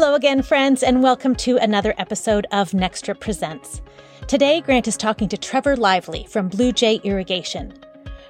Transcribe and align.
Hello 0.00 0.14
again, 0.14 0.42
friends, 0.42 0.84
and 0.84 1.02
welcome 1.02 1.34
to 1.34 1.56
another 1.56 1.92
episode 1.98 2.46
of 2.52 2.70
Nextra 2.70 3.18
Presents. 3.18 3.82
Today, 4.28 4.60
Grant 4.60 4.86
is 4.86 4.96
talking 4.96 5.28
to 5.28 5.36
Trevor 5.36 5.76
Lively 5.76 6.24
from 6.30 6.48
Blue 6.48 6.70
Jay 6.70 7.00
Irrigation. 7.02 7.74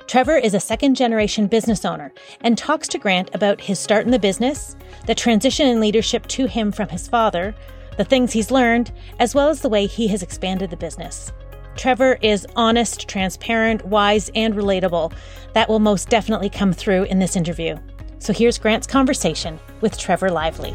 Trevor 0.06 0.38
is 0.38 0.54
a 0.54 0.60
second 0.60 0.94
generation 0.94 1.46
business 1.46 1.84
owner 1.84 2.10
and 2.40 2.56
talks 2.56 2.88
to 2.88 2.98
Grant 2.98 3.34
about 3.34 3.60
his 3.60 3.78
start 3.78 4.06
in 4.06 4.12
the 4.12 4.18
business, 4.18 4.76
the 5.06 5.14
transition 5.14 5.66
in 5.66 5.78
leadership 5.78 6.26
to 6.28 6.46
him 6.46 6.72
from 6.72 6.88
his 6.88 7.06
father, 7.06 7.54
the 7.98 8.04
things 8.04 8.32
he's 8.32 8.50
learned, 8.50 8.90
as 9.18 9.34
well 9.34 9.50
as 9.50 9.60
the 9.60 9.68
way 9.68 9.84
he 9.84 10.08
has 10.08 10.22
expanded 10.22 10.70
the 10.70 10.76
business. 10.78 11.34
Trevor 11.76 12.16
is 12.22 12.46
honest, 12.56 13.06
transparent, 13.08 13.84
wise, 13.84 14.30
and 14.34 14.54
relatable. 14.54 15.12
That 15.52 15.68
will 15.68 15.80
most 15.80 16.08
definitely 16.08 16.48
come 16.48 16.72
through 16.72 17.02
in 17.04 17.18
this 17.18 17.36
interview. 17.36 17.76
So 18.20 18.32
here's 18.32 18.56
Grant's 18.56 18.86
conversation 18.86 19.60
with 19.82 19.98
Trevor 19.98 20.30
Lively. 20.30 20.74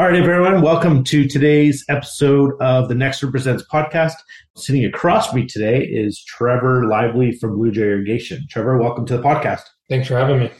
All 0.00 0.06
right, 0.06 0.18
everyone, 0.18 0.62
welcome 0.62 1.04
to 1.04 1.28
today's 1.28 1.84
episode 1.90 2.54
of 2.58 2.88
the 2.88 2.94
Nextra 2.94 3.30
Presents 3.30 3.62
podcast. 3.70 4.14
Sitting 4.56 4.86
across 4.86 5.34
me 5.34 5.44
today 5.44 5.84
is 5.84 6.24
Trevor 6.24 6.86
Lively 6.86 7.32
from 7.32 7.58
Blue 7.58 7.70
Jay 7.70 7.82
Irrigation. 7.82 8.46
Trevor, 8.48 8.78
welcome 8.78 9.04
to 9.04 9.18
the 9.18 9.22
podcast. 9.22 9.60
Thanks 9.90 10.08
for 10.08 10.16
having 10.16 10.38
me. 10.40 10.50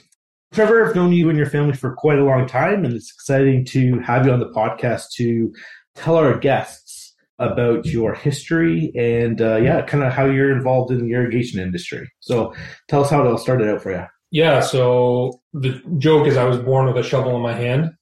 Trevor, 0.53 0.87
I've 0.87 0.95
known 0.95 1.15
you 1.15 1.30
and 1.30 1.39
your 1.39 1.49
family 1.49 1.73
for 1.73 1.95
quite 1.95 2.19
a 2.19 2.25
long 2.25 2.47
time, 2.47 2.85
and 2.85 2.93
it's 2.93 3.11
exciting 3.11 3.65
to 3.65 3.99
have 4.01 4.27
you 4.27 4.33
on 4.33 4.41
the 4.41 4.51
podcast 4.51 5.13
to 5.15 5.51
tell 5.95 6.16
our 6.16 6.37
guests 6.37 7.15
about 7.38 7.87
your 7.87 8.13
history 8.13 8.93
and, 8.95 9.41
uh, 9.41 9.57
yeah, 9.57 9.80
kind 9.80 10.05
of 10.05 10.13
how 10.13 10.27
you're 10.27 10.55
involved 10.55 10.93
in 10.93 11.02
the 11.02 11.15
irrigation 11.15 11.59
industry. 11.61 12.07
So 12.21 12.55
tell 12.88 13.04
us 13.04 13.10
how 13.10 13.25
it 13.25 13.27
all 13.27 13.38
started 13.38 13.71
out 13.71 13.80
for 13.80 13.91
you. 13.91 14.04
Yeah, 14.32 14.60
so 14.60 15.41
the 15.54 15.82
joke 15.97 16.27
is 16.27 16.37
I 16.37 16.45
was 16.45 16.59
born 16.59 16.87
with 16.87 16.99
a 16.99 17.02
shovel 17.02 17.35
in 17.37 17.43
my 17.43 17.54
hand 17.54 17.93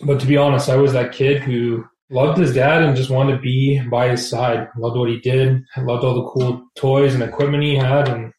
but 0.00 0.20
to 0.20 0.26
be 0.26 0.36
honest, 0.36 0.68
I 0.68 0.76
was 0.76 0.92
that 0.92 1.12
kid 1.12 1.42
who 1.42 1.84
loved 2.10 2.38
his 2.38 2.54
dad 2.54 2.82
and 2.82 2.96
just 2.96 3.10
wanted 3.10 3.36
to 3.36 3.42
be 3.42 3.80
by 3.90 4.08
his 4.08 4.28
side. 4.28 4.68
Loved 4.76 4.96
what 4.96 5.10
he 5.10 5.20
did. 5.20 5.62
Loved 5.76 6.04
all 6.04 6.14
the 6.14 6.30
cool 6.30 6.62
toys 6.76 7.14
and 7.14 7.22
equipment 7.22 7.62
he 7.62 7.76
had, 7.76 8.08
and 8.08 8.32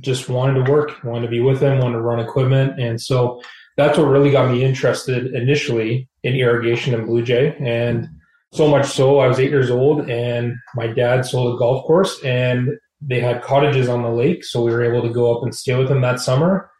just 0.00 0.28
wanted 0.28 0.64
to 0.64 0.70
work. 0.70 1.02
Wanted 1.04 1.26
to 1.26 1.30
be 1.30 1.40
with 1.40 1.60
him. 1.60 1.78
Wanted 1.78 1.94
to 1.94 2.02
run 2.02 2.20
equipment, 2.20 2.80
and 2.80 3.00
so 3.00 3.40
that's 3.76 3.98
what 3.98 4.08
really 4.08 4.30
got 4.30 4.50
me 4.50 4.64
interested 4.64 5.34
initially 5.34 6.08
in 6.22 6.34
irrigation 6.34 6.94
and 6.94 7.06
Blue 7.06 7.22
Jay. 7.22 7.54
And 7.60 8.08
so 8.52 8.68
much 8.68 8.86
so, 8.86 9.18
I 9.18 9.26
was 9.26 9.38
eight 9.38 9.50
years 9.50 9.70
old, 9.70 10.08
and 10.08 10.54
my 10.74 10.86
dad 10.86 11.26
sold 11.26 11.54
a 11.54 11.58
golf 11.58 11.84
course, 11.84 12.22
and 12.24 12.70
they 13.02 13.20
had 13.20 13.42
cottages 13.42 13.88
on 13.88 14.02
the 14.02 14.10
lake, 14.10 14.44
so 14.44 14.62
we 14.62 14.72
were 14.72 14.82
able 14.82 15.06
to 15.06 15.12
go 15.12 15.36
up 15.36 15.42
and 15.42 15.54
stay 15.54 15.74
with 15.76 15.90
him 15.90 16.00
that 16.00 16.20
summer 16.20 16.70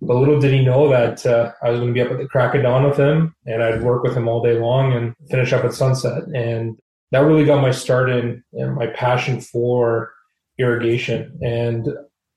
but 0.00 0.16
little 0.16 0.40
did 0.40 0.52
he 0.52 0.64
know 0.64 0.88
that 0.88 1.24
uh, 1.26 1.52
I 1.62 1.70
was 1.70 1.80
going 1.80 1.92
to 1.92 1.94
be 1.94 2.02
up 2.02 2.10
at 2.10 2.18
the 2.18 2.28
crack 2.28 2.54
of 2.54 2.62
dawn 2.62 2.84
with 2.84 2.98
him, 2.98 3.34
and 3.46 3.62
I'd 3.62 3.82
work 3.82 4.02
with 4.02 4.16
him 4.16 4.28
all 4.28 4.42
day 4.42 4.58
long 4.58 4.92
and 4.92 5.14
finish 5.30 5.52
up 5.52 5.64
at 5.64 5.74
sunset. 5.74 6.24
And 6.34 6.78
that 7.10 7.20
really 7.20 7.44
got 7.44 7.62
my 7.62 7.70
start 7.70 8.10
in, 8.10 8.42
in 8.52 8.74
my 8.74 8.88
passion 8.88 9.40
for 9.40 10.12
irrigation. 10.58 11.38
And 11.42 11.88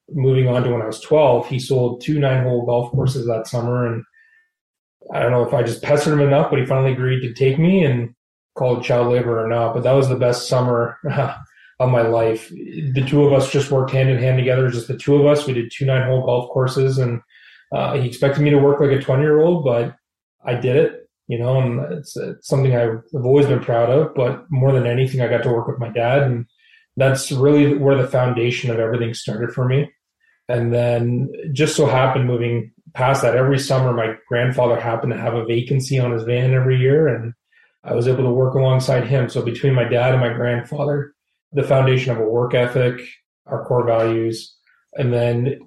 moving 0.09 0.47
on 0.47 0.63
to 0.63 0.71
when 0.71 0.81
I 0.81 0.87
was 0.87 1.01
12, 1.01 1.47
he 1.47 1.59
sold 1.59 2.01
two 2.01 2.19
nine 2.19 2.43
hole 2.43 2.65
golf 2.65 2.91
courses 2.91 3.27
that 3.27 3.47
summer. 3.47 3.85
And 3.87 4.03
I 5.13 5.19
don't 5.19 5.31
know 5.31 5.43
if 5.43 5.53
I 5.53 5.63
just 5.63 5.81
pestered 5.81 6.13
him 6.13 6.21
enough, 6.21 6.49
but 6.49 6.59
he 6.59 6.65
finally 6.65 6.91
agreed 6.91 7.21
to 7.21 7.33
take 7.33 7.59
me 7.59 7.83
and 7.83 8.13
called 8.55 8.83
child 8.83 9.11
labor 9.11 9.43
or 9.43 9.47
not. 9.47 9.73
But 9.73 9.83
that 9.83 9.93
was 9.93 10.09
the 10.09 10.15
best 10.15 10.47
summer 10.47 10.97
of 11.79 11.89
my 11.89 12.01
life. 12.01 12.49
The 12.49 13.05
two 13.07 13.23
of 13.23 13.33
us 13.33 13.51
just 13.51 13.71
worked 13.71 13.91
hand 13.91 14.09
in 14.09 14.17
hand 14.17 14.37
together, 14.37 14.69
just 14.69 14.87
the 14.87 14.97
two 14.97 15.15
of 15.15 15.25
us. 15.25 15.45
We 15.45 15.53
did 15.53 15.71
two 15.71 15.85
nine 15.85 16.07
hole 16.07 16.25
golf 16.25 16.49
courses 16.49 16.97
and 16.97 17.21
uh, 17.71 17.95
he 17.95 18.07
expected 18.07 18.41
me 18.41 18.49
to 18.49 18.57
work 18.57 18.79
like 18.79 18.91
a 18.91 19.01
20 19.01 19.21
year 19.21 19.41
old, 19.41 19.63
but 19.63 19.95
I 20.45 20.55
did 20.55 20.75
it, 20.75 21.09
you 21.27 21.37
know, 21.37 21.59
and 21.59 21.79
it's, 21.93 22.15
it's, 22.15 22.47
something 22.47 22.75
I've 22.75 23.03
always 23.13 23.45
been 23.45 23.59
proud 23.59 23.89
of. 23.89 24.15
But 24.15 24.45
more 24.49 24.71
than 24.71 24.87
anything, 24.87 25.21
I 25.21 25.27
got 25.27 25.43
to 25.43 25.51
work 25.51 25.67
with 25.67 25.79
my 25.79 25.89
dad, 25.89 26.23
and 26.23 26.45
that's 26.95 27.31
really 27.31 27.77
where 27.77 28.01
the 28.01 28.07
foundation 28.07 28.71
of 28.71 28.79
everything 28.79 29.13
started 29.13 29.51
for 29.51 29.65
me. 29.65 29.91
And 30.49 30.73
then 30.73 31.29
just 31.51 31.75
so 31.75 31.85
happened 31.85 32.25
moving 32.25 32.71
past 32.93 33.21
that, 33.21 33.35
every 33.35 33.59
summer, 33.59 33.93
my 33.93 34.15
grandfather 34.29 34.79
happened 34.79 35.11
to 35.11 35.19
have 35.19 35.33
a 35.33 35.45
vacancy 35.45 35.99
on 35.99 36.11
his 36.11 36.23
van 36.23 36.53
every 36.53 36.77
year, 36.77 37.07
and 37.07 37.33
I 37.83 37.93
was 37.93 38.07
able 38.07 38.23
to 38.23 38.31
work 38.31 38.53
alongside 38.53 39.05
him. 39.05 39.29
So 39.29 39.41
between 39.41 39.73
my 39.73 39.83
dad 39.83 40.13
and 40.13 40.21
my 40.21 40.33
grandfather, 40.33 41.13
the 41.51 41.63
foundation 41.63 42.11
of 42.11 42.19
a 42.19 42.23
work 42.23 42.53
ethic, 42.53 43.01
our 43.45 43.65
core 43.65 43.85
values, 43.85 44.55
and 44.93 45.13
then 45.13 45.66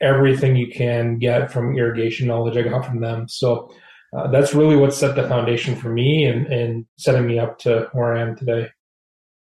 everything 0.00 0.56
you 0.56 0.70
can 0.72 1.18
get 1.18 1.52
from 1.52 1.76
irrigation 1.76 2.26
knowledge 2.26 2.56
I 2.56 2.62
got 2.62 2.86
from 2.86 3.00
them. 3.00 3.28
So 3.28 3.70
uh, 4.16 4.28
that's 4.30 4.54
really 4.54 4.76
what 4.76 4.94
set 4.94 5.16
the 5.16 5.28
foundation 5.28 5.76
for 5.76 5.90
me 5.90 6.24
and, 6.24 6.46
and 6.46 6.86
setting 6.96 7.26
me 7.26 7.38
up 7.38 7.58
to 7.60 7.88
where 7.92 8.14
I 8.14 8.22
am 8.22 8.36
today. 8.36 8.68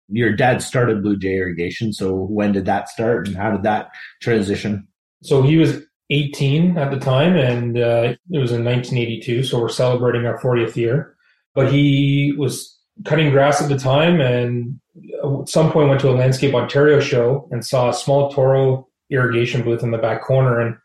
Your 0.09 0.33
dad 0.35 0.61
started 0.61 1.01
Blue 1.01 1.17
Jay 1.17 1.35
Irrigation. 1.35 1.91
So 1.93 2.13
when 2.13 2.51
did 2.51 2.65
that 2.65 2.89
start 2.89 3.27
and 3.27 3.35
how 3.35 3.51
did 3.51 3.63
that 3.63 3.89
transition? 4.21 4.87
So 5.23 5.41
he 5.41 5.57
was 5.57 5.81
18 6.09 6.77
at 6.77 6.91
the 6.91 6.99
time 6.99 7.35
and 7.35 7.77
uh, 7.77 8.13
it 8.29 8.39
was 8.39 8.51
in 8.51 8.63
1982. 8.63 9.43
So 9.43 9.59
we're 9.59 9.69
celebrating 9.69 10.25
our 10.25 10.39
40th 10.39 10.75
year. 10.75 11.15
But 11.55 11.71
he 11.71 12.33
was 12.37 12.77
cutting 13.05 13.31
grass 13.31 13.61
at 13.61 13.69
the 13.69 13.77
time 13.77 14.21
and 14.21 14.79
at 15.23 15.49
some 15.49 15.71
point 15.71 15.89
went 15.89 16.01
to 16.01 16.09
a 16.09 16.11
Landscape 16.11 16.53
Ontario 16.53 16.99
show 16.99 17.47
and 17.51 17.65
saw 17.65 17.89
a 17.89 17.93
small 17.93 18.31
Toro 18.31 18.87
irrigation 19.13 19.63
booth 19.63 19.83
in 19.83 19.91
the 19.91 19.97
back 19.97 20.21
corner 20.21 20.59
and 20.59 20.75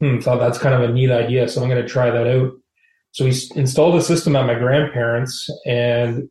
hmm, 0.00 0.20
thought 0.20 0.38
that's 0.38 0.58
kind 0.58 0.74
of 0.74 0.88
a 0.88 0.92
neat 0.92 1.10
idea. 1.10 1.48
So 1.48 1.62
I'm 1.62 1.68
going 1.68 1.82
to 1.82 1.88
try 1.88 2.10
that 2.10 2.26
out. 2.26 2.52
So 3.12 3.24
we 3.24 3.30
installed 3.54 3.94
a 3.94 4.02
system 4.02 4.34
at 4.34 4.46
my 4.46 4.54
grandparents 4.54 5.48
and 5.66 6.28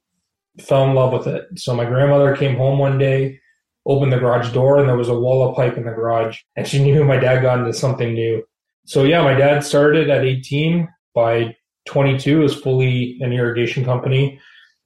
fell 0.60 0.88
in 0.88 0.96
love 0.96 1.14
with 1.14 1.28
it. 1.28 1.46
So 1.56 1.74
my 1.76 1.86
grandmother 1.86 2.36
came 2.36 2.58
home 2.58 2.78
one 2.78 2.98
day, 2.98 3.40
opened 3.86 4.12
the 4.12 4.20
garage 4.20 4.52
door, 4.52 4.80
and 4.80 4.90
there 4.90 4.98
was 4.98 5.10
a 5.10 5.20
wall 5.20 5.48
of 5.48 5.56
pipe 5.56 5.78
in 5.78 5.86
the 5.86 5.92
garage. 5.92 6.40
And 6.56 6.68
she 6.68 6.84
knew 6.84 7.04
my 7.04 7.18
dad 7.18 7.42
got 7.42 7.60
into 7.60 7.74
something 7.74 8.14
new. 8.14 8.44
So 8.86 9.04
yeah, 9.04 9.22
my 9.22 9.34
dad 9.34 9.64
started 9.64 10.10
at 10.10 10.26
18. 10.26 10.90
By 11.16 11.56
22, 11.86 12.40
was 12.40 12.56
fully 12.56 13.18
an 13.22 13.32
irrigation 13.32 13.86
company. 13.86 14.40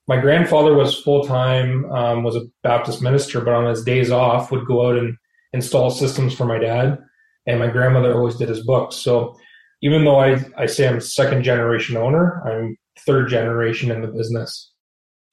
My 0.07 0.19
grandfather 0.19 0.73
was 0.73 1.01
full 1.01 1.25
time, 1.25 1.85
um, 1.91 2.23
was 2.23 2.35
a 2.35 2.45
Baptist 2.63 3.01
minister, 3.01 3.41
but 3.41 3.53
on 3.53 3.65
his 3.65 3.83
days 3.83 4.11
off 4.11 4.51
would 4.51 4.65
go 4.65 4.87
out 4.87 4.97
and 4.97 5.17
install 5.53 5.89
systems 5.89 6.33
for 6.33 6.45
my 6.45 6.59
dad, 6.59 6.97
and 7.45 7.59
my 7.59 7.67
grandmother 7.67 8.13
always 8.13 8.35
did 8.35 8.49
his 8.49 8.65
books. 8.65 8.95
So 8.97 9.35
even 9.81 10.05
though 10.05 10.19
I, 10.19 10.43
I 10.57 10.65
say 10.65 10.87
I'm 10.87 10.99
second 10.99 11.43
generation 11.43 11.97
owner, 11.97 12.41
I'm 12.45 12.77
third 13.05 13.29
generation 13.29 13.91
in 13.91 14.01
the 14.01 14.07
business. 14.07 14.71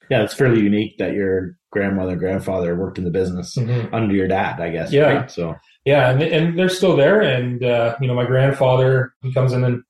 Yeah, 0.09 0.23
it's 0.23 0.35
fairly 0.35 0.61
unique 0.61 0.97
that 0.99 1.13
your 1.13 1.57
grandmother, 1.71 2.15
grandfather 2.15 2.75
worked 2.75 2.97
in 2.97 3.03
the 3.03 3.11
business 3.11 3.55
mm-hmm. 3.55 3.93
under 3.93 4.13
your 4.13 4.27
dad, 4.27 4.59
I 4.61 4.69
guess. 4.69 4.91
Yeah. 4.91 5.03
Right? 5.03 5.31
So 5.31 5.55
yeah, 5.83 6.11
and, 6.11 6.21
and 6.21 6.57
they're 6.59 6.69
still 6.69 6.95
there. 6.95 7.21
And 7.21 7.63
uh, 7.63 7.95
you 7.99 8.07
know, 8.07 8.15
my 8.15 8.25
grandfather 8.25 9.13
he 9.21 9.33
comes 9.33 9.51
in 9.51 9.63
and 9.63 9.83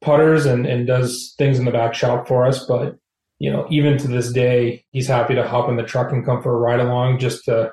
putters 0.00 0.46
and, 0.46 0.64
and 0.64 0.86
does 0.86 1.34
things 1.38 1.58
in 1.58 1.64
the 1.64 1.72
back 1.72 1.94
shop 1.94 2.28
for 2.28 2.46
us. 2.46 2.64
But 2.66 2.96
you 3.38 3.50
know, 3.50 3.66
even 3.70 3.98
to 3.98 4.08
this 4.08 4.32
day, 4.32 4.84
he's 4.90 5.06
happy 5.06 5.34
to 5.34 5.46
hop 5.46 5.68
in 5.68 5.76
the 5.76 5.82
truck 5.82 6.12
and 6.12 6.24
come 6.24 6.42
for 6.42 6.54
a 6.54 6.58
ride 6.58 6.80
along 6.80 7.18
just 7.18 7.44
to 7.44 7.72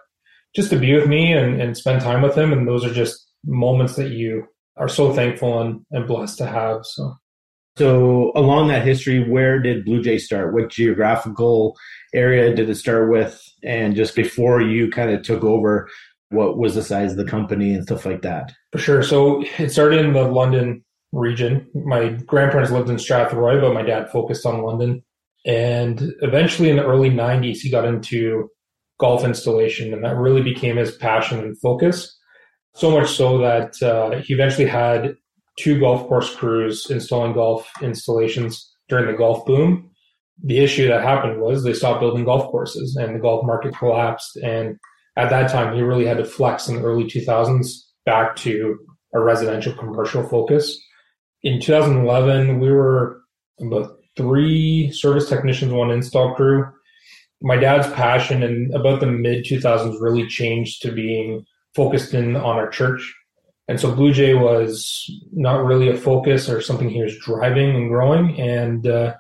just 0.56 0.70
to 0.70 0.78
be 0.78 0.94
with 0.94 1.08
me 1.08 1.34
and, 1.34 1.62
and 1.62 1.78
spend 1.78 2.02
time 2.02 2.22
with 2.22 2.38
him. 2.38 2.54
And 2.54 2.68
those 2.68 2.86
are 2.86 2.94
just 2.94 3.30
moments 3.46 3.96
that 3.96 4.12
you 4.12 4.48
are 4.78 4.88
so 4.88 5.14
thankful 5.14 5.62
and, 5.62 5.86
and 5.92 6.08
blessed 6.08 6.38
to 6.40 6.48
have. 6.48 6.86
So. 6.86 7.16
So 7.78 8.32
along 8.38 8.70
that 8.70 8.86
history, 8.86 9.30
where 9.30 9.60
did 9.60 9.84
Blue 9.84 10.02
Jay 10.02 10.18
start? 10.18 10.54
What 10.54 10.70
geographical 10.70 11.76
area 12.14 12.56
did 12.56 12.70
it 12.70 12.76
start 12.76 13.12
with? 13.12 13.42
And 13.64 13.98
just 13.98 14.16
before 14.16 14.62
you 14.62 14.90
kind 14.90 15.10
of 15.10 15.24
took 15.24 15.44
over, 15.44 15.90
what 16.30 16.58
was 16.58 16.76
the 16.76 16.82
size 16.82 17.12
of 17.12 17.18
the 17.18 17.26
company 17.26 17.74
and 17.74 17.84
stuff 17.84 18.06
like 18.06 18.22
that? 18.22 18.54
For 18.72 18.78
sure. 18.78 19.04
So 19.04 19.44
it 19.58 19.72
started 19.72 20.06
in 20.06 20.14
the 20.14 20.24
London 20.24 20.86
region. 21.12 21.68
My 21.74 22.10
grandparents 22.10 22.72
lived 22.72 22.90
in 22.90 22.96
Strathroy, 22.96 23.60
but 23.60 23.74
my 23.74 23.84
dad 23.84 24.10
focused 24.10 24.46
on 24.46 24.64
London. 24.64 25.04
And 25.46 26.14
eventually 26.22 26.70
in 26.70 26.78
the 26.78 26.86
early 26.86 27.10
90s, 27.10 27.58
he 27.58 27.70
got 27.70 27.86
into 27.86 28.50
golf 29.00 29.24
installation, 29.24 29.94
and 29.94 30.04
that 30.04 30.16
really 30.16 30.42
became 30.42 30.78
his 30.78 30.96
passion 30.96 31.40
and 31.40 31.60
focus. 31.60 32.18
So 32.76 32.92
much 32.92 33.10
so 33.10 33.38
that 33.40 33.82
uh, 33.82 34.22
he 34.22 34.34
eventually 34.34 34.68
had 34.68 35.16
two 35.58 35.80
golf 35.80 36.08
course 36.08 36.34
crews 36.36 36.90
installing 36.90 37.34
golf 37.34 37.70
installations 37.82 38.74
during 38.90 39.08
the 39.08 39.18
golf 39.18 39.46
boom. 39.46 39.90
The 40.44 40.60
issue 40.60 40.88
that 40.90 41.02
happened 41.02 41.42
was 41.42 41.64
they 41.64 41.74
stopped 41.74 42.02
building 42.02 42.26
golf 42.26 42.52
courses 42.52 42.96
and 42.98 43.16
the 43.16 43.20
golf 43.20 43.46
market 43.46 43.76
collapsed. 43.78 44.36
And 44.38 44.78
at 45.16 45.30
that 45.30 45.50
time, 45.50 45.74
he 45.74 45.82
really 45.82 46.06
had 46.06 46.18
to 46.18 46.26
flex 46.26 46.68
in 46.68 46.76
the 46.76 46.84
early 46.84 47.06
2000s 47.06 47.70
back 48.06 48.36
to 48.38 48.78
a 49.14 49.22
residential 49.22 49.74
commercial 49.74 50.28
focus. 50.28 50.78
In 51.44 51.62
2011, 51.62 52.60
we 52.60 52.70
were 52.70 53.22
about 53.62 53.96
three 54.18 54.92
service 54.92 55.30
technicians, 55.30 55.72
one 55.72 55.92
install 55.92 56.36
crew 56.36 56.66
my 57.42 57.56
dad's 57.58 57.92
passion 57.94 58.44
in 58.44 58.72
about 58.74 59.00
the 59.00 59.08
mid 59.08 59.46
2000s 59.46 60.02
really 60.02 60.28
changed 60.28 60.82
to 60.82 60.92
being 60.92 61.46
focused 61.76 62.14
in 62.14 62.36
on 62.36 62.56
our 62.56 62.70
church 62.70 63.14
And 63.68 63.80
so 63.80 63.94
Blue 63.94 64.14
Jay 64.14 64.34
was 64.34 65.10
not 65.34 65.66
really 65.66 65.90
a 65.90 65.98
focus 65.98 66.50
or 66.50 66.62
something 66.62 66.90
he 66.90 67.02
was 67.02 67.18
driving 67.18 67.76
and 67.76 67.90
growing. 67.90 68.40
And, 68.40 68.88
uh, 68.88 69.16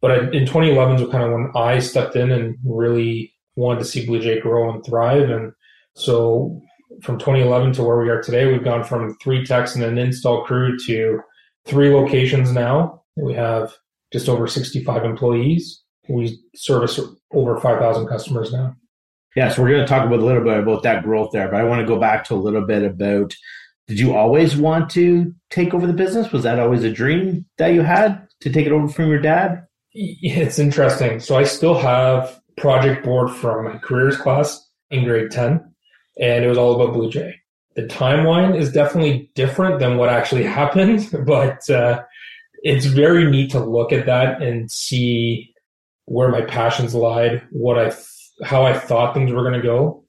but 0.00 0.34
in 0.34 0.46
2011 0.46 1.02
was 1.02 1.10
kind 1.10 1.24
of 1.24 1.32
when 1.32 1.50
I 1.56 1.80
stepped 1.80 2.14
in 2.16 2.30
and 2.30 2.56
really 2.64 3.34
wanted 3.56 3.80
to 3.80 3.84
see 3.84 4.06
Blue 4.06 4.20
Jay 4.20 4.40
grow 4.40 4.70
and 4.72 4.84
thrive. 4.84 5.28
And 5.30 5.52
so 5.94 6.62
from 7.02 7.18
2011 7.18 7.72
to 7.74 7.82
where 7.82 7.98
we 7.98 8.08
are 8.08 8.22
today, 8.22 8.46
we've 8.46 8.64
gone 8.64 8.84
from 8.84 9.16
three 9.18 9.44
techs 9.44 9.74
and 9.74 9.84
an 9.84 9.98
install 9.98 10.44
crew 10.44 10.78
to 10.86 11.20
three 11.66 11.92
locations 11.92 12.52
now. 12.52 13.02
We 13.16 13.34
have 13.34 13.74
just 14.12 14.28
over 14.28 14.46
65 14.46 15.04
employees. 15.04 15.82
We 16.08 16.38
service 16.54 16.98
over 17.32 17.58
5,000 17.58 18.06
customers 18.06 18.52
now. 18.52 18.76
Yeah, 19.36 19.50
so 19.50 19.62
we're 19.62 19.70
going 19.70 19.82
to 19.82 19.86
talk 19.86 20.06
about 20.06 20.20
a 20.20 20.24
little 20.24 20.42
bit 20.42 20.58
about 20.58 20.82
that 20.82 21.02
growth 21.04 21.30
there, 21.32 21.48
but 21.48 21.60
I 21.60 21.64
want 21.64 21.80
to 21.80 21.86
go 21.86 22.00
back 22.00 22.24
to 22.24 22.34
a 22.34 22.36
little 22.36 22.64
bit 22.64 22.82
about 22.82 23.34
did 23.86 23.98
you 23.98 24.14
always 24.14 24.56
want 24.56 24.90
to 24.90 25.34
take 25.50 25.72
over 25.72 25.86
the 25.86 25.94
business? 25.94 26.30
Was 26.30 26.42
that 26.42 26.58
always 26.58 26.84
a 26.84 26.92
dream 26.92 27.46
that 27.56 27.68
you 27.68 27.80
had 27.80 28.26
to 28.40 28.50
take 28.50 28.66
it 28.66 28.72
over 28.72 28.86
from 28.86 29.08
your 29.08 29.18
dad? 29.18 29.66
It's 29.94 30.58
interesting. 30.58 31.20
So 31.20 31.38
I 31.38 31.44
still 31.44 31.78
have 31.78 32.38
project 32.58 33.04
board 33.04 33.30
from 33.30 33.64
my 33.64 33.78
careers 33.78 34.16
class 34.16 34.68
in 34.90 35.04
grade 35.04 35.30
10, 35.30 35.64
and 36.20 36.44
it 36.44 36.48
was 36.48 36.58
all 36.58 36.74
about 36.74 36.94
Blue 36.94 37.10
Jay. 37.10 37.34
The 37.76 37.84
timeline 37.84 38.56
is 38.56 38.72
definitely 38.72 39.30
different 39.34 39.78
than 39.78 39.96
what 39.96 40.10
actually 40.10 40.44
happened, 40.60 41.08
but 41.24 41.68
uh, 41.70 42.02
it's 42.62 42.86
very 42.86 43.30
neat 43.30 43.50
to 43.52 43.60
look 43.60 43.92
at 43.92 44.06
that 44.06 44.42
and 44.42 44.70
see 44.70 45.54
where 46.08 46.28
my 46.28 46.40
passions 46.40 46.94
lied, 46.94 47.42
what 47.50 47.78
I, 47.78 47.94
how 48.42 48.64
I 48.64 48.76
thought 48.78 49.14
things 49.14 49.30
were 49.30 49.42
going 49.42 49.60
to 49.60 49.66
go, 49.66 50.04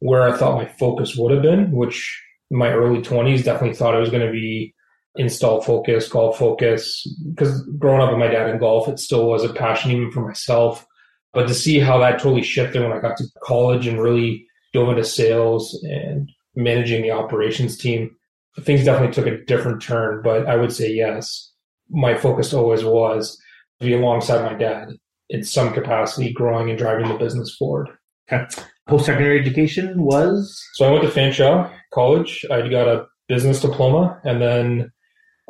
where 0.00 0.22
I 0.22 0.36
thought 0.36 0.60
my 0.60 0.66
focus 0.66 1.16
would 1.16 1.32
have 1.32 1.42
been, 1.42 1.72
which 1.72 2.22
in 2.50 2.58
my 2.58 2.70
early 2.70 3.00
20s 3.00 3.44
definitely 3.44 3.74
thought 3.74 3.94
it 3.94 4.00
was 4.00 4.10
going 4.10 4.26
to 4.26 4.32
be 4.32 4.74
install 5.16 5.62
focus, 5.62 6.08
golf 6.08 6.38
focus. 6.38 7.06
Because 7.30 7.62
growing 7.78 8.02
up 8.02 8.10
with 8.10 8.18
my 8.18 8.28
dad 8.28 8.50
in 8.50 8.58
golf, 8.58 8.88
it 8.88 8.98
still 8.98 9.26
was 9.26 9.42
a 9.42 9.52
passion 9.52 9.90
even 9.90 10.10
for 10.10 10.26
myself. 10.26 10.86
But 11.32 11.48
to 11.48 11.54
see 11.54 11.78
how 11.78 11.98
that 11.98 12.18
totally 12.18 12.42
shifted 12.42 12.82
when 12.82 12.92
I 12.92 13.00
got 13.00 13.16
to 13.16 13.24
college 13.42 13.86
and 13.86 14.00
really 14.00 14.46
dove 14.74 14.90
into 14.90 15.04
sales 15.04 15.82
and 15.82 16.30
managing 16.56 17.02
the 17.02 17.10
operations 17.12 17.78
team, 17.78 18.14
things 18.60 18.84
definitely 18.84 19.14
took 19.14 19.26
a 19.26 19.44
different 19.46 19.80
turn. 19.80 20.20
But 20.22 20.46
I 20.46 20.56
would 20.56 20.72
say 20.72 20.92
yes, 20.92 21.52
my 21.88 22.14
focus 22.14 22.52
always 22.52 22.84
was 22.84 23.40
to 23.80 23.86
be 23.86 23.94
alongside 23.94 24.44
my 24.44 24.56
dad 24.58 24.90
in 25.30 25.44
some 25.44 25.72
capacity, 25.72 26.32
growing 26.32 26.70
and 26.70 26.78
driving 26.78 27.08
the 27.08 27.18
business 27.18 27.54
forward. 27.54 27.88
Okay. 28.30 28.46
Post 28.88 29.06
secondary 29.06 29.40
education 29.40 30.02
was? 30.02 30.62
So 30.74 30.88
I 30.88 30.92
went 30.92 31.04
to 31.04 31.10
Fanshawe 31.10 31.70
College. 31.92 32.44
I 32.50 32.68
got 32.68 32.88
a 32.88 33.06
business 33.28 33.60
diploma 33.60 34.20
and 34.24 34.40
then 34.40 34.90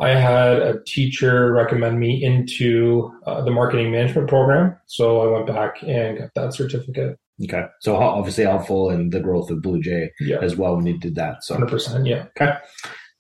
I 0.01 0.11
had 0.11 0.61
a 0.61 0.83
teacher 0.85 1.53
recommend 1.53 1.99
me 1.99 2.23
into 2.23 3.11
uh, 3.27 3.43
the 3.43 3.51
marketing 3.51 3.91
management 3.91 4.29
program. 4.29 4.77
So 4.87 5.23
I 5.23 5.33
went 5.33 5.47
back 5.47 5.83
and 5.83 6.19
got 6.19 6.31
that 6.35 6.55
certificate. 6.55 7.19
Okay. 7.45 7.65
So 7.81 7.97
obviously 7.97 8.45
helpful 8.45 8.91
in 8.91 9.11
the 9.11 9.21
growth 9.21 9.51
of 9.51 9.63
Blue 9.63 9.81
Jay 9.81 10.11
yeah. 10.21 10.39
as 10.41 10.57
well 10.57 10.77
when 10.77 10.87
you 10.87 10.99
did 10.99 11.15
that. 11.17 11.45
So 11.45 11.57
100%. 11.57 12.07
Yeah. 12.07 12.27
Okay. 12.37 12.57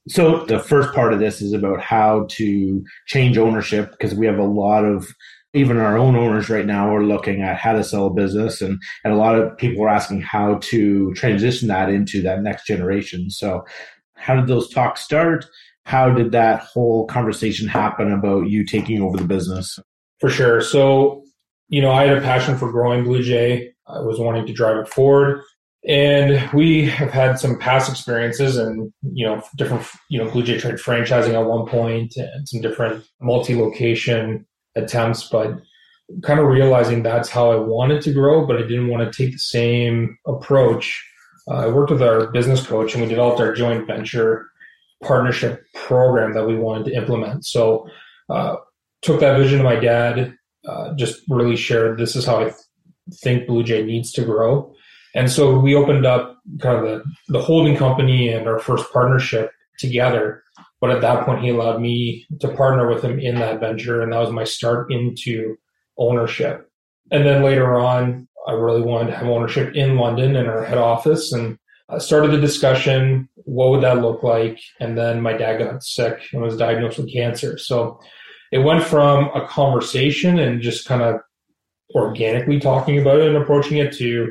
So 0.08 0.44
the 0.46 0.58
first 0.58 0.92
part 0.94 1.12
of 1.12 1.18
this 1.18 1.42
is 1.42 1.52
about 1.52 1.80
how 1.80 2.26
to 2.30 2.84
change 3.06 3.36
ownership 3.38 3.90
because 3.92 4.14
we 4.14 4.26
have 4.26 4.38
a 4.38 4.44
lot 4.44 4.84
of 4.84 5.06
even 5.54 5.78
our 5.78 5.96
own 5.96 6.14
owners 6.14 6.50
right 6.50 6.66
now 6.66 6.94
are 6.94 7.04
looking 7.04 7.42
at 7.42 7.56
how 7.56 7.72
to 7.72 7.82
sell 7.82 8.06
a 8.06 8.12
business 8.12 8.60
and, 8.60 8.80
and 9.02 9.12
a 9.12 9.16
lot 9.16 9.34
of 9.34 9.56
people 9.56 9.82
are 9.82 9.88
asking 9.88 10.20
how 10.20 10.58
to 10.58 11.12
transition 11.14 11.68
that 11.68 11.88
into 11.88 12.20
that 12.22 12.42
next 12.42 12.66
generation. 12.66 13.30
So 13.30 13.64
how 14.14 14.36
did 14.36 14.46
those 14.46 14.68
talks 14.68 15.00
start? 15.00 15.46
How 15.84 16.10
did 16.10 16.32
that 16.32 16.60
whole 16.60 17.06
conversation 17.06 17.66
happen 17.66 18.12
about 18.12 18.48
you 18.48 18.66
taking 18.66 19.00
over 19.00 19.16
the 19.16 19.24
business? 19.24 19.78
For 20.20 20.28
sure. 20.28 20.60
So, 20.60 21.22
you 21.68 21.80
know, 21.80 21.90
I 21.90 22.06
had 22.06 22.18
a 22.18 22.20
passion 22.20 22.58
for 22.58 22.70
growing 22.70 23.04
Blue 23.04 23.22
Jay. 23.22 23.72
I 23.86 24.00
was 24.00 24.18
wanting 24.18 24.46
to 24.46 24.52
drive 24.52 24.76
it 24.76 24.88
forward. 24.88 25.42
And 25.86 26.50
we 26.52 26.84
have 26.86 27.10
had 27.10 27.38
some 27.38 27.58
past 27.58 27.88
experiences 27.88 28.58
and, 28.58 28.92
you 29.02 29.24
know, 29.24 29.42
different, 29.56 29.86
you 30.10 30.22
know, 30.22 30.30
Blue 30.30 30.42
Jay 30.42 30.58
tried 30.58 30.74
franchising 30.74 31.32
at 31.32 31.48
one 31.48 31.66
point 31.66 32.14
and 32.16 32.46
some 32.46 32.60
different 32.60 33.04
multi 33.20 33.54
location 33.54 34.44
attempts, 34.76 35.28
but 35.28 35.60
kind 36.22 36.40
of 36.40 36.46
realizing 36.46 37.02
that's 37.02 37.28
how 37.28 37.50
I 37.50 37.56
wanted 37.56 38.02
to 38.02 38.12
grow, 38.12 38.46
but 38.46 38.56
I 38.56 38.62
didn't 38.62 38.88
want 38.88 39.12
to 39.12 39.22
take 39.22 39.32
the 39.32 39.38
same 39.38 40.16
approach. 40.26 41.04
Uh, 41.50 41.54
I 41.54 41.66
worked 41.68 41.90
with 41.90 42.02
our 42.02 42.30
business 42.30 42.66
coach 42.66 42.94
and 42.94 43.02
we 43.02 43.08
developed 43.08 43.40
our 43.40 43.54
joint 43.54 43.86
venture 43.86 44.46
partnership 45.02 45.64
program 45.74 46.34
that 46.34 46.46
we 46.46 46.56
wanted 46.56 46.86
to 46.86 46.94
implement. 46.94 47.44
So, 47.46 47.88
uh, 48.30 48.56
took 49.02 49.20
that 49.20 49.38
vision 49.38 49.58
to 49.58 49.64
my 49.64 49.76
dad, 49.76 50.34
uh, 50.66 50.94
just 50.94 51.22
really 51.28 51.56
shared 51.56 51.98
this 51.98 52.16
is 52.16 52.26
how 52.26 52.40
I 52.40 52.44
th- 52.44 52.54
think 53.14 53.46
Blue 53.46 53.62
Jay 53.62 53.84
needs 53.84 54.12
to 54.12 54.24
grow. 54.24 54.74
And 55.14 55.30
so 55.30 55.58
we 55.58 55.74
opened 55.74 56.04
up 56.04 56.36
kind 56.60 56.78
of 56.78 56.84
the, 56.84 57.04
the 57.28 57.40
holding 57.40 57.76
company 57.76 58.28
and 58.28 58.46
our 58.46 58.58
first 58.58 58.92
partnership 58.92 59.50
together. 59.78 60.42
But 60.80 60.90
at 60.90 61.00
that 61.00 61.24
point, 61.24 61.42
he 61.42 61.50
allowed 61.50 61.80
me 61.80 62.26
to 62.40 62.48
partner 62.48 62.88
with 62.88 63.02
him 63.02 63.18
in 63.18 63.36
that 63.36 63.60
venture. 63.60 64.02
And 64.02 64.12
that 64.12 64.20
was 64.20 64.30
my 64.30 64.44
start 64.44 64.92
into 64.92 65.56
ownership. 65.96 66.70
And 67.10 67.26
then 67.26 67.42
later 67.42 67.78
on, 67.78 68.28
I 68.46 68.52
really 68.52 68.82
wanted 68.82 69.10
to 69.10 69.16
have 69.16 69.26
ownership 69.26 69.74
in 69.74 69.96
London 69.96 70.36
in 70.36 70.46
our 70.46 70.64
head 70.64 70.78
office 70.78 71.32
and 71.32 71.58
I 71.90 71.98
started 71.98 72.32
the 72.32 72.40
discussion. 72.40 73.28
What 73.36 73.70
would 73.70 73.82
that 73.82 74.02
look 74.02 74.22
like? 74.22 74.60
And 74.78 74.96
then 74.96 75.22
my 75.22 75.32
dad 75.32 75.58
got 75.58 75.82
sick 75.82 76.20
and 76.32 76.42
was 76.42 76.56
diagnosed 76.56 76.98
with 76.98 77.12
cancer. 77.12 77.56
So 77.56 77.98
it 78.52 78.58
went 78.58 78.84
from 78.84 79.30
a 79.34 79.46
conversation 79.46 80.38
and 80.38 80.60
just 80.60 80.86
kind 80.86 81.02
of 81.02 81.20
organically 81.94 82.60
talking 82.60 82.98
about 82.98 83.20
it 83.20 83.28
and 83.28 83.38
approaching 83.38 83.78
it 83.78 83.94
to, 83.94 84.30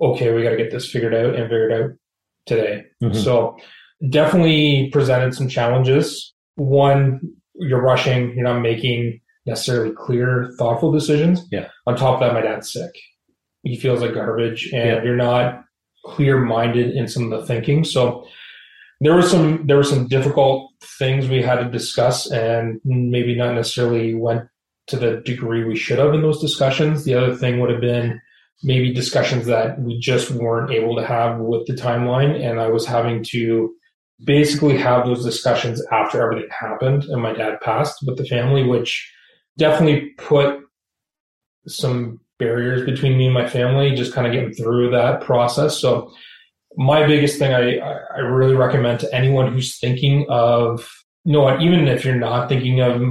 okay, 0.00 0.32
we 0.32 0.42
got 0.42 0.50
to 0.50 0.56
get 0.56 0.70
this 0.70 0.90
figured 0.90 1.14
out 1.14 1.34
and 1.34 1.44
figured 1.44 1.72
out 1.72 1.90
today. 2.46 2.84
Mm-hmm. 3.02 3.18
So 3.18 3.58
definitely 4.08 4.90
presented 4.92 5.34
some 5.34 5.48
challenges. 5.48 6.34
One, 6.56 7.20
you're 7.54 7.82
rushing, 7.82 8.34
you're 8.34 8.44
not 8.44 8.60
making 8.60 9.20
necessarily 9.46 9.94
clear, 9.94 10.52
thoughtful 10.58 10.92
decisions. 10.92 11.46
Yeah. 11.50 11.68
On 11.86 11.96
top 11.96 12.14
of 12.14 12.20
that, 12.20 12.34
my 12.34 12.40
dad's 12.40 12.72
sick. 12.72 12.90
He 13.62 13.76
feels 13.76 14.00
like 14.00 14.14
garbage 14.14 14.70
and 14.72 14.88
yeah. 14.88 15.02
you're 15.02 15.16
not 15.16 15.64
clear 16.04 16.38
minded 16.38 16.94
in 16.94 17.08
some 17.08 17.32
of 17.32 17.40
the 17.40 17.46
thinking. 17.46 17.84
So 17.84 18.26
there 19.00 19.14
were 19.14 19.22
some 19.22 19.66
there 19.66 19.76
were 19.76 19.84
some 19.84 20.08
difficult 20.08 20.70
things 20.98 21.28
we 21.28 21.42
had 21.42 21.56
to 21.56 21.70
discuss 21.70 22.30
and 22.30 22.80
maybe 22.84 23.34
not 23.34 23.54
necessarily 23.54 24.14
went 24.14 24.42
to 24.86 24.96
the 24.96 25.20
degree 25.24 25.64
we 25.64 25.76
should 25.76 25.98
have 25.98 26.14
in 26.14 26.22
those 26.22 26.40
discussions. 26.40 27.04
The 27.04 27.14
other 27.14 27.34
thing 27.34 27.60
would 27.60 27.70
have 27.70 27.80
been 27.80 28.20
maybe 28.62 28.94
discussions 28.94 29.46
that 29.46 29.80
we 29.80 29.98
just 29.98 30.30
weren't 30.30 30.70
able 30.70 30.96
to 30.96 31.06
have 31.06 31.38
with 31.38 31.66
the 31.66 31.74
timeline 31.74 32.40
and 32.40 32.58
I 32.58 32.68
was 32.68 32.86
having 32.86 33.22
to 33.30 33.74
basically 34.24 34.76
have 34.78 35.04
those 35.04 35.24
discussions 35.24 35.84
after 35.92 36.22
everything 36.22 36.48
happened 36.50 37.04
and 37.04 37.22
my 37.22 37.32
dad 37.32 37.60
passed 37.60 37.98
with 38.06 38.16
the 38.16 38.24
family, 38.24 38.64
which 38.64 39.12
definitely 39.58 40.10
put 40.18 40.60
some 41.66 42.20
barriers 42.38 42.84
between 42.84 43.18
me 43.18 43.26
and 43.26 43.34
my 43.34 43.48
family, 43.48 43.94
just 43.94 44.12
kind 44.12 44.26
of 44.26 44.32
getting 44.32 44.52
through 44.52 44.90
that 44.90 45.20
process. 45.20 45.78
So 45.78 46.12
my 46.76 47.06
biggest 47.06 47.38
thing 47.38 47.54
I, 47.54 47.78
I 47.78 48.18
really 48.18 48.54
recommend 48.54 49.00
to 49.00 49.14
anyone 49.14 49.52
who's 49.52 49.78
thinking 49.78 50.26
of, 50.28 50.88
you 51.24 51.32
know 51.32 51.40
what, 51.40 51.62
even 51.62 51.88
if 51.88 52.04
you're 52.04 52.14
not 52.14 52.48
thinking 52.48 52.80
of 52.80 53.02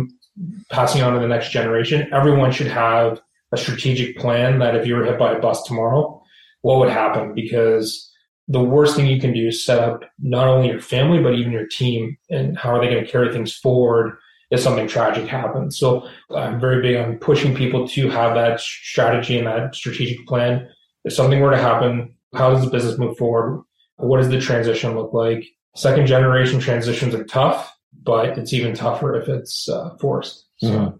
passing 0.71 1.01
on 1.01 1.13
to 1.13 1.19
the 1.19 1.27
next 1.27 1.51
generation, 1.51 2.07
everyone 2.13 2.51
should 2.51 2.67
have 2.67 3.21
a 3.51 3.57
strategic 3.57 4.17
plan 4.17 4.59
that 4.59 4.75
if 4.75 4.85
you 4.85 4.95
were 4.95 5.05
hit 5.05 5.19
by 5.19 5.33
a 5.33 5.39
bus 5.39 5.63
tomorrow, 5.63 6.21
what 6.61 6.79
would 6.79 6.89
happen? 6.89 7.33
Because 7.33 8.11
the 8.47 8.63
worst 8.63 8.95
thing 8.95 9.07
you 9.07 9.19
can 9.19 9.33
do 9.33 9.47
is 9.47 9.65
set 9.65 9.79
up 9.79 10.03
not 10.19 10.47
only 10.47 10.69
your 10.69 10.79
family, 10.79 11.21
but 11.21 11.33
even 11.33 11.51
your 11.51 11.65
team 11.65 12.17
and 12.29 12.57
how 12.57 12.69
are 12.69 12.79
they 12.79 12.91
going 12.91 13.03
to 13.03 13.11
carry 13.11 13.31
things 13.31 13.55
forward 13.55 14.17
if 14.51 14.59
something 14.59 14.87
tragic 14.87 15.27
happens. 15.27 15.77
So 15.77 16.07
I'm 16.35 16.59
very 16.59 16.81
big 16.81 16.97
on 16.97 17.17
pushing 17.17 17.55
people 17.55 17.87
to 17.89 18.09
have 18.09 18.35
that 18.35 18.59
strategy 18.59 19.37
and 19.37 19.47
that 19.47 19.73
strategic 19.73 20.25
plan. 20.27 20.69
If 21.03 21.13
something 21.13 21.39
were 21.39 21.51
to 21.51 21.57
happen, 21.57 22.15
how 22.35 22.51
does 22.51 22.63
the 22.63 22.69
business 22.69 22.99
move 22.99 23.17
forward? 23.17 23.63
What 23.97 24.17
does 24.17 24.29
the 24.29 24.39
transition 24.39 24.95
look 24.95 25.13
like? 25.13 25.45
Second 25.75 26.05
generation 26.05 26.59
transitions 26.59 27.15
are 27.15 27.23
tough, 27.23 27.73
but 28.03 28.37
it's 28.37 28.53
even 28.53 28.75
tougher 28.75 29.15
if 29.19 29.27
it's 29.27 29.67
uh, 29.67 29.95
forced. 29.99 30.45
So. 30.57 30.69
Mm-hmm. 30.69 30.97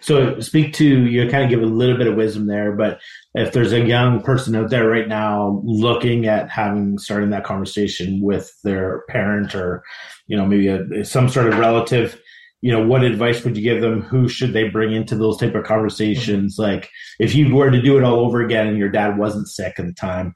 So 0.00 0.40
speak 0.40 0.72
to 0.74 1.06
you 1.06 1.28
kind 1.28 1.44
of 1.44 1.50
give 1.50 1.62
a 1.62 1.66
little 1.66 1.96
bit 1.96 2.06
of 2.06 2.16
wisdom 2.16 2.46
there, 2.46 2.72
but 2.72 3.00
if 3.34 3.52
there's 3.52 3.72
a 3.72 3.84
young 3.84 4.22
person 4.22 4.56
out 4.56 4.70
there 4.70 4.88
right 4.88 5.08
now 5.08 5.60
looking 5.64 6.26
at 6.26 6.50
having 6.50 6.98
starting 6.98 7.30
that 7.30 7.44
conversation 7.44 8.20
with 8.22 8.52
their 8.64 9.04
parent 9.08 9.54
or 9.54 9.82
you 10.26 10.36
know 10.36 10.46
maybe 10.46 10.68
a, 10.68 11.04
some 11.04 11.28
sort 11.28 11.48
of 11.48 11.58
relative 11.58 12.20
you 12.62 12.72
know 12.72 12.84
what 12.84 13.04
advice 13.04 13.44
would 13.44 13.56
you 13.56 13.62
give 13.62 13.80
them 13.80 14.02
who 14.02 14.28
should 14.28 14.52
they 14.52 14.68
bring 14.68 14.92
into 14.92 15.16
those 15.16 15.38
type 15.38 15.54
of 15.54 15.64
conversations 15.64 16.58
mm-hmm. 16.58 16.72
like 16.72 16.90
if 17.18 17.34
you 17.34 17.54
were 17.54 17.70
to 17.70 17.80
do 17.80 17.96
it 17.96 18.04
all 18.04 18.20
over 18.20 18.42
again 18.42 18.66
and 18.66 18.78
your 18.78 18.90
dad 18.90 19.16
wasn't 19.18 19.48
sick 19.48 19.78
at 19.78 19.86
the 19.86 19.94
time 19.94 20.34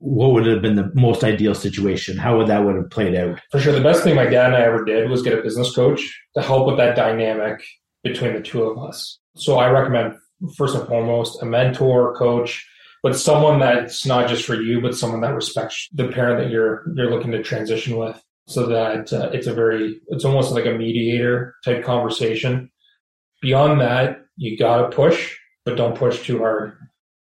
what 0.00 0.32
would 0.32 0.46
have 0.46 0.62
been 0.62 0.76
the 0.76 0.90
most 0.94 1.22
ideal 1.22 1.54
situation? 1.54 2.16
How 2.16 2.38
would 2.38 2.46
that 2.46 2.64
would 2.64 2.74
have 2.74 2.88
played 2.88 3.14
out? 3.14 3.38
For 3.52 3.60
sure, 3.60 3.74
the 3.74 3.82
best 3.82 4.02
thing 4.02 4.16
my 4.16 4.24
dad 4.24 4.46
and 4.46 4.56
I 4.56 4.62
ever 4.62 4.82
did 4.82 5.10
was 5.10 5.20
get 5.20 5.38
a 5.38 5.42
business 5.42 5.74
coach 5.74 6.00
to 6.34 6.42
help 6.42 6.66
with 6.66 6.78
that 6.78 6.96
dynamic 6.96 7.62
between 8.02 8.34
the 8.34 8.40
two 8.40 8.62
of 8.62 8.78
us. 8.78 9.18
So 9.36 9.58
I 9.58 9.70
recommend 9.70 10.14
first 10.56 10.74
and 10.74 10.86
foremost 10.86 11.42
a 11.42 11.46
mentor, 11.46 12.16
coach, 12.16 12.66
but 13.02 13.16
someone 13.16 13.58
that's 13.58 14.04
not 14.06 14.28
just 14.28 14.44
for 14.44 14.54
you, 14.54 14.80
but 14.80 14.94
someone 14.94 15.20
that 15.22 15.34
respects 15.34 15.88
the 15.92 16.08
parent 16.08 16.38
that 16.40 16.50
you're 16.50 16.84
you're 16.94 17.10
looking 17.10 17.32
to 17.32 17.42
transition 17.42 17.96
with, 17.96 18.20
so 18.48 18.66
that 18.66 19.12
uh, 19.12 19.30
it's 19.32 19.46
a 19.46 19.54
very 19.54 20.00
it's 20.08 20.24
almost 20.24 20.52
like 20.52 20.66
a 20.66 20.72
mediator 20.72 21.54
type 21.64 21.84
conversation. 21.84 22.70
Beyond 23.40 23.80
that, 23.80 24.18
you 24.36 24.58
gotta 24.58 24.94
push, 24.94 25.36
but 25.64 25.76
don't 25.76 25.96
push 25.96 26.22
too 26.22 26.38
hard. 26.38 26.76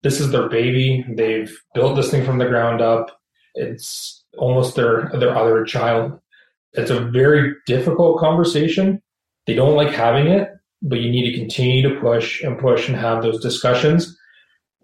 This 0.02 0.18
is 0.20 0.30
their 0.30 0.48
baby. 0.48 1.04
They've 1.08 1.54
built 1.74 1.96
this 1.96 2.10
thing 2.10 2.24
from 2.24 2.38
the 2.38 2.46
ground 2.46 2.80
up. 2.80 3.16
It's 3.54 4.24
almost 4.38 4.74
their 4.74 5.10
their 5.18 5.36
other 5.36 5.64
child. 5.64 6.18
It's 6.72 6.90
a 6.90 7.00
very 7.00 7.54
difficult 7.66 8.18
conversation. 8.18 9.02
They 9.46 9.54
don't 9.54 9.76
like 9.76 9.90
having 9.92 10.28
it, 10.28 10.48
but 10.82 11.00
you 11.00 11.10
need 11.10 11.30
to 11.30 11.38
continue 11.38 11.82
to 11.88 12.00
push 12.00 12.42
and 12.42 12.58
push 12.58 12.88
and 12.88 12.96
have 12.96 13.22
those 13.22 13.40
discussions. 13.40 14.16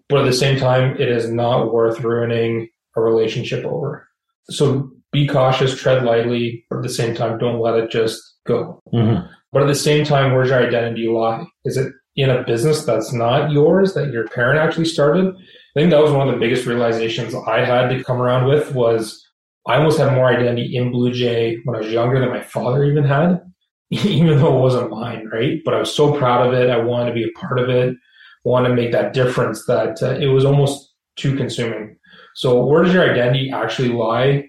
But 0.09 0.19
at 0.19 0.25
the 0.25 0.33
same 0.33 0.57
time, 0.57 0.95
it 0.99 1.09
is 1.09 1.29
not 1.29 1.73
worth 1.73 1.99
ruining 2.01 2.69
a 2.95 3.01
relationship 3.01 3.65
over. 3.65 4.07
So 4.49 4.89
be 5.11 5.27
cautious, 5.27 5.79
tread 5.79 6.03
lightly, 6.03 6.65
but 6.69 6.77
at 6.77 6.83
the 6.83 6.89
same 6.89 7.15
time, 7.15 7.37
don't 7.37 7.59
let 7.59 7.75
it 7.75 7.91
just 7.91 8.21
go. 8.45 8.81
Mm-hmm. 8.93 9.25
But 9.51 9.63
at 9.63 9.67
the 9.67 9.75
same 9.75 10.05
time, 10.05 10.33
where's 10.33 10.49
your 10.49 10.65
identity 10.65 11.07
lie? 11.07 11.45
Is 11.65 11.77
it 11.77 11.91
in 12.15 12.29
a 12.29 12.43
business 12.43 12.83
that's 12.83 13.13
not 13.13 13.51
yours 13.51 13.93
that 13.93 14.11
your 14.11 14.27
parent 14.27 14.59
actually 14.59 14.85
started? 14.85 15.27
I 15.27 15.79
think 15.79 15.91
that 15.91 16.01
was 16.01 16.11
one 16.11 16.27
of 16.27 16.33
the 16.33 16.39
biggest 16.39 16.65
realizations 16.65 17.35
I 17.35 17.63
had 17.63 17.89
to 17.89 18.03
come 18.03 18.21
around 18.21 18.47
with 18.47 18.73
was 18.73 19.23
I 19.67 19.75
almost 19.75 19.99
had 19.99 20.13
more 20.13 20.27
identity 20.27 20.75
in 20.75 20.91
Blue 20.91 21.11
Jay 21.11 21.57
when 21.63 21.75
I 21.75 21.79
was 21.79 21.91
younger 21.91 22.19
than 22.19 22.29
my 22.29 22.41
father 22.41 22.83
even 22.85 23.03
had. 23.03 23.41
even 24.05 24.37
though 24.39 24.57
it 24.57 24.61
wasn't 24.61 24.91
mine, 24.91 25.29
right? 25.31 25.59
But 25.63 25.73
I 25.73 25.79
was 25.79 25.93
so 25.93 26.17
proud 26.17 26.47
of 26.47 26.53
it. 26.53 26.69
I 26.69 26.77
wanted 26.77 27.09
to 27.09 27.15
be 27.15 27.23
a 27.23 27.39
part 27.39 27.59
of 27.59 27.69
it, 27.69 27.95
wanted 28.43 28.69
to 28.69 28.75
make 28.75 28.91
that 28.91 29.13
difference 29.13 29.65
that 29.65 30.01
uh, 30.01 30.11
it 30.19 30.27
was 30.27 30.45
almost 30.45 30.93
too 31.15 31.35
consuming. 31.35 31.97
So, 32.35 32.65
where 32.65 32.83
does 32.83 32.93
your 32.93 33.09
identity 33.09 33.49
actually 33.49 33.89
lie? 33.89 34.45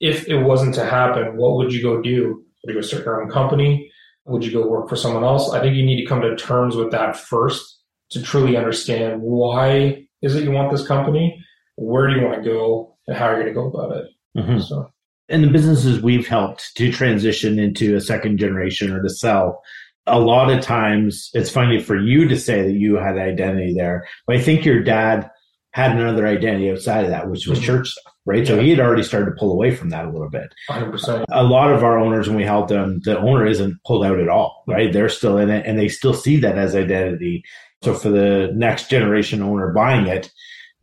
If 0.00 0.26
it 0.28 0.42
wasn't 0.42 0.74
to 0.74 0.84
happen, 0.84 1.36
what 1.36 1.56
would 1.56 1.72
you 1.72 1.82
go 1.82 2.02
do? 2.02 2.44
Would 2.64 2.74
you 2.74 2.80
go 2.80 2.86
start 2.86 3.04
your 3.04 3.22
own 3.22 3.30
company? 3.30 3.90
Would 4.26 4.44
you 4.44 4.52
go 4.52 4.66
work 4.66 4.88
for 4.88 4.96
someone 4.96 5.24
else? 5.24 5.50
I 5.52 5.60
think 5.60 5.76
you 5.76 5.84
need 5.84 6.00
to 6.00 6.06
come 6.06 6.20
to 6.20 6.36
terms 6.36 6.76
with 6.76 6.90
that 6.90 7.16
first 7.16 7.80
to 8.10 8.22
truly 8.22 8.56
understand 8.56 9.20
why 9.20 10.06
is 10.22 10.34
it 10.34 10.44
you 10.44 10.50
want 10.50 10.70
this 10.70 10.86
company? 10.86 11.42
Where 11.76 12.08
do 12.08 12.14
you 12.14 12.26
want 12.26 12.42
to 12.42 12.48
go? 12.48 12.96
And 13.06 13.16
how 13.16 13.26
are 13.26 13.38
you 13.38 13.42
going 13.42 13.54
to 13.54 13.60
go 13.60 13.70
about 13.70 13.96
it? 13.96 14.06
Mm-hmm. 14.36 14.58
So 14.60 14.91
and 15.28 15.44
the 15.44 15.50
businesses 15.50 16.02
we've 16.02 16.26
helped 16.26 16.76
to 16.76 16.92
transition 16.92 17.58
into 17.58 17.96
a 17.96 18.00
second 18.00 18.38
generation 18.38 18.92
or 18.92 19.02
to 19.02 19.08
sell, 19.08 19.62
a 20.06 20.18
lot 20.18 20.50
of 20.50 20.60
times 20.60 21.30
it's 21.32 21.50
funny 21.50 21.80
for 21.80 21.96
you 21.96 22.28
to 22.28 22.38
say 22.38 22.62
that 22.62 22.72
you 22.72 22.96
had 22.96 23.16
identity 23.16 23.74
there, 23.74 24.06
but 24.26 24.36
I 24.36 24.40
think 24.40 24.64
your 24.64 24.82
dad 24.82 25.30
had 25.72 25.92
another 25.92 26.26
identity 26.26 26.70
outside 26.70 27.04
of 27.04 27.10
that, 27.10 27.30
which 27.30 27.46
was 27.46 27.58
mm-hmm. 27.58 27.66
church 27.66 27.88
stuff, 27.88 28.12
right? 28.26 28.46
So 28.46 28.60
he 28.60 28.70
had 28.70 28.80
already 28.80 29.02
started 29.02 29.26
to 29.26 29.36
pull 29.38 29.52
away 29.52 29.74
from 29.74 29.90
that 29.90 30.04
a 30.04 30.10
little 30.10 30.28
bit. 30.28 30.52
100%. 30.68 31.24
A 31.30 31.44
lot 31.44 31.72
of 31.72 31.82
our 31.82 31.98
owners, 31.98 32.28
when 32.28 32.36
we 32.36 32.44
help 32.44 32.68
them, 32.68 33.00
the 33.04 33.18
owner 33.18 33.46
isn't 33.46 33.82
pulled 33.86 34.04
out 34.04 34.18
at 34.18 34.28
all, 34.28 34.64
right? 34.66 34.92
They're 34.92 35.08
still 35.08 35.38
in 35.38 35.50
it 35.50 35.64
and 35.66 35.78
they 35.78 35.88
still 35.88 36.14
see 36.14 36.36
that 36.38 36.58
as 36.58 36.74
identity. 36.74 37.42
So 37.82 37.94
for 37.94 38.10
the 38.10 38.52
next 38.54 38.90
generation 38.90 39.40
owner 39.42 39.72
buying 39.72 40.06
it, 40.08 40.30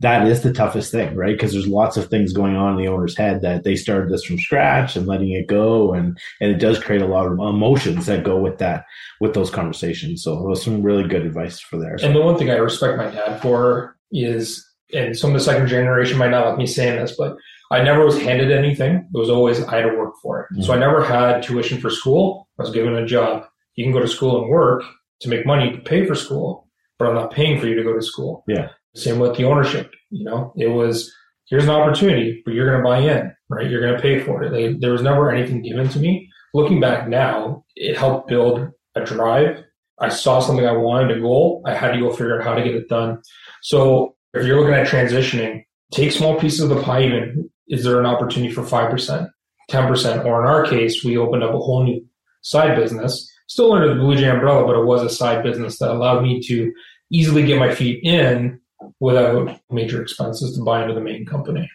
that 0.00 0.26
is 0.26 0.42
the 0.42 0.52
toughest 0.52 0.90
thing, 0.90 1.14
right? 1.14 1.34
Because 1.34 1.52
there's 1.52 1.66
lots 1.66 1.96
of 1.96 2.08
things 2.08 2.32
going 2.32 2.56
on 2.56 2.72
in 2.72 2.78
the 2.78 2.90
owner's 2.90 3.16
head 3.16 3.42
that 3.42 3.64
they 3.64 3.76
started 3.76 4.10
this 4.10 4.24
from 4.24 4.38
scratch 4.38 4.96
and 4.96 5.06
letting 5.06 5.30
it 5.30 5.46
go, 5.46 5.92
and 5.92 6.18
and 6.40 6.50
it 6.50 6.58
does 6.58 6.78
create 6.78 7.02
a 7.02 7.06
lot 7.06 7.26
of 7.26 7.32
emotions 7.34 8.06
that 8.06 8.24
go 8.24 8.38
with 8.38 8.58
that 8.58 8.84
with 9.20 9.34
those 9.34 9.50
conversations. 9.50 10.22
So 10.22 10.38
it 10.38 10.48
was 10.48 10.62
some 10.62 10.82
really 10.82 11.06
good 11.06 11.26
advice 11.26 11.60
for 11.60 11.78
there. 11.78 11.96
And 12.02 12.14
the 12.14 12.22
one 12.22 12.38
thing 12.38 12.50
I 12.50 12.56
respect 12.56 12.96
my 12.96 13.10
dad 13.10 13.40
for 13.42 13.96
is, 14.10 14.66
and 14.94 15.16
some 15.16 15.30
of 15.30 15.34
the 15.34 15.44
second 15.44 15.68
generation 15.68 16.18
might 16.18 16.30
not 16.30 16.46
like 16.46 16.58
me 16.58 16.66
saying 16.66 16.96
this, 16.96 17.14
but 17.16 17.36
I 17.70 17.82
never 17.82 18.04
was 18.04 18.18
handed 18.20 18.50
anything. 18.50 18.96
It 18.96 19.18
was 19.18 19.30
always 19.30 19.62
I 19.62 19.76
had 19.76 19.90
to 19.90 19.96
work 19.96 20.14
for 20.22 20.40
it. 20.40 20.54
Mm-hmm. 20.54 20.62
So 20.62 20.72
I 20.72 20.78
never 20.78 21.04
had 21.04 21.42
tuition 21.42 21.78
for 21.78 21.90
school. 21.90 22.48
I 22.58 22.62
was 22.62 22.72
given 22.72 22.94
a 22.94 23.06
job. 23.06 23.44
You 23.76 23.84
can 23.84 23.92
go 23.92 24.00
to 24.00 24.08
school 24.08 24.40
and 24.40 24.50
work 24.50 24.82
to 25.20 25.28
make 25.28 25.46
money 25.46 25.72
to 25.72 25.78
pay 25.78 26.06
for 26.06 26.14
school, 26.14 26.68
but 26.98 27.06
I'm 27.06 27.14
not 27.14 27.30
paying 27.30 27.60
for 27.60 27.66
you 27.66 27.74
to 27.76 27.84
go 27.84 27.94
to 27.94 28.02
school. 28.02 28.44
Yeah. 28.48 28.70
Same 28.94 29.18
with 29.18 29.36
the 29.36 29.44
ownership. 29.44 29.90
You 30.10 30.24
know, 30.24 30.52
it 30.56 30.68
was 30.68 31.12
here's 31.46 31.64
an 31.64 31.70
opportunity, 31.70 32.42
but 32.44 32.54
you're 32.54 32.70
going 32.70 32.82
to 32.82 32.88
buy 32.88 32.98
in, 32.98 33.32
right? 33.48 33.68
You're 33.68 33.82
going 33.82 33.96
to 33.96 34.02
pay 34.02 34.20
for 34.20 34.42
it. 34.42 34.50
They, 34.50 34.74
there 34.74 34.92
was 34.92 35.02
never 35.02 35.30
anything 35.30 35.62
given 35.62 35.88
to 35.88 35.98
me. 35.98 36.28
Looking 36.54 36.80
back 36.80 37.08
now, 37.08 37.64
it 37.76 37.96
helped 37.96 38.28
build 38.28 38.68
a 38.96 39.04
drive. 39.04 39.62
I 40.00 40.08
saw 40.08 40.40
something 40.40 40.66
I 40.66 40.72
wanted, 40.72 41.16
a 41.16 41.20
goal. 41.20 41.62
I 41.66 41.74
had 41.74 41.92
to 41.92 42.00
go 42.00 42.10
figure 42.10 42.38
out 42.38 42.44
how 42.44 42.54
to 42.54 42.62
get 42.62 42.74
it 42.74 42.88
done. 42.88 43.20
So 43.62 44.16
if 44.34 44.46
you're 44.46 44.58
looking 44.58 44.74
at 44.74 44.88
transitioning, 44.88 45.64
take 45.92 46.12
small 46.12 46.40
pieces 46.40 46.60
of 46.60 46.70
the 46.70 46.82
pie. 46.82 47.02
Even 47.02 47.50
is 47.68 47.84
there 47.84 48.00
an 48.00 48.06
opportunity 48.06 48.52
for 48.52 48.64
five 48.64 48.90
percent, 48.90 49.28
ten 49.68 49.86
percent, 49.86 50.24
or 50.24 50.40
in 50.42 50.48
our 50.48 50.64
case, 50.64 51.04
we 51.04 51.16
opened 51.16 51.44
up 51.44 51.54
a 51.54 51.58
whole 51.58 51.84
new 51.84 52.04
side 52.42 52.76
business, 52.76 53.30
still 53.48 53.72
under 53.72 53.88
the 53.88 54.00
Blue 54.00 54.16
Jay 54.16 54.28
umbrella, 54.28 54.64
but 54.64 54.76
it 54.76 54.84
was 54.84 55.02
a 55.02 55.10
side 55.10 55.42
business 55.42 55.78
that 55.78 55.90
allowed 55.90 56.22
me 56.22 56.40
to 56.46 56.72
easily 57.12 57.44
get 57.44 57.58
my 57.58 57.74
feet 57.74 58.00
in 58.02 58.60
without 59.00 59.58
major 59.70 60.02
expenses 60.02 60.56
to 60.56 60.62
buy 60.62 60.82
into 60.82 60.94
the 60.94 61.00
main 61.00 61.26
company. 61.26 61.68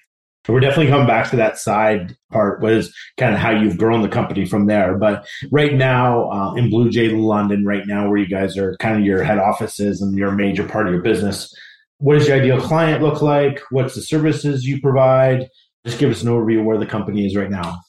We're 0.48 0.60
definitely 0.60 0.92
coming 0.92 1.08
back 1.08 1.32
to 1.32 1.38
that 1.38 1.58
side 1.58 2.16
part 2.32 2.62
was 2.62 2.94
kind 3.18 3.34
of 3.34 3.40
how 3.40 3.50
you've 3.50 3.80
grown 3.80 4.04
the 4.04 4.08
company 4.08 4.46
from 4.46 4.68
there. 4.68 4.96
But 4.96 5.28
right 5.52 5.74
now 5.74 6.30
uh, 6.30 6.54
in 6.54 6.70
Blue 6.70 6.90
Jay 6.92 7.10
London, 7.10 7.66
right 7.66 7.88
now 7.88 8.08
where 8.08 8.20
you 8.20 8.28
guys 8.28 8.56
are 8.56 8.78
kind 8.78 8.96
of 8.96 9.04
your 9.04 9.24
head 9.24 9.40
offices 9.40 10.02
and 10.02 10.16
your 10.16 10.32
major 10.32 10.64
part 10.68 10.86
of 10.86 10.94
your 10.94 11.02
business, 11.02 11.52
what 11.98 12.20
does 12.20 12.28
your 12.28 12.38
ideal 12.38 12.62
client 12.62 13.02
look 13.02 13.24
like? 13.24 13.60
What's 13.72 13.96
the 13.96 14.02
services 14.02 14.66
you 14.66 14.80
provide? 14.80 15.50
Just 15.84 15.98
give 15.98 16.12
us 16.12 16.22
an 16.22 16.30
overview 16.30 16.60
of 16.60 16.66
where 16.66 16.78
the 16.78 16.86
company 16.86 17.26
is 17.26 17.36
right 17.36 17.50
now. 17.50 17.80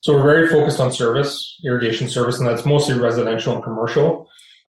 So 0.00 0.14
we're 0.14 0.22
very 0.22 0.48
focused 0.48 0.78
on 0.78 0.92
service, 0.92 1.58
irrigation 1.64 2.08
service, 2.08 2.38
and 2.38 2.46
that's 2.46 2.64
mostly 2.64 2.96
residential 2.96 3.54
and 3.54 3.64
commercial. 3.64 4.28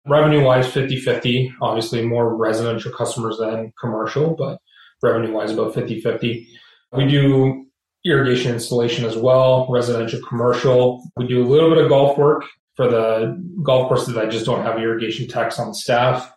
Revenue 0.07 0.43
wise, 0.43 0.67
50 0.71 0.99
50. 0.99 1.53
Obviously, 1.61 2.03
more 2.03 2.35
residential 2.35 2.91
customers 2.91 3.37
than 3.37 3.71
commercial, 3.79 4.35
but 4.35 4.59
revenue 5.03 5.31
wise, 5.31 5.51
about 5.51 5.73
50 5.73 6.01
50. 6.01 6.47
We 6.93 7.07
do 7.07 7.65
irrigation 8.03 8.53
installation 8.53 9.05
as 9.05 9.15
well, 9.15 9.67
residential, 9.69 10.19
commercial. 10.27 11.03
We 11.15 11.27
do 11.27 11.43
a 11.43 11.47
little 11.47 11.69
bit 11.69 11.83
of 11.83 11.89
golf 11.89 12.17
work 12.17 12.45
for 12.75 12.89
the 12.89 13.39
golf 13.63 13.87
courses 13.87 14.15
that 14.15 14.31
just 14.31 14.45
don't 14.45 14.63
have 14.63 14.79
irrigation 14.79 15.27
techs 15.27 15.59
on 15.59 15.73
staff. 15.73 16.31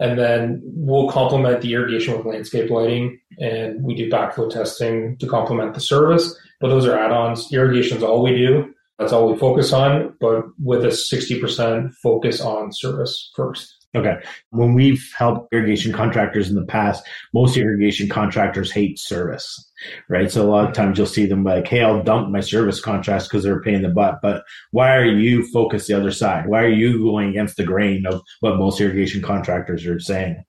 And 0.00 0.18
then 0.18 0.60
we'll 0.64 1.08
complement 1.08 1.60
the 1.60 1.72
irrigation 1.72 2.16
with 2.16 2.26
landscape 2.26 2.68
lighting 2.68 3.20
and 3.38 3.82
we 3.82 3.94
do 3.94 4.10
backflow 4.10 4.50
testing 4.50 5.16
to 5.18 5.28
complement 5.28 5.74
the 5.74 5.80
service. 5.80 6.36
But 6.60 6.68
those 6.68 6.84
are 6.86 6.98
add 6.98 7.12
ons. 7.12 7.52
Irrigation 7.52 7.98
is 7.98 8.02
all 8.02 8.22
we 8.22 8.34
do. 8.34 8.73
That's 8.98 9.12
all 9.12 9.32
we 9.32 9.38
focus 9.38 9.72
on, 9.72 10.14
but 10.20 10.44
with 10.62 10.84
a 10.84 10.88
60% 10.88 11.92
focus 12.02 12.40
on 12.40 12.72
service 12.72 13.32
first. 13.34 13.84
Okay. 13.96 14.16
When 14.50 14.74
we've 14.74 15.04
helped 15.16 15.52
irrigation 15.52 15.92
contractors 15.92 16.48
in 16.48 16.56
the 16.56 16.64
past, 16.64 17.04
most 17.32 17.56
irrigation 17.56 18.08
contractors 18.08 18.72
hate 18.72 18.98
service, 18.98 19.70
right? 20.08 20.30
So 20.30 20.42
a 20.42 20.50
lot 20.50 20.68
of 20.68 20.74
times 20.74 20.98
you'll 20.98 21.06
see 21.06 21.26
them 21.26 21.44
like, 21.44 21.68
hey, 21.68 21.82
I'll 21.82 22.02
dump 22.02 22.30
my 22.30 22.40
service 22.40 22.80
contracts 22.80 23.28
because 23.28 23.44
they're 23.44 23.62
paying 23.62 23.82
the 23.82 23.88
butt. 23.88 24.18
But 24.20 24.42
why 24.72 24.96
are 24.96 25.04
you 25.04 25.46
focused 25.52 25.86
the 25.86 25.94
other 25.94 26.10
side? 26.10 26.48
Why 26.48 26.62
are 26.62 26.72
you 26.72 27.04
going 27.04 27.30
against 27.30 27.56
the 27.56 27.64
grain 27.64 28.04
of 28.06 28.20
what 28.40 28.58
most 28.58 28.80
irrigation 28.80 29.22
contractors 29.22 29.86
are 29.86 30.00
saying? 30.00 30.42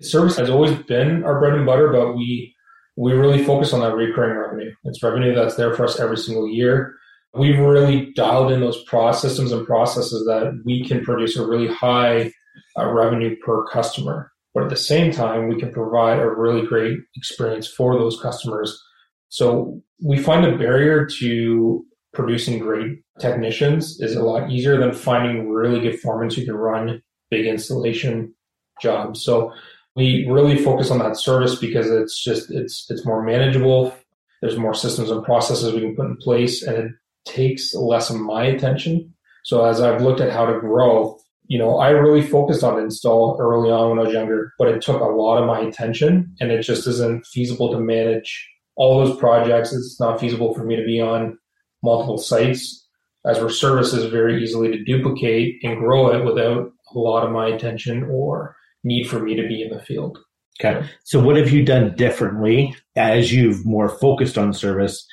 Service 0.00 0.36
has 0.36 0.48
always 0.48 0.74
been 0.84 1.24
our 1.24 1.40
bread 1.40 1.54
and 1.54 1.66
butter, 1.66 1.92
but 1.92 2.16
we 2.16 2.54
we 2.96 3.12
really 3.12 3.44
focus 3.44 3.72
on 3.72 3.80
that 3.80 3.94
recurring 3.94 4.36
revenue. 4.36 4.72
It's 4.84 5.02
revenue 5.02 5.34
that's 5.34 5.54
there 5.54 5.74
for 5.74 5.84
us 5.84 6.00
every 6.00 6.16
single 6.16 6.48
year 6.48 6.94
we've 7.34 7.58
really 7.58 8.12
dialed 8.14 8.52
in 8.52 8.60
those 8.60 8.82
process 8.84 9.30
systems 9.30 9.52
and 9.52 9.66
processes 9.66 10.24
that 10.26 10.60
we 10.64 10.86
can 10.86 11.04
produce 11.04 11.36
a 11.36 11.46
really 11.46 11.68
high 11.68 12.32
uh, 12.78 12.90
revenue 12.90 13.36
per 13.44 13.66
customer. 13.66 14.32
But 14.54 14.64
at 14.64 14.70
the 14.70 14.76
same 14.76 15.12
time, 15.12 15.48
we 15.48 15.60
can 15.60 15.72
provide 15.72 16.18
a 16.18 16.28
really 16.28 16.66
great 16.66 16.98
experience 17.16 17.68
for 17.68 17.98
those 17.98 18.20
customers. 18.20 18.80
So 19.28 19.80
we 20.02 20.18
find 20.18 20.44
the 20.44 20.56
barrier 20.56 21.06
to 21.20 21.84
producing 22.14 22.58
great 22.58 22.98
technicians 23.20 24.00
is 24.00 24.16
a 24.16 24.22
lot 24.22 24.50
easier 24.50 24.78
than 24.78 24.92
finding 24.92 25.48
really 25.48 25.80
good 25.80 26.00
foremen 26.00 26.30
who 26.30 26.44
can 26.44 26.54
run 26.54 27.02
big 27.30 27.46
installation 27.46 28.34
jobs. 28.80 29.22
So 29.22 29.52
we 29.96 30.26
really 30.30 30.56
focus 30.56 30.90
on 30.90 30.98
that 31.00 31.16
service 31.16 31.56
because 31.56 31.90
it's 31.90 32.22
just 32.22 32.50
it's 32.50 32.86
it's 32.88 33.04
more 33.04 33.22
manageable. 33.22 33.94
There's 34.40 34.56
more 34.56 34.74
systems 34.74 35.10
and 35.10 35.24
processes 35.24 35.74
we 35.74 35.80
can 35.80 35.96
put 35.96 36.06
in 36.06 36.16
place, 36.16 36.62
and 36.62 36.78
it 36.78 36.92
takes 37.28 37.74
less 37.74 38.10
of 38.10 38.16
my 38.16 38.44
attention. 38.44 39.14
So 39.44 39.64
as 39.64 39.80
I've 39.80 40.02
looked 40.02 40.20
at 40.20 40.32
how 40.32 40.46
to 40.46 40.58
grow, 40.58 41.18
you 41.46 41.58
know, 41.58 41.78
I 41.78 41.90
really 41.90 42.26
focused 42.26 42.62
on 42.62 42.78
install 42.78 43.38
early 43.40 43.70
on 43.70 43.90
when 43.90 43.98
I 43.98 44.02
was 44.02 44.12
younger, 44.12 44.52
but 44.58 44.68
it 44.68 44.82
took 44.82 45.00
a 45.00 45.04
lot 45.04 45.38
of 45.38 45.46
my 45.46 45.60
attention 45.60 46.34
and 46.40 46.50
it 46.50 46.62
just 46.62 46.86
isn't 46.86 47.26
feasible 47.26 47.72
to 47.72 47.80
manage 47.80 48.48
all 48.76 49.04
those 49.04 49.18
projects, 49.18 49.72
it's 49.72 49.98
not 49.98 50.20
feasible 50.20 50.54
for 50.54 50.64
me 50.64 50.76
to 50.76 50.84
be 50.84 51.00
on 51.00 51.36
multiple 51.82 52.18
sites 52.18 52.86
as 53.26 53.38
our 53.38 53.50
service 53.50 53.92
is 53.92 54.10
very 54.10 54.42
easily 54.42 54.70
to 54.70 54.84
duplicate 54.84 55.58
and 55.64 55.78
grow 55.78 56.10
it 56.10 56.24
without 56.24 56.70
a 56.94 56.98
lot 56.98 57.24
of 57.24 57.32
my 57.32 57.48
attention 57.48 58.04
or 58.04 58.56
need 58.84 59.04
for 59.08 59.18
me 59.18 59.34
to 59.34 59.46
be 59.46 59.62
in 59.62 59.70
the 59.70 59.82
field. 59.82 60.18
Okay. 60.60 60.86
So 61.04 61.20
what 61.20 61.36
have 61.36 61.50
you 61.50 61.64
done 61.64 61.94
differently 61.96 62.74
as 62.96 63.32
you've 63.32 63.64
more 63.64 63.88
focused 63.88 64.38
on 64.38 64.52
service 64.52 65.06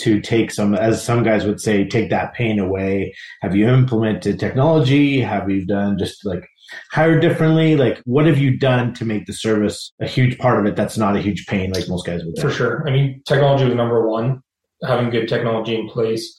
to 0.00 0.20
take 0.20 0.50
some, 0.50 0.74
as 0.74 1.02
some 1.02 1.22
guys 1.22 1.44
would 1.46 1.60
say, 1.60 1.86
take 1.86 2.10
that 2.10 2.34
pain 2.34 2.58
away? 2.58 3.14
Have 3.42 3.56
you 3.56 3.68
implemented 3.68 4.38
technology? 4.38 5.20
Have 5.20 5.50
you 5.50 5.64
done 5.64 5.98
just 5.98 6.24
like 6.24 6.46
hire 6.92 7.18
differently? 7.18 7.76
Like 7.76 8.02
what 8.04 8.26
have 8.26 8.38
you 8.38 8.56
done 8.58 8.92
to 8.94 9.04
make 9.04 9.26
the 9.26 9.32
service 9.32 9.92
a 10.00 10.06
huge 10.06 10.38
part 10.38 10.58
of 10.60 10.66
it 10.66 10.76
that's 10.76 10.98
not 10.98 11.16
a 11.16 11.20
huge 11.20 11.46
pain 11.46 11.72
like 11.72 11.88
most 11.88 12.06
guys 12.06 12.22
would? 12.24 12.38
For 12.38 12.50
sure. 12.50 12.86
I 12.86 12.92
mean, 12.92 13.22
technology 13.26 13.64
was 13.64 13.74
number 13.74 14.08
one, 14.08 14.42
having 14.84 15.10
good 15.10 15.28
technology 15.28 15.78
in 15.78 15.88
place. 15.88 16.38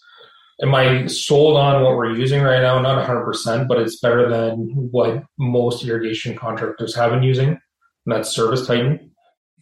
Am 0.62 0.74
I 0.74 1.06
sold 1.06 1.56
on 1.56 1.84
what 1.84 1.96
we're 1.96 2.16
using 2.16 2.42
right 2.42 2.62
now? 2.62 2.80
Not 2.80 3.08
100%, 3.08 3.68
but 3.68 3.80
it's 3.80 4.00
better 4.00 4.28
than 4.28 4.90
what 4.92 5.24
most 5.38 5.86
irrigation 5.86 6.36
contractors 6.36 6.96
have 6.96 7.12
been 7.12 7.22
using. 7.22 7.50
And 7.50 7.60
that's 8.08 8.30
Service 8.30 8.66
Titan. 8.66 9.12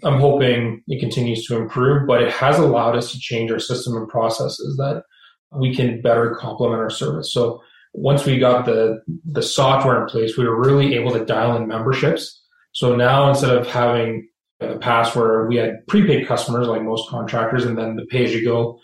I'm 0.04 0.20
hoping 0.20 0.84
it 0.88 1.00
continues 1.00 1.46
to 1.46 1.56
improve, 1.56 2.08
but 2.08 2.22
it 2.22 2.32
has 2.32 2.60
allowed 2.60 2.96
us 2.96 3.12
to 3.12 3.20
change 3.20 3.52
our 3.52 3.60
system 3.60 3.96
and 3.96 4.08
processes 4.08 4.76
that 4.78 5.04
we 5.52 5.74
can 5.74 6.02
better 6.02 6.36
complement 6.36 6.82
our 6.82 6.90
service. 6.90 7.32
So 7.32 7.62
once 7.94 8.26
we 8.26 8.38
got 8.38 8.66
the 8.66 9.02
the 9.26 9.42
software 9.42 10.02
in 10.02 10.08
place, 10.08 10.38
we 10.38 10.46
were 10.46 10.60
really 10.60 10.96
able 10.96 11.12
to 11.12 11.26
dial 11.26 11.56
in 11.56 11.68
memberships. 11.68 12.42
So 12.74 12.96
now 12.96 13.30
instead 13.30 13.56
of 13.56 13.68
having 13.68 14.28
in 14.60 14.70
the 14.70 14.78
past 14.78 15.16
where 15.16 15.46
we 15.48 15.56
had 15.56 15.86
prepaid 15.88 16.28
customers 16.28 16.68
like 16.68 16.82
most 16.82 17.10
contractors 17.10 17.66
and 17.66 17.78
then 17.78 17.96
the 17.96 18.06
pay 18.06 18.26
as 18.26 18.34
you 18.34 18.44
go, 18.44 18.80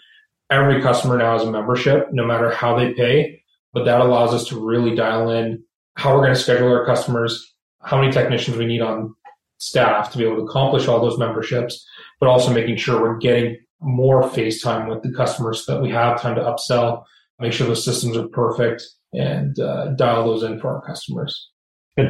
every 0.50 0.82
customer 0.82 1.18
now 1.18 1.38
has 1.38 1.48
a 1.48 1.52
membership 1.52 2.08
no 2.12 2.26
matter 2.26 2.52
how 2.52 2.78
they 2.78 2.94
pay. 2.94 3.42
But 3.74 3.86
that 3.86 4.02
allows 4.02 4.34
us 4.34 4.48
to 4.48 4.66
really 4.66 4.96
dial 4.96 5.30
in 5.30 5.64
how 5.96 6.14
we're 6.14 6.22
going 6.22 6.34
to 6.34 6.40
schedule 6.40 6.70
our 6.70 6.86
customers, 6.86 7.54
how 7.82 8.00
many 8.00 8.12
technicians 8.12 8.58
we 8.58 8.66
need 8.66 8.82
on 8.82 9.16
staff 9.62 10.12
to 10.12 10.18
be 10.18 10.26
able 10.26 10.38
to 10.38 10.44
accomplish 10.44 10.88
all 10.88 11.00
those 11.00 11.20
memberships, 11.20 11.86
but 12.20 12.28
also 12.28 12.52
making 12.52 12.78
sure 12.78 13.00
we're 13.00 13.18
getting 13.18 13.58
more 13.80 14.28
face 14.30 14.62
time 14.62 14.88
with 14.88 15.02
the 15.04 15.14
customers 15.14 15.66
so 15.66 15.74
that 15.74 15.82
we 15.82 15.90
have 15.90 16.20
time 16.20 16.36
to 16.36 16.42
upsell, 16.42 17.04
make 17.40 17.54
sure 17.54 17.68
those 17.68 17.86
systems 17.86 18.18
are 18.18 18.28
perfect, 18.28 18.84
and 19.14 19.60
uh, 19.60 19.90
dial 19.90 20.26
those 20.26 20.44
in 20.44 20.60
for 20.60 20.76
our 20.76 20.82
customers. 20.82 21.50
But 21.96 22.08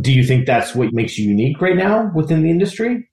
do 0.00 0.12
you 0.12 0.24
think 0.24 0.46
that's 0.46 0.74
what 0.74 0.92
makes 0.92 1.18
you 1.18 1.28
unique 1.28 1.60
right 1.60 1.76
now 1.76 2.10
within 2.14 2.42
the 2.42 2.50
industry? 2.50 3.08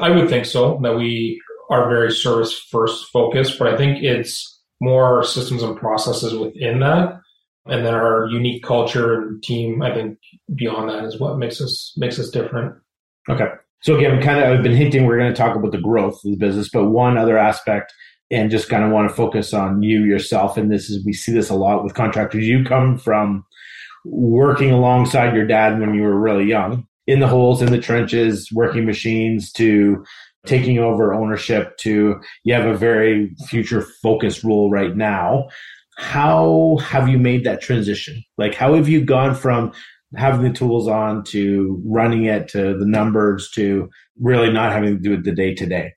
I 0.00 0.10
would 0.10 0.28
think 0.28 0.46
so, 0.46 0.78
that 0.82 0.96
we 0.96 1.40
are 1.70 1.88
very 1.88 2.12
service 2.12 2.56
first 2.56 3.06
focused, 3.12 3.58
but 3.58 3.68
I 3.68 3.76
think 3.76 4.02
it's 4.02 4.60
more 4.80 5.24
systems 5.24 5.62
and 5.62 5.76
processes 5.76 6.34
within 6.34 6.80
that. 6.80 7.20
And 7.66 7.84
then 7.84 7.94
our 7.94 8.26
unique 8.26 8.62
culture 8.62 9.14
and 9.14 9.42
team, 9.42 9.82
I 9.82 9.92
think 9.94 10.18
beyond 10.54 10.90
that 10.90 11.04
is 11.04 11.18
what 11.18 11.38
makes 11.38 11.60
us 11.60 11.94
makes 11.96 12.18
us 12.18 12.28
different. 12.28 12.74
Okay. 13.28 13.48
So 13.82 13.96
again, 13.96 14.22
kind 14.22 14.42
of 14.42 14.50
I've 14.50 14.62
been 14.62 14.74
hinting 14.74 15.04
we're 15.04 15.18
going 15.18 15.32
to 15.32 15.36
talk 15.36 15.56
about 15.56 15.72
the 15.72 15.80
growth 15.80 16.24
of 16.24 16.30
the 16.30 16.36
business, 16.36 16.70
but 16.72 16.86
one 16.86 17.18
other 17.18 17.36
aspect 17.36 17.92
and 18.30 18.50
just 18.50 18.68
kind 18.68 18.82
of 18.82 18.90
want 18.90 19.08
to 19.08 19.14
focus 19.14 19.52
on 19.52 19.82
you 19.82 20.04
yourself. 20.04 20.56
And 20.56 20.72
this 20.72 20.88
is, 20.88 21.04
we 21.04 21.12
see 21.12 21.32
this 21.32 21.50
a 21.50 21.54
lot 21.54 21.84
with 21.84 21.94
contractors. 21.94 22.46
You 22.46 22.64
come 22.64 22.96
from 22.96 23.44
working 24.04 24.70
alongside 24.70 25.34
your 25.34 25.46
dad 25.46 25.78
when 25.78 25.94
you 25.94 26.02
were 26.02 26.18
really 26.18 26.44
young 26.44 26.86
in 27.06 27.20
the 27.20 27.28
holes, 27.28 27.60
in 27.60 27.70
the 27.70 27.78
trenches, 27.80 28.50
working 28.52 28.86
machines 28.86 29.52
to 29.52 30.04
taking 30.46 30.78
over 30.78 31.14
ownership 31.14 31.76
to 31.78 32.20
you 32.44 32.54
have 32.54 32.66
a 32.66 32.76
very 32.76 33.34
future 33.48 33.82
focused 34.02 34.44
role 34.44 34.70
right 34.70 34.96
now. 34.96 35.48
How 35.96 36.78
have 36.82 37.08
you 37.08 37.18
made 37.18 37.44
that 37.44 37.60
transition? 37.60 38.22
Like, 38.36 38.54
how 38.54 38.74
have 38.74 38.88
you 38.88 39.04
gone 39.04 39.34
from 39.34 39.72
having 40.16 40.42
the 40.42 40.56
tools 40.56 40.88
on 40.88 41.24
to 41.24 41.80
running 41.84 42.24
it 42.24 42.48
to 42.48 42.76
the 42.78 42.86
numbers 42.86 43.50
to 43.52 43.88
really 44.20 44.52
not 44.52 44.72
having 44.72 44.96
to 44.96 45.00
do 45.00 45.14
it 45.14 45.24
the 45.24 45.32
day 45.32 45.54
to 45.54 45.66
day? 45.66 45.92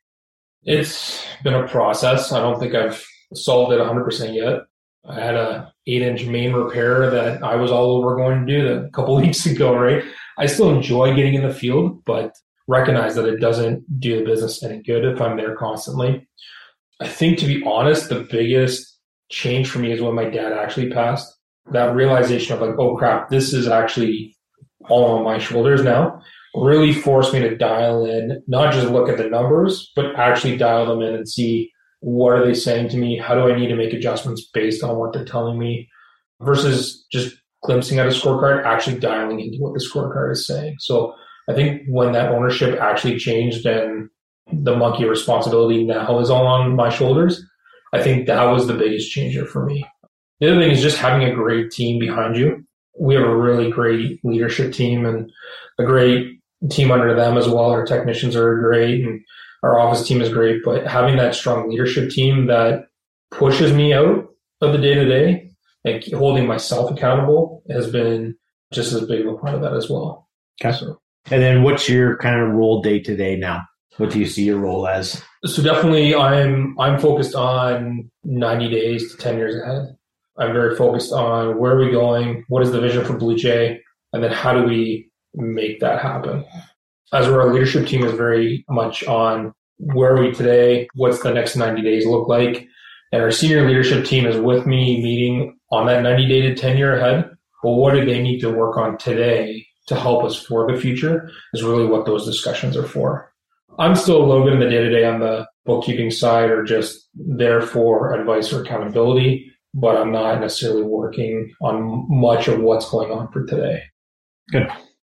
It's 0.64 1.26
been 1.44 1.54
a 1.54 1.68
process. 1.68 2.32
I 2.32 2.40
don't 2.40 2.60
think 2.60 2.76
I've 2.76 3.06
solved 3.34 3.74
it 3.74 3.80
100% 3.80 4.34
yet. 4.34 4.62
I 5.08 5.20
had 5.20 5.36
a 5.36 5.74
eight 5.88 6.02
inch 6.02 6.26
main 6.26 6.54
repair 6.54 7.10
that 7.10 7.44
I 7.44 7.56
was 7.56 7.72
all 7.72 7.98
over 7.98 8.16
going 8.16 8.46
to 8.46 8.54
do 8.54 8.68
a 8.68 8.90
couple 8.90 9.16
weeks 9.22 9.46
ago, 9.46 9.76
right? 9.76 10.04
I 10.38 10.46
still 10.46 10.70
enjoy 10.70 11.16
getting 11.16 11.34
in 11.34 11.48
the 11.48 11.54
field, 11.54 12.04
but 12.06 12.36
recognize 12.68 13.16
that 13.16 13.26
it 13.26 13.40
doesn't 13.40 14.00
do 14.00 14.20
the 14.20 14.26
business 14.26 14.62
any 14.62 14.82
good 14.84 15.06
if 15.06 15.22
I'm 15.22 15.38
there 15.38 15.56
constantly. 15.56 16.28
I 17.00 17.08
think 17.08 17.40
to 17.40 17.46
be 17.46 17.64
honest, 17.66 18.10
the 18.10 18.28
biggest 18.30 19.00
change 19.30 19.70
for 19.70 19.80
me 19.80 19.92
is 19.92 20.02
when 20.02 20.16
my 20.16 20.26
dad 20.26 20.54
actually 20.54 20.90
passed. 20.90 21.37
That 21.72 21.96
realization 21.96 22.56
of 22.56 22.62
like, 22.62 22.78
oh 22.78 22.96
crap, 22.96 23.30
this 23.30 23.54
is 23.54 23.68
actually 23.68 24.36
all 24.90 25.18
on 25.18 25.24
my 25.24 25.38
shoulders 25.38 25.84
now 25.84 26.22
really 26.56 26.94
forced 26.94 27.34
me 27.34 27.40
to 27.40 27.58
dial 27.58 28.06
in, 28.06 28.42
not 28.48 28.74
just 28.74 28.88
look 28.88 29.10
at 29.10 29.18
the 29.18 29.30
numbers, 29.30 29.92
but 29.96 30.16
actually 30.16 30.58
dial 30.58 30.86
them 30.88 31.02
in 31.02 31.14
and 31.14 31.30
see 31.30 31.70
what 32.00 32.34
are 32.34 32.46
they 32.46 32.54
saying 32.54 32.90
to 32.90 32.98
me? 32.98 33.18
How 33.18 33.36
do 33.36 33.52
I 33.52 33.58
need 33.58 33.68
to 33.68 33.76
make 33.76 33.94
adjustments 33.94 34.50
based 34.54 34.84
on 34.84 34.98
what 34.98 35.14
they're 35.14 35.26
telling 35.26 35.60
me 35.60 35.90
versus 36.42 37.06
just 37.12 37.36
glimpsing 37.64 38.00
at 38.00 38.08
a 38.08 38.12
scorecard, 38.12 38.66
actually 38.66 39.00
dialing 39.00 39.40
into 39.40 39.58
what 39.60 39.74
the 39.74 39.84
scorecard 39.84 40.32
is 40.32 40.46
saying. 40.46 40.76
So 40.80 41.14
I 41.50 41.54
think 41.54 41.82
when 41.88 42.12
that 42.14 42.32
ownership 42.32 42.80
actually 42.80 43.18
changed 43.18 43.66
and 43.66 44.10
the 44.52 44.76
monkey 44.76 45.06
responsibility 45.06 45.84
now 45.84 46.20
is 46.20 46.30
all 46.30 46.46
on 46.46 46.76
my 46.76 46.90
shoulders, 46.90 47.44
I 47.94 48.02
think 48.02 48.28
that 48.28 48.44
was 48.44 48.68
the 48.68 48.74
biggest 48.74 49.12
changer 49.12 49.46
for 49.46 49.66
me. 49.66 49.86
The 50.40 50.52
other 50.52 50.62
thing 50.62 50.72
is 50.72 50.82
just 50.82 50.98
having 50.98 51.28
a 51.28 51.34
great 51.34 51.72
team 51.72 52.00
behind 52.00 52.36
you. 52.36 52.64
We 53.00 53.16
have 53.16 53.24
a 53.24 53.36
really 53.36 53.72
great 53.72 54.20
leadership 54.24 54.74
team 54.74 55.06
and 55.06 55.32
a 55.80 55.84
great 55.84 56.40
team 56.70 56.92
under 56.92 57.16
them 57.16 57.38
as 57.38 57.48
well. 57.48 57.70
Our 57.72 57.86
technicians 57.86 58.36
are 58.36 58.60
great 58.60 59.04
and 59.04 59.22
our 59.64 59.80
office 59.80 60.08
team 60.08 60.22
is 60.22 60.30
great, 60.30 60.62
but 60.64 60.86
having 60.86 61.18
that 61.18 61.36
strong 61.36 61.70
leadership 61.70 62.10
team 62.10 62.48
that 62.48 62.86
pushes 63.32 63.74
me 63.74 63.94
out 63.94 64.28
of 64.62 64.72
the 64.72 64.78
day 64.78 64.96
to 64.96 65.06
day 65.06 65.52
and 65.86 66.04
holding 66.14 66.48
myself 66.48 66.92
accountable 66.92 67.64
has 67.70 67.90
been 67.90 68.36
just 68.72 68.94
as 68.94 69.06
big 69.06 69.26
of 69.26 69.34
a 69.34 69.38
part 69.38 69.56
of 69.56 69.62
that 69.62 69.74
as 69.74 69.90
well. 69.90 70.28
Okay. 70.62 70.76
So, 70.76 71.00
and 71.30 71.42
then 71.42 71.64
what's 71.64 71.90
your 71.90 72.18
kind 72.18 72.40
of 72.40 72.50
role 72.50 72.82
day 72.82 73.00
to 73.00 73.16
day 73.16 73.36
now? 73.36 73.64
What 73.98 74.12
do 74.12 74.20
you 74.20 74.26
see 74.26 74.44
your 74.44 74.60
role 74.60 74.88
as? 74.88 75.22
So 75.46 75.64
definitely 75.64 76.14
I'm 76.16 76.80
I'm 76.80 77.00
focused 77.00 77.36
on 77.36 78.12
90 78.24 78.70
days 78.70 79.12
to 79.12 79.18
10 79.18 79.38
years 79.38 79.56
ahead. 79.56 79.96
I'm 80.40 80.54
very 80.54 80.76
focused 80.76 81.12
on 81.12 81.58
where 81.58 81.74
are 81.74 81.86
we 81.86 81.92
going, 81.92 82.46
what 82.48 82.64
is 82.64 82.72
the 82.72 82.82
vision 82.82 83.04
for 83.06 83.18
Blue 83.18 83.36
Jay, 83.36 83.82
and 84.14 84.24
then 84.24 84.32
how 84.32 84.54
do 84.54 84.64
we 84.64 85.10
make 85.34 85.80
that 85.80 86.02
happen. 86.02 86.46
As 87.14 87.28
our 87.28 87.54
leadership 87.54 87.88
team 87.88 88.04
is 88.04 88.14
very 88.14 88.66
much 88.70 89.04
on 89.06 89.54
where 89.78 90.16
are 90.16 90.22
we 90.22 90.32
today, 90.32 90.88
what's 90.96 91.22
the 91.22 91.34
next 91.34 91.56
90 91.56 91.82
days 91.82 92.06
look 92.06 92.28
like, 92.28 92.68
and 93.12 93.22
our 93.22 93.32
senior 93.32 93.68
leadership 93.68 94.06
team 94.06 94.26
is 94.26 94.38
with 94.38 94.66
me 94.66 95.02
meeting 95.02 95.58
on 95.72 95.86
that 95.88 96.04
90 96.04 96.28
day 96.28 96.42
to 96.42 96.56
10 96.56 96.78
year 96.78 96.98
ahead. 96.98 97.30
Well, 97.64 97.76
what 97.76 97.94
do 97.94 98.06
they 98.06 98.22
need 98.22 98.40
to 98.42 98.52
work 98.52 98.78
on 98.78 98.98
today 98.98 99.68
to 99.88 99.96
help 99.96 100.24
us 100.24 100.42
for 100.42 100.72
the 100.72 100.80
future 100.80 101.30
is 101.54 101.64
really 101.64 101.86
what 101.86 102.06
those 102.06 102.26
discussions 102.26 102.78
are 102.78 102.86
for. 102.86 103.34
I'm 103.80 103.96
still 103.96 104.24
a 104.24 104.26
little 104.26 104.44
bit 104.44 104.54
in 104.54 104.60
the 104.60 104.70
day 104.70 104.84
to 104.84 104.90
day 104.90 105.06
on 105.06 105.20
the 105.20 105.48
bookkeeping 105.66 106.12
side 106.12 106.50
or 106.50 106.64
just 106.64 107.10
there 107.16 107.62
for 107.62 108.14
advice 108.14 108.52
or 108.54 108.64
accountability, 108.64 109.52
but 109.74 109.98
I'm 109.98 110.12
not 110.12 110.40
necessarily 110.40 110.84
working 110.84 111.52
on 111.62 112.06
much 112.10 112.48
of 112.48 112.60
what's 112.60 112.90
going 112.90 113.12
on 113.12 113.32
for 113.32 113.46
today. 113.46 113.84
Good. 114.52 114.68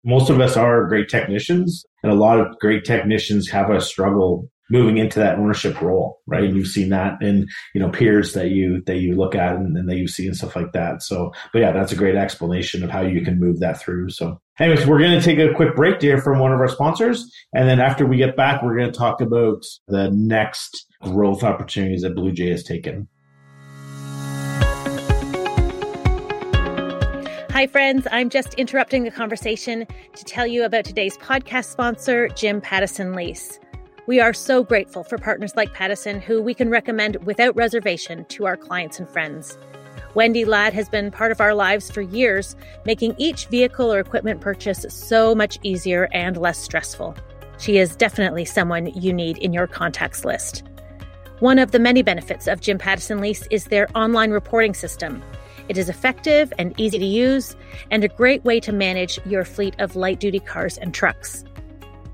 Most 0.03 0.29
of 0.29 0.39
us 0.39 0.57
are 0.57 0.88
great 0.88 1.09
technicians 1.09 1.85
and 2.03 2.12
a 2.12 2.15
lot 2.15 2.39
of 2.39 2.57
great 2.59 2.85
technicians 2.85 3.49
have 3.49 3.69
a 3.69 3.81
struggle 3.81 4.49
moving 4.71 4.97
into 4.97 5.19
that 5.19 5.39
ownership 5.39 5.81
role 5.81 6.19
right? 6.27 6.43
And 6.43 6.55
you've 6.55 6.67
seen 6.67 6.89
that 6.89 7.21
in 7.21 7.47
you 7.73 7.81
know 7.81 7.89
peers 7.89 8.33
that 8.33 8.49
you 8.49 8.81
that 8.85 8.97
you 8.97 9.15
look 9.15 9.35
at 9.35 9.55
and, 9.55 9.75
and 9.75 9.89
that 9.89 9.97
you 9.97 10.07
see 10.07 10.27
and 10.27 10.35
stuff 10.35 10.55
like 10.55 10.71
that. 10.73 11.01
So 11.01 11.33
but 11.51 11.59
yeah 11.59 11.71
that's 11.71 11.91
a 11.91 11.97
great 11.97 12.15
explanation 12.15 12.83
of 12.83 12.89
how 12.89 13.01
you 13.01 13.21
can 13.23 13.39
move 13.39 13.59
that 13.59 13.81
through. 13.81 14.09
So 14.09 14.39
anyways 14.59 14.85
we're 14.85 14.99
going 14.99 15.19
to 15.19 15.25
take 15.25 15.39
a 15.39 15.53
quick 15.53 15.75
break 15.75 16.01
here 16.01 16.21
from 16.21 16.39
one 16.39 16.53
of 16.53 16.59
our 16.59 16.67
sponsors. 16.67 17.29
And 17.53 17.67
then 17.67 17.79
after 17.79 18.05
we 18.05 18.17
get 18.17 18.38
back 18.38 18.62
we're 18.62 18.77
going 18.77 18.91
to 18.91 18.97
talk 18.97 19.21
about 19.21 19.63
the 19.88 20.09
next 20.12 20.85
growth 21.01 21.43
opportunities 21.43 22.03
that 22.03 22.15
blue 22.15 22.31
jay 22.31 22.49
has 22.49 22.63
taken 22.63 23.07
Hi, 27.60 27.67
friends. 27.67 28.08
I'm 28.10 28.30
just 28.30 28.54
interrupting 28.54 29.04
the 29.04 29.12
conversation 29.12 29.86
to 30.15 30.24
tell 30.24 30.48
you 30.48 30.63
about 30.63 30.86
today's 30.86 31.17
podcast 31.17 31.65
sponsor, 31.65 32.30
Jim 32.30 32.62
Pattison 32.62 33.15
Lease. 33.15 33.60
We 34.08 34.22
are 34.22 34.32
so 34.32 34.63
grateful 34.63 35.04
for 35.04 35.17
partners 35.17 35.58
like 35.58 35.74
Pattison 35.74 36.22
who 36.22 36.41
we 36.41 36.54
can 36.54 36.69
recommend 36.69 37.17
without 37.26 37.54
reservation 37.58 38.24
to 38.30 38.45
our 38.45 38.56
clients 38.56 38.98
and 38.98 39.10
friends. 39.10 39.58
Wendy 40.13 40.45
Ladd 40.45 40.72
has 40.72 40.88
been 40.88 41.12
part 41.12 41.34
of 41.34 41.41
our 41.41 41.54
lives 41.54 41.91
for 41.91 42.00
years, 42.00 42.56
making 42.86 43.13
each 43.17 43.48
vehicle 43.48 43.91
or 43.91 44.00
equipment 44.00 44.39
purchase 44.39 44.86
so 44.88 45.36
much 45.36 45.60
easier 45.62 46.08
and 46.13 46.38
less 46.38 46.60
stressful. 46.60 47.13
She 47.58 47.78
is 47.78 47.93
definitely 47.93 48.45
someone 48.45 48.86
you 48.98 49.12
need 49.12 49.38
in 49.39 49.52
your 49.52 49.67
contacts 49.67 50.24
list. 50.24 50.63
One 51.39 51.60
of 51.60 51.72
the 51.72 51.80
many 51.80 52.04
benefits 52.04 52.48
of 52.48 52.62
Jim 52.62 52.78
Pattison 52.78 53.19
Lease 53.19 53.45
is 53.52 53.65
their 53.65 53.89
online 53.95 54.32
reporting 54.32 54.74
system. 54.74 55.22
It 55.69 55.77
is 55.77 55.88
effective 55.88 56.51
and 56.58 56.73
easy 56.77 56.99
to 56.99 57.05
use, 57.05 57.55
and 57.91 58.03
a 58.03 58.08
great 58.08 58.43
way 58.43 58.60
to 58.60 58.73
manage 58.73 59.19
your 59.25 59.45
fleet 59.45 59.75
of 59.79 59.95
light 59.95 60.19
duty 60.19 60.39
cars 60.39 60.77
and 60.77 60.93
trucks. 60.93 61.45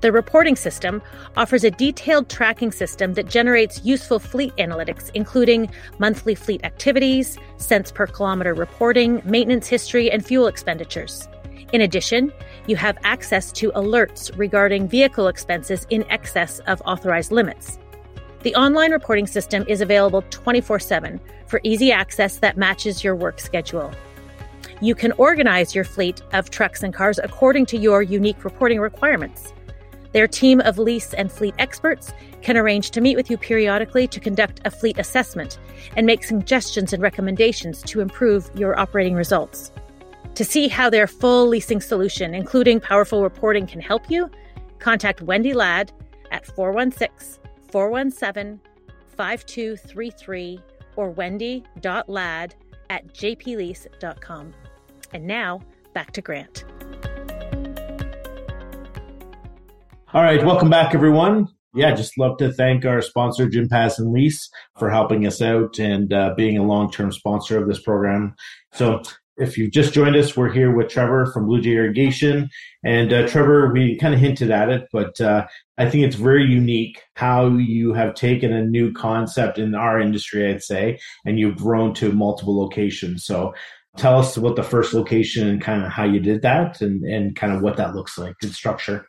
The 0.02 0.12
reporting 0.12 0.56
system 0.56 1.02
offers 1.38 1.64
a 1.64 1.70
detailed 1.70 2.28
tracking 2.28 2.70
system 2.70 3.14
that 3.14 3.28
generates 3.28 3.82
useful 3.82 4.18
fleet 4.18 4.54
analytics, 4.56 5.10
including 5.14 5.70
monthly 5.98 6.34
fleet 6.34 6.62
activities, 6.64 7.38
cents 7.56 7.90
per 7.90 8.06
kilometer 8.06 8.52
reporting, 8.52 9.22
maintenance 9.24 9.66
history, 9.66 10.10
and 10.10 10.24
fuel 10.24 10.48
expenditures. 10.48 11.26
In 11.72 11.80
addition, 11.80 12.30
you 12.66 12.76
have 12.76 12.98
access 13.04 13.50
to 13.52 13.72
alerts 13.72 14.30
regarding 14.38 14.86
vehicle 14.86 15.28
expenses 15.28 15.86
in 15.88 16.04
excess 16.10 16.60
of 16.66 16.82
authorized 16.84 17.32
limits. 17.32 17.78
The 18.46 18.54
online 18.54 18.92
reporting 18.92 19.26
system 19.26 19.64
is 19.66 19.80
available 19.80 20.22
24 20.30 20.78
7 20.78 21.20
for 21.48 21.60
easy 21.64 21.90
access 21.90 22.36
that 22.36 22.56
matches 22.56 23.02
your 23.02 23.16
work 23.16 23.40
schedule. 23.40 23.90
You 24.80 24.94
can 24.94 25.10
organize 25.18 25.74
your 25.74 25.82
fleet 25.82 26.22
of 26.32 26.48
trucks 26.48 26.84
and 26.84 26.94
cars 26.94 27.18
according 27.18 27.66
to 27.66 27.76
your 27.76 28.02
unique 28.02 28.44
reporting 28.44 28.78
requirements. 28.78 29.52
Their 30.12 30.28
team 30.28 30.60
of 30.60 30.78
lease 30.78 31.12
and 31.12 31.32
fleet 31.32 31.56
experts 31.58 32.12
can 32.40 32.56
arrange 32.56 32.92
to 32.92 33.00
meet 33.00 33.16
with 33.16 33.32
you 33.32 33.36
periodically 33.36 34.06
to 34.06 34.20
conduct 34.20 34.60
a 34.64 34.70
fleet 34.70 35.00
assessment 35.00 35.58
and 35.96 36.06
make 36.06 36.22
suggestions 36.22 36.92
and 36.92 37.02
recommendations 37.02 37.82
to 37.82 38.00
improve 38.00 38.48
your 38.54 38.78
operating 38.78 39.16
results. 39.16 39.72
To 40.36 40.44
see 40.44 40.68
how 40.68 40.88
their 40.88 41.08
full 41.08 41.48
leasing 41.48 41.80
solution, 41.80 42.32
including 42.32 42.78
powerful 42.78 43.24
reporting, 43.24 43.66
can 43.66 43.80
help 43.80 44.08
you, 44.08 44.30
contact 44.78 45.20
Wendy 45.20 45.52
Ladd 45.52 45.90
at 46.30 46.46
416 46.46 47.45
417 47.70 48.60
5233 49.16 50.60
or 50.96 51.10
wendy.ladd 51.10 52.54
at 52.90 53.14
jplease.com. 53.14 54.54
And 55.12 55.26
now, 55.26 55.60
back 55.94 56.12
to 56.12 56.20
Grant. 56.20 56.64
All 60.12 60.22
right, 60.22 60.44
welcome 60.44 60.70
back, 60.70 60.94
everyone. 60.94 61.48
Yeah, 61.74 61.94
just 61.94 62.16
love 62.16 62.38
to 62.38 62.52
thank 62.52 62.86
our 62.86 63.02
sponsor, 63.02 63.48
Jim 63.48 63.68
Pattison 63.68 64.12
Lease, 64.12 64.48
for 64.78 64.88
helping 64.88 65.26
us 65.26 65.42
out 65.42 65.78
and 65.78 66.10
uh, 66.10 66.32
being 66.34 66.56
a 66.56 66.62
long 66.62 66.90
term 66.90 67.12
sponsor 67.12 67.60
of 67.60 67.68
this 67.68 67.82
program. 67.82 68.34
So, 68.72 69.02
if 69.38 69.58
you've 69.58 69.72
just 69.72 69.92
joined 69.92 70.16
us, 70.16 70.36
we're 70.36 70.52
here 70.52 70.74
with 70.74 70.88
Trevor 70.88 71.26
from 71.26 71.46
Blue 71.46 71.60
Jay 71.60 71.72
Irrigation. 71.72 72.48
And 72.82 73.12
uh, 73.12 73.26
Trevor, 73.28 73.72
we 73.72 73.96
kind 73.96 74.14
of 74.14 74.20
hinted 74.20 74.50
at 74.50 74.70
it, 74.70 74.88
but 74.92 75.20
uh, 75.20 75.46
I 75.76 75.88
think 75.88 76.04
it's 76.04 76.16
very 76.16 76.44
unique 76.44 77.02
how 77.14 77.48
you 77.48 77.92
have 77.92 78.14
taken 78.14 78.52
a 78.52 78.64
new 78.64 78.92
concept 78.92 79.58
in 79.58 79.74
our 79.74 80.00
industry, 80.00 80.48
I'd 80.48 80.62
say, 80.62 80.98
and 81.24 81.38
you've 81.38 81.56
grown 81.56 81.92
to 81.94 82.12
multiple 82.12 82.58
locations. 82.58 83.26
So 83.26 83.54
tell 83.96 84.18
us 84.18 84.38
what 84.38 84.56
the 84.56 84.62
first 84.62 84.94
location 84.94 85.46
and 85.46 85.60
kind 85.60 85.84
of 85.84 85.90
how 85.90 86.04
you 86.04 86.20
did 86.20 86.42
that 86.42 86.80
and, 86.80 87.04
and 87.04 87.36
kind 87.36 87.52
of 87.52 87.60
what 87.60 87.76
that 87.76 87.94
looks 87.94 88.16
like 88.16 88.36
in 88.42 88.50
structure. 88.50 89.06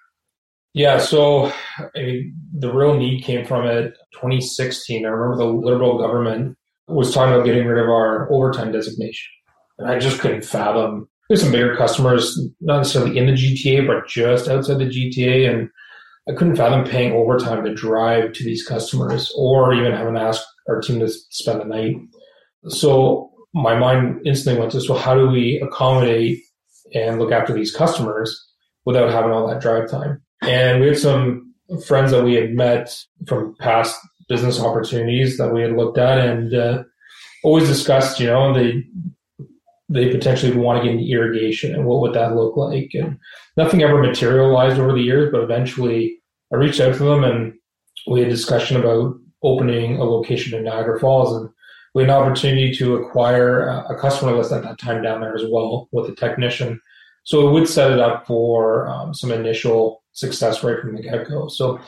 Yeah, 0.73 0.99
so 0.99 1.51
I 1.95 2.01
mean, 2.01 2.35
the 2.53 2.71
real 2.71 2.95
need 2.95 3.23
came 3.23 3.45
from 3.45 3.65
it 3.65 3.97
2016. 4.13 5.05
I 5.05 5.09
remember 5.09 5.37
the 5.37 5.51
Liberal 5.51 5.97
government 5.97 6.57
was 6.87 7.13
talking 7.13 7.33
about 7.33 7.45
getting 7.45 7.65
rid 7.65 7.81
of 7.81 7.89
our 7.89 8.31
overtime 8.31 8.71
designation 8.71 9.27
I 9.85 9.99
just 9.99 10.19
couldn't 10.19 10.45
fathom. 10.45 11.07
There's 11.27 11.41
some 11.41 11.51
bigger 11.51 11.75
customers, 11.75 12.39
not 12.61 12.77
necessarily 12.77 13.17
in 13.17 13.27
the 13.27 13.33
GTA, 13.33 13.85
but 13.85 14.07
just 14.07 14.47
outside 14.47 14.79
the 14.79 14.85
GTA, 14.85 15.49
and 15.49 15.69
I 16.29 16.33
couldn't 16.33 16.55
fathom 16.55 16.85
paying 16.85 17.13
overtime 17.13 17.63
to 17.63 17.73
drive 17.73 18.33
to 18.33 18.43
these 18.43 18.65
customers, 18.65 19.31
or 19.37 19.73
even 19.73 19.91
having 19.91 20.15
to 20.15 20.21
ask 20.21 20.41
our 20.67 20.81
team 20.81 20.99
to 20.99 21.09
spend 21.09 21.61
the 21.61 21.65
night. 21.65 21.95
So 22.69 23.31
my 23.53 23.77
mind 23.77 24.25
instantly 24.25 24.59
went 24.59 24.71
to, 24.73 24.81
so 24.81 24.95
how 24.95 25.15
do 25.15 25.27
we 25.27 25.59
accommodate 25.61 26.39
and 26.93 27.19
look 27.19 27.31
after 27.31 27.53
these 27.53 27.75
customers 27.75 28.45
without 28.85 29.11
having 29.11 29.31
all 29.31 29.47
that 29.47 29.61
drive 29.61 29.89
time? 29.89 30.21
And 30.41 30.81
we 30.81 30.87
had 30.87 30.97
some 30.97 31.53
friends 31.85 32.11
that 32.11 32.23
we 32.23 32.33
had 32.33 32.51
met 32.51 32.95
from 33.25 33.55
past 33.59 33.99
business 34.29 34.59
opportunities 34.59 35.37
that 35.37 35.53
we 35.53 35.61
had 35.61 35.73
looked 35.73 35.97
at 35.97 36.19
and 36.19 36.53
uh, 36.53 36.83
always 37.43 37.67
discussed, 37.67 38.19
you 38.19 38.27
know, 38.27 38.53
the 38.53 38.83
they 39.89 40.10
potentially 40.10 40.56
want 40.56 40.82
to 40.82 40.84
get 40.84 40.97
into 40.97 41.12
irrigation 41.12 41.73
and 41.73 41.86
what 41.86 42.02
would 42.02 42.13
that 42.13 42.36
look 42.36 42.58
like? 42.58 42.91
And 42.93 43.17
nothing 43.56 43.84
ever 43.84 44.02
materialized 44.02 44.80
over 44.80 44.93
the 44.93 45.02
years, 45.02 45.32
but 45.32 45.43
eventually 45.43 46.19
I 46.52 46.58
reached 46.58 46.80
out 46.80 46.95
to 46.95 47.04
them 47.04 47.23
and 47.23 47.54
we 48.08 48.19
had 48.19 48.30
a 48.30 48.32
discussion 48.32 48.78
about 48.78 49.15
opening 49.43 49.97
a 49.97 50.04
location 50.04 50.58
in 50.58 50.65
Niagara 50.65 51.00
Falls 51.00 51.36
and 51.36 51.50
we 51.93 52.04
had 52.04 52.10
an 52.10 52.15
opportunity 52.15 52.76
to 52.76 52.95
acquire 52.95 53.62
a 53.62 53.97
customer 54.00 54.34
list 54.34 54.52
at 54.52 54.63
that 54.63 54.78
time 54.78 55.02
down 55.02 55.21
there 55.21 55.36
as 55.36 55.45
well 55.50 55.88
with 55.91 56.10
a 56.10 56.15
technician. 56.15 56.80
So 57.23 57.47
it 57.47 57.52
would 57.52 57.67
set 57.67 57.91
it 57.91 58.00
up 58.00 58.28
for 58.28 58.88
um, 58.88 59.13
some 59.13 59.32
initial 59.32 60.04
success 60.12 60.63
right 60.63 60.80
from 60.80 60.95
the 60.95 61.02
get 61.02 61.28
go. 61.28 61.47
So 61.47 61.80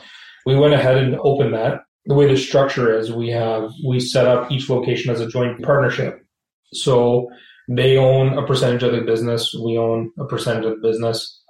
we 0.46 0.56
went 0.56 0.74
ahead 0.74 0.96
and 0.96 1.16
opened 1.20 1.54
that. 1.54 1.82
The 2.06 2.14
way 2.14 2.26
the 2.26 2.36
structure 2.36 2.96
is, 2.96 3.12
we 3.12 3.28
have 3.30 3.72
we 3.86 4.00
set 4.00 4.26
up 4.26 4.50
each 4.50 4.68
location 4.68 5.12
as 5.12 5.20
a 5.20 5.28
joint 5.28 5.62
partnership. 5.62 6.24
So 6.72 7.28
they 7.70 7.96
own 7.96 8.36
a 8.36 8.44
percentage 8.44 8.82
of 8.82 8.90
the 8.90 9.02
business. 9.02 9.54
We 9.54 9.78
own 9.78 10.10
a 10.18 10.24
percentage 10.24 10.64
of 10.64 10.72
the 10.72 10.88
business 10.88 11.40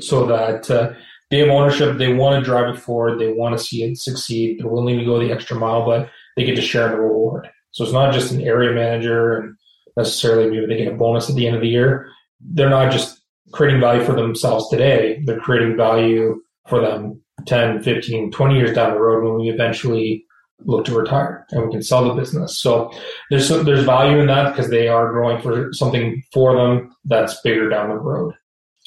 so 0.00 0.26
that 0.26 0.68
uh, 0.68 0.92
they 1.30 1.38
have 1.38 1.50
ownership. 1.50 1.98
They 1.98 2.12
want 2.12 2.40
to 2.40 2.44
drive 2.44 2.74
it 2.74 2.80
forward. 2.80 3.20
They 3.20 3.32
want 3.32 3.56
to 3.56 3.64
see 3.64 3.84
it 3.84 3.96
succeed. 3.96 4.58
They're 4.58 4.66
willing 4.66 4.98
to 4.98 5.04
go 5.04 5.20
the 5.20 5.30
extra 5.30 5.56
mile, 5.56 5.86
but 5.86 6.10
they 6.36 6.44
get 6.44 6.56
to 6.56 6.62
share 6.62 6.88
the 6.88 6.96
reward. 6.96 7.48
So 7.70 7.84
it's 7.84 7.92
not 7.92 8.12
just 8.12 8.32
an 8.32 8.40
area 8.42 8.72
manager 8.72 9.38
and 9.38 9.56
necessarily 9.96 10.50
maybe 10.50 10.66
they 10.66 10.82
get 10.82 10.92
a 10.92 10.96
bonus 10.96 11.30
at 11.30 11.36
the 11.36 11.46
end 11.46 11.54
of 11.54 11.62
the 11.62 11.68
year. 11.68 12.08
They're 12.40 12.68
not 12.68 12.90
just 12.90 13.22
creating 13.52 13.80
value 13.80 14.04
for 14.04 14.16
themselves 14.16 14.68
today. 14.68 15.22
They're 15.24 15.38
creating 15.38 15.76
value 15.76 16.42
for 16.68 16.80
them 16.80 17.22
10, 17.46 17.84
15, 17.84 18.32
20 18.32 18.56
years 18.56 18.74
down 18.74 18.94
the 18.94 19.00
road 19.00 19.24
when 19.24 19.40
we 19.40 19.48
eventually 19.48 20.24
look 20.60 20.84
to 20.84 20.94
retire 20.94 21.46
and 21.50 21.64
we 21.64 21.72
can 21.72 21.82
sell 21.82 22.04
the 22.04 22.14
business. 22.14 22.60
So 22.60 22.92
there's 23.30 23.48
there's 23.48 23.84
value 23.84 24.18
in 24.18 24.26
that 24.26 24.50
because 24.50 24.70
they 24.70 24.88
are 24.88 25.10
growing 25.10 25.40
for 25.40 25.72
something 25.72 26.22
for 26.32 26.56
them 26.56 26.94
that's 27.04 27.40
bigger 27.40 27.68
down 27.68 27.88
the 27.88 27.96
road. 27.96 28.34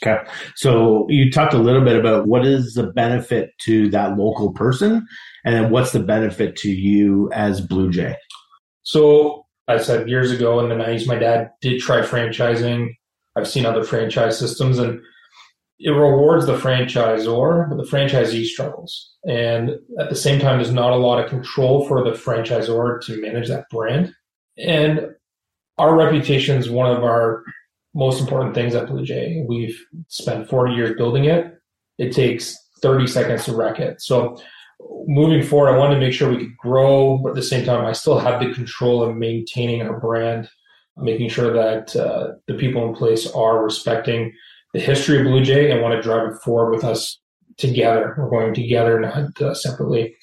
Okay. 0.04 0.22
So 0.56 1.06
you 1.10 1.32
talked 1.32 1.54
a 1.54 1.58
little 1.58 1.84
bit 1.84 1.98
about 1.98 2.28
what 2.28 2.46
is 2.46 2.74
the 2.74 2.88
benefit 2.88 3.52
to 3.62 3.90
that 3.90 4.18
local 4.18 4.52
person 4.52 5.08
and 5.46 5.56
then 5.56 5.72
what's 5.72 5.92
the 5.92 6.02
benefit 6.02 6.56
to 6.58 6.70
you 6.70 7.32
as 7.32 7.62
Blue 7.62 7.90
Jay? 7.92 8.16
So 8.84 9.46
I 9.68 9.78
said 9.78 10.10
years 10.10 10.32
ago 10.32 10.60
in 10.60 10.70
the 10.70 10.76
90s, 10.76 11.08
my 11.08 11.16
dad 11.16 11.52
did 11.62 11.82
try 11.82 12.02
franchising. 12.02 12.90
I've 13.36 13.48
seen 13.48 13.66
other 13.66 13.84
franchise 13.84 14.38
systems 14.38 14.80
and 14.80 15.02
it 15.80 15.92
rewards 15.92 16.46
the 16.46 16.58
franchisor, 16.58 17.70
but 17.70 17.78
the 17.78 17.90
franchisee 17.90 18.46
struggles. 18.46 19.14
And 19.28 19.72
at 20.00 20.10
the 20.10 20.16
same 20.16 20.40
time, 20.40 20.58
there's 20.58 20.72
not 20.72 20.94
a 20.94 20.98
lot 20.98 21.24
of 21.24 21.30
control 21.30 21.88
for 21.88 22.04
the 22.04 22.12
franchisor 22.12 23.04
to 23.06 23.22
manage 23.22 23.50
that 23.50 23.70
brand. 23.70 24.14
And 24.58 25.10
our 25.78 25.96
reputation 25.96 26.58
is 26.58 26.70
one 26.70 26.90
of 26.90 27.04
our 27.04 27.44
most 27.94 28.22
important 28.22 28.56
things 28.56 28.74
at 28.74 28.88
Blue 28.88 29.04
Jay. 29.04 29.44
We've 29.48 29.78
spent 30.08 30.50
40 30.50 30.74
years 30.74 30.98
building 30.98 31.26
it. 31.26 31.54
It 31.98 32.14
takes 32.14 32.58
30 32.82 33.08
seconds 33.08 33.46
to 33.46 33.56
wreck 33.56 33.80
it. 33.80 34.02
So 34.02 34.38
moving 35.08 35.44
forward, 35.44 35.74
I 35.74 35.78
wanted 35.78 35.96
to 35.96 36.02
make 36.02 36.14
sure 36.14 36.30
we 36.30 36.38
could 36.38 36.58
grow, 36.58 37.18
but 37.18 37.30
at 37.30 37.36
the 37.36 37.44
same 37.44 37.66
time, 37.66 37.86
I 37.86 37.94
still 37.94 38.20
have 38.20 38.40
the 38.40 38.54
control 38.54 39.04
of 39.04 39.16
maintaining 39.16 39.82
our 39.82 40.00
brand, 40.00 40.50
making 40.98 41.30
sure 41.30 41.52
that 41.54 41.96
uh, 41.96 42.34
the 42.48 42.54
people 42.54 42.88
in 42.88 42.96
place 42.96 43.28
are 43.32 43.64
respecting 43.64 44.34
the 44.76 44.82
history 44.82 45.20
of 45.20 45.24
Blue 45.24 45.42
Jay 45.42 45.72
and 45.72 45.82
want 45.82 45.96
to 45.96 46.02
drive 46.02 46.28
it 46.28 46.42
forward 46.42 46.72
with 46.72 46.84
us 46.84 47.18
together. 47.58 48.14
We're 48.18 48.30
going 48.30 48.54
together, 48.54 49.00
not 49.00 49.42
uh, 49.42 49.54
separately. 49.54 50.18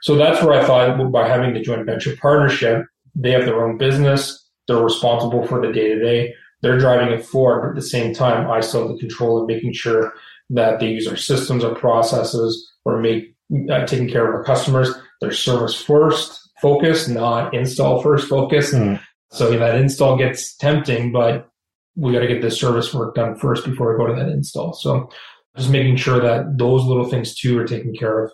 So 0.00 0.16
that's 0.16 0.42
where 0.42 0.58
I 0.58 0.64
thought 0.64 1.12
by 1.12 1.28
having 1.28 1.52
the 1.52 1.60
joint 1.60 1.84
venture 1.84 2.16
partnership, 2.16 2.86
they 3.14 3.32
have 3.32 3.44
their 3.44 3.62
own 3.62 3.76
business. 3.76 4.48
They're 4.66 4.82
responsible 4.82 5.46
for 5.46 5.60
the 5.60 5.70
day 5.74 5.88
to 5.88 6.00
day. 6.02 6.34
They're 6.62 6.78
driving 6.78 7.12
it 7.12 7.26
forward, 7.26 7.60
but 7.60 7.68
at 7.68 7.74
the 7.74 7.82
same 7.82 8.14
time, 8.14 8.50
I 8.50 8.60
still 8.60 8.88
have 8.88 8.96
the 8.96 8.98
control 8.98 9.42
of 9.42 9.46
making 9.46 9.74
sure 9.74 10.14
that 10.48 10.80
they 10.80 10.88
use 10.88 11.06
our 11.06 11.16
systems, 11.16 11.62
our 11.62 11.74
processes, 11.74 12.66
or 12.86 12.98
make 13.02 13.34
uh, 13.70 13.84
taking 13.84 14.08
care 14.08 14.26
of 14.26 14.34
our 14.34 14.42
customers. 14.42 14.90
They're 15.20 15.32
service 15.32 15.74
first 15.74 16.48
focus, 16.62 17.08
not 17.08 17.52
install 17.52 18.00
first 18.00 18.26
focus. 18.26 18.72
Mm. 18.72 19.02
So 19.32 19.50
that 19.50 19.74
install 19.74 20.16
gets 20.16 20.56
tempting, 20.56 21.12
but 21.12 21.50
we 21.98 22.12
got 22.12 22.20
to 22.20 22.28
get 22.28 22.40
the 22.40 22.50
service 22.50 22.94
work 22.94 23.14
done 23.14 23.36
first 23.36 23.64
before 23.64 23.92
we 23.92 23.98
go 23.98 24.06
to 24.06 24.14
that 24.14 24.30
install. 24.30 24.72
So 24.72 25.10
just 25.56 25.70
making 25.70 25.96
sure 25.96 26.20
that 26.20 26.56
those 26.56 26.84
little 26.84 27.04
things 27.04 27.34
too 27.34 27.58
are 27.58 27.66
taken 27.66 27.92
care 27.92 28.24
of. 28.24 28.32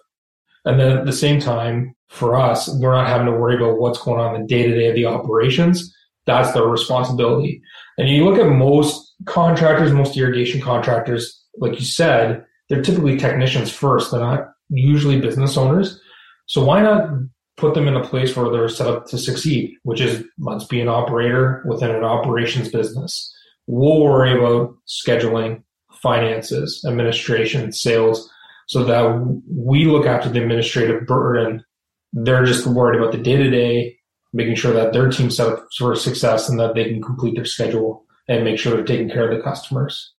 And 0.66 0.78
then 0.78 0.96
at 0.96 1.06
the 1.06 1.12
same 1.12 1.40
time, 1.40 1.94
for 2.08 2.36
us, 2.36 2.68
we're 2.78 2.94
not 2.94 3.08
having 3.08 3.26
to 3.26 3.32
worry 3.32 3.56
about 3.56 3.78
what's 3.78 3.98
going 3.98 4.20
on 4.20 4.34
in 4.34 4.42
the 4.42 4.46
day 4.46 4.68
to 4.68 4.74
day 4.74 4.88
of 4.88 4.94
the 4.94 5.06
operations. 5.06 5.94
That's 6.26 6.52
their 6.52 6.64
responsibility. 6.64 7.62
And 7.98 8.08
you 8.08 8.24
look 8.24 8.38
at 8.38 8.46
most 8.46 9.14
contractors, 9.24 9.92
most 9.92 10.16
irrigation 10.16 10.60
contractors, 10.60 11.42
like 11.58 11.74
you 11.74 11.84
said, 11.84 12.44
they're 12.68 12.82
typically 12.82 13.16
technicians 13.16 13.70
first. 13.70 14.10
They're 14.10 14.20
not 14.20 14.48
usually 14.68 15.20
business 15.20 15.56
owners. 15.56 16.00
So 16.46 16.64
why 16.64 16.82
not 16.82 17.08
put 17.56 17.74
them 17.74 17.88
in 17.88 17.96
a 17.96 18.04
place 18.04 18.36
where 18.36 18.50
they're 18.50 18.68
set 18.68 18.88
up 18.88 19.06
to 19.06 19.18
succeed, 19.18 19.76
which 19.82 20.00
is 20.00 20.24
let's 20.38 20.64
be 20.64 20.80
an 20.80 20.88
operator 20.88 21.64
within 21.66 21.90
an 21.90 22.04
operations 22.04 22.68
business. 22.68 23.32
We'll 23.66 24.00
worry 24.00 24.38
about 24.38 24.76
scheduling, 24.86 25.62
finances, 26.02 26.84
administration, 26.86 27.72
sales, 27.72 28.30
so 28.66 28.84
that 28.84 29.40
we 29.48 29.86
look 29.86 30.06
after 30.06 30.28
the 30.28 30.42
administrative 30.42 31.06
burden. 31.06 31.64
They're 32.12 32.44
just 32.44 32.66
worried 32.66 33.00
about 33.00 33.12
the 33.12 33.18
day 33.18 33.36
to 33.36 33.50
day, 33.50 33.96
making 34.32 34.56
sure 34.56 34.72
that 34.72 34.92
their 34.92 35.08
team's 35.10 35.36
set 35.36 35.48
up 35.48 35.66
for 35.78 35.94
success 35.96 36.48
and 36.48 36.58
that 36.60 36.74
they 36.74 36.84
can 36.84 37.02
complete 37.02 37.34
their 37.34 37.44
schedule 37.44 38.04
and 38.28 38.44
make 38.44 38.58
sure 38.58 38.74
they're 38.74 38.84
taking 38.84 39.10
care 39.10 39.30
of 39.30 39.36
the 39.36 39.42
customers. 39.42 40.12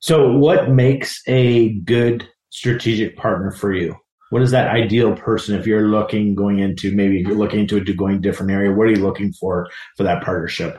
So, 0.00 0.32
what 0.32 0.70
makes 0.70 1.22
a 1.26 1.70
good 1.80 2.28
strategic 2.50 3.16
partner 3.16 3.50
for 3.50 3.72
you? 3.72 3.96
What 4.30 4.42
is 4.42 4.50
that 4.50 4.68
ideal 4.68 5.16
person 5.16 5.58
if 5.58 5.66
you're 5.66 5.88
looking 5.88 6.34
going 6.34 6.58
into 6.58 6.94
maybe 6.94 7.18
you're 7.18 7.34
looking 7.34 7.60
into 7.60 7.76
a 7.76 7.80
going 7.80 8.20
different 8.20 8.52
area? 8.52 8.72
What 8.72 8.86
are 8.86 8.92
you 8.92 9.02
looking 9.04 9.32
for 9.32 9.68
for 9.96 10.04
that 10.04 10.22
partnership? 10.22 10.78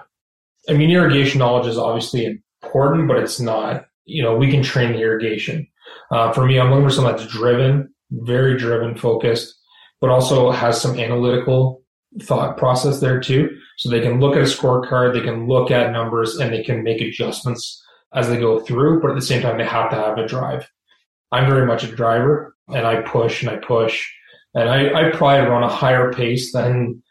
I 0.70 0.74
mean, 0.74 0.92
irrigation 0.92 1.40
knowledge 1.40 1.68
is 1.68 1.78
obviously 1.78 2.42
important, 2.64 3.08
but 3.08 3.18
it's 3.18 3.40
not. 3.40 3.86
You 4.06 4.24
know, 4.24 4.36
we 4.36 4.52
can 4.52 4.62
train 4.62 4.94
the 4.94 5.00
irrigation. 5.00 5.68
Uh, 6.12 6.32
for 6.32 6.46
me, 6.46 6.60
I'm 6.60 6.70
looking 6.70 6.86
for 6.86 6.94
someone 6.94 7.16
that's 7.16 7.32
driven, 7.32 7.94
very 8.12 8.58
driven, 8.58 8.96
focused, 8.96 9.56
but 10.00 10.10
also 10.10 10.52
has 10.52 10.80
some 10.80 11.00
analytical 11.00 11.82
thought 12.22 12.58
process 12.58 13.00
there 13.00 13.20
too. 13.20 13.50
So 13.78 13.90
they 13.90 14.02
can 14.02 14.20
look 14.20 14.36
at 14.36 14.42
a 14.42 14.46
scorecard, 14.46 15.14
they 15.14 15.22
can 15.22 15.48
look 15.48 15.72
at 15.72 15.92
numbers, 15.92 16.38
and 16.38 16.54
they 16.54 16.64
can 16.64 16.84
make 16.84 17.02
adjustments 17.02 17.84
as 18.14 18.28
they 18.28 18.40
go 18.40 18.60
through. 18.60 19.02
But 19.02 19.12
at 19.12 19.16
the 19.16 19.22
same 19.22 19.42
time, 19.42 19.58
they 19.58 19.66
have 19.66 19.90
to 19.92 19.96
have 19.96 20.18
a 20.18 20.28
drive. 20.28 20.70
I'm 21.32 21.50
very 21.50 21.66
much 21.66 21.84
a 21.84 21.96
driver, 21.96 22.56
and 22.68 22.86
I 22.86 23.02
push 23.02 23.42
and 23.42 23.52
I 23.52 23.58
push, 23.58 24.08
and 24.54 24.70
I, 24.70 24.94
I 24.94 25.12
probably 25.12 25.48
run 25.48 25.64
a 25.64 25.70
higher 25.70 26.12
pace 26.12 26.52
than 26.52 27.02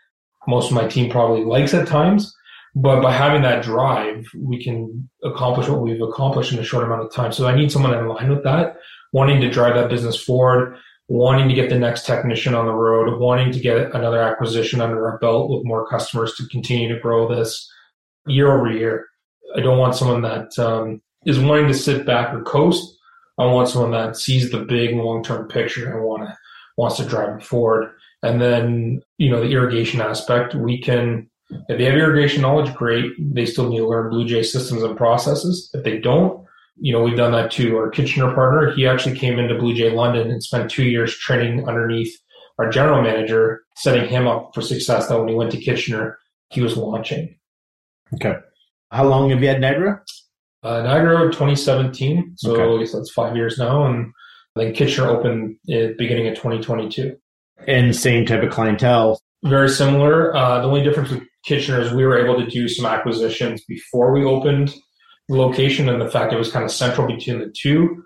most 0.46 0.68
of 0.68 0.74
my 0.74 0.88
team 0.88 1.10
probably 1.10 1.44
likes 1.44 1.74
at 1.74 1.86
times. 1.86 2.34
But 2.74 3.00
by 3.00 3.12
having 3.12 3.42
that 3.42 3.62
drive, 3.62 4.26
we 4.36 4.62
can 4.62 5.08
accomplish 5.24 5.68
what 5.68 5.80
we've 5.80 6.00
accomplished 6.00 6.52
in 6.52 6.58
a 6.58 6.64
short 6.64 6.84
amount 6.84 7.02
of 7.02 7.12
time. 7.12 7.32
So 7.32 7.46
I 7.46 7.56
need 7.56 7.72
someone 7.72 7.94
in 7.94 8.08
line 8.08 8.30
with 8.30 8.44
that, 8.44 8.76
wanting 9.12 9.40
to 9.40 9.50
drive 9.50 9.74
that 9.74 9.90
business 9.90 10.22
forward, 10.22 10.76
wanting 11.08 11.48
to 11.48 11.54
get 11.54 11.70
the 11.70 11.78
next 11.78 12.06
technician 12.06 12.54
on 12.54 12.66
the 12.66 12.72
road, 12.72 13.18
wanting 13.18 13.52
to 13.52 13.60
get 13.60 13.94
another 13.94 14.20
acquisition 14.20 14.80
under 14.80 15.06
our 15.06 15.18
belt 15.18 15.50
with 15.50 15.64
more 15.64 15.88
customers 15.88 16.34
to 16.34 16.46
continue 16.48 16.92
to 16.92 17.00
grow 17.00 17.34
this 17.34 17.68
year 18.26 18.52
over 18.52 18.70
year. 18.70 19.06
I 19.56 19.60
don't 19.60 19.78
want 19.78 19.96
someone 19.96 20.22
that 20.22 20.58
um, 20.58 21.00
is 21.24 21.38
wanting 21.38 21.68
to 21.68 21.74
sit 21.74 22.04
back 22.04 22.34
or 22.34 22.42
coast. 22.42 22.96
I 23.38 23.46
want 23.46 23.68
someone 23.68 23.92
that 23.92 24.16
sees 24.16 24.50
the 24.50 24.60
big 24.60 24.94
long 24.94 25.22
term 25.22 25.48
picture 25.48 25.90
and 25.90 26.04
want 26.04 26.28
to 26.28 26.36
wants 26.76 26.96
to 26.96 27.04
drive 27.04 27.38
it 27.38 27.44
forward. 27.44 27.92
And 28.22 28.40
then, 28.40 29.02
you 29.18 29.30
know, 29.30 29.40
the 29.40 29.50
irrigation 29.50 30.00
aspect, 30.00 30.54
we 30.54 30.80
can 30.80 31.28
if 31.50 31.78
they 31.78 31.84
have 31.84 31.94
irrigation 31.94 32.42
knowledge, 32.42 32.74
great. 32.74 33.12
They 33.18 33.46
still 33.46 33.68
need 33.68 33.78
to 33.78 33.88
learn 33.88 34.10
Blue 34.10 34.26
Jay 34.26 34.42
systems 34.42 34.82
and 34.82 34.96
processes. 34.96 35.70
If 35.74 35.84
they 35.84 35.98
don't, 35.98 36.46
you 36.76 36.92
know, 36.92 37.02
we've 37.02 37.16
done 37.16 37.32
that 37.32 37.50
too. 37.50 37.76
Our 37.76 37.90
Kitchener 37.90 38.34
partner, 38.34 38.72
he 38.74 38.86
actually 38.86 39.18
came 39.18 39.38
into 39.38 39.54
Blue 39.54 39.74
Jay 39.74 39.90
London 39.90 40.30
and 40.30 40.42
spent 40.42 40.70
two 40.70 40.84
years 40.84 41.16
training 41.16 41.68
underneath 41.68 42.14
our 42.58 42.70
general 42.70 43.02
manager, 43.02 43.62
setting 43.76 44.08
him 44.08 44.26
up 44.26 44.50
for 44.54 44.62
success. 44.62 45.08
That 45.08 45.18
when 45.18 45.28
he 45.28 45.34
went 45.34 45.50
to 45.52 45.58
Kitchener, 45.58 46.18
he 46.50 46.60
was 46.60 46.76
launching. 46.76 47.36
Okay. 48.14 48.36
How 48.90 49.04
long 49.04 49.30
have 49.30 49.42
you 49.42 49.48
had 49.48 49.60
Niagara? 49.60 50.02
Uh, 50.62 50.82
Niagara 50.82 51.26
2017. 51.26 52.34
So 52.36 52.52
okay. 52.52 52.62
I 52.62 52.78
guess 52.80 52.92
that's 52.92 53.10
five 53.10 53.36
years 53.36 53.58
now. 53.58 53.86
And 53.86 54.12
then 54.56 54.72
Kitchener 54.72 55.08
opened 55.08 55.56
at 55.70 55.98
beginning 55.98 56.28
of 56.28 56.34
2022. 56.34 57.16
And 57.66 57.94
same 57.94 58.24
type 58.24 58.42
of 58.42 58.50
clientele. 58.50 59.20
Very 59.44 59.68
similar. 59.68 60.34
Uh, 60.34 60.60
the 60.60 60.66
only 60.66 60.82
difference 60.82 61.10
with 61.10 61.22
Kitchener 61.44 61.80
is 61.80 61.92
we 61.92 62.04
were 62.04 62.18
able 62.18 62.36
to 62.42 62.50
do 62.50 62.68
some 62.68 62.86
acquisitions 62.86 63.62
before 63.64 64.12
we 64.12 64.24
opened 64.24 64.74
the 65.28 65.36
location, 65.36 65.88
and 65.88 66.00
the 66.00 66.10
fact 66.10 66.32
it 66.32 66.38
was 66.38 66.50
kind 66.50 66.64
of 66.64 66.70
central 66.70 67.06
between 67.06 67.38
the 67.38 67.52
two. 67.56 68.04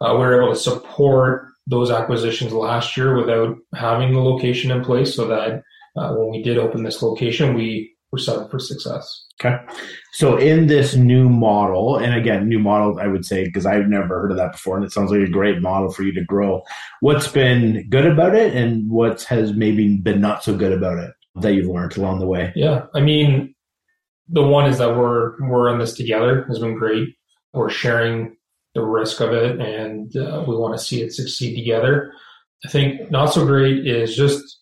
Uh, 0.00 0.14
we 0.14 0.20
were 0.20 0.42
able 0.42 0.52
to 0.52 0.58
support 0.58 1.46
those 1.66 1.90
acquisitions 1.90 2.52
last 2.52 2.96
year 2.96 3.16
without 3.16 3.56
having 3.74 4.12
the 4.12 4.20
location 4.20 4.70
in 4.70 4.82
place, 4.82 5.14
so 5.14 5.26
that 5.28 5.62
uh, 5.96 6.14
when 6.14 6.30
we 6.30 6.42
did 6.42 6.58
open 6.58 6.82
this 6.82 7.02
location, 7.02 7.54
we 7.54 7.94
were 8.10 8.18
set 8.18 8.36
up 8.36 8.50
for 8.50 8.58
success. 8.58 9.26
Okay. 9.40 9.56
So 10.12 10.36
in 10.36 10.66
this 10.66 10.94
new 10.94 11.28
model, 11.28 11.96
and 11.96 12.14
again, 12.14 12.48
new 12.48 12.58
model, 12.58 12.98
I 13.00 13.06
would 13.06 13.24
say, 13.24 13.44
because 13.44 13.66
I've 13.66 13.88
never 13.88 14.20
heard 14.20 14.30
of 14.30 14.36
that 14.36 14.52
before, 14.52 14.76
and 14.76 14.84
it 14.84 14.92
sounds 14.92 15.10
like 15.10 15.20
a 15.20 15.30
great 15.30 15.60
model 15.60 15.90
for 15.90 16.02
you 16.02 16.12
to 16.12 16.24
grow. 16.24 16.62
What's 17.00 17.28
been 17.28 17.88
good 17.88 18.06
about 18.06 18.34
it, 18.34 18.54
and 18.54 18.88
what 18.90 19.22
has 19.24 19.52
maybe 19.52 19.96
been 19.96 20.20
not 20.20 20.44
so 20.44 20.56
good 20.56 20.72
about 20.72 20.98
it 20.98 21.12
that 21.36 21.54
you've 21.54 21.66
learned 21.66 21.96
along 21.96 22.20
the 22.20 22.26
way? 22.26 22.52
Yeah, 22.54 22.84
I 22.94 23.00
mean, 23.00 23.54
the 24.28 24.42
one 24.42 24.68
is 24.68 24.78
that 24.78 24.96
we're 24.96 25.34
we're 25.48 25.72
in 25.72 25.78
this 25.78 25.94
together 25.94 26.44
has 26.48 26.58
been 26.58 26.78
great. 26.78 27.08
We're 27.52 27.70
sharing 27.70 28.36
the 28.74 28.82
risk 28.82 29.20
of 29.20 29.32
it, 29.32 29.60
and 29.60 30.14
uh, 30.16 30.44
we 30.46 30.56
want 30.56 30.78
to 30.78 30.84
see 30.84 31.02
it 31.02 31.12
succeed 31.12 31.56
together. 31.56 32.12
I 32.64 32.68
think 32.68 33.10
not 33.10 33.26
so 33.26 33.44
great 33.44 33.86
is 33.86 34.14
just 34.14 34.61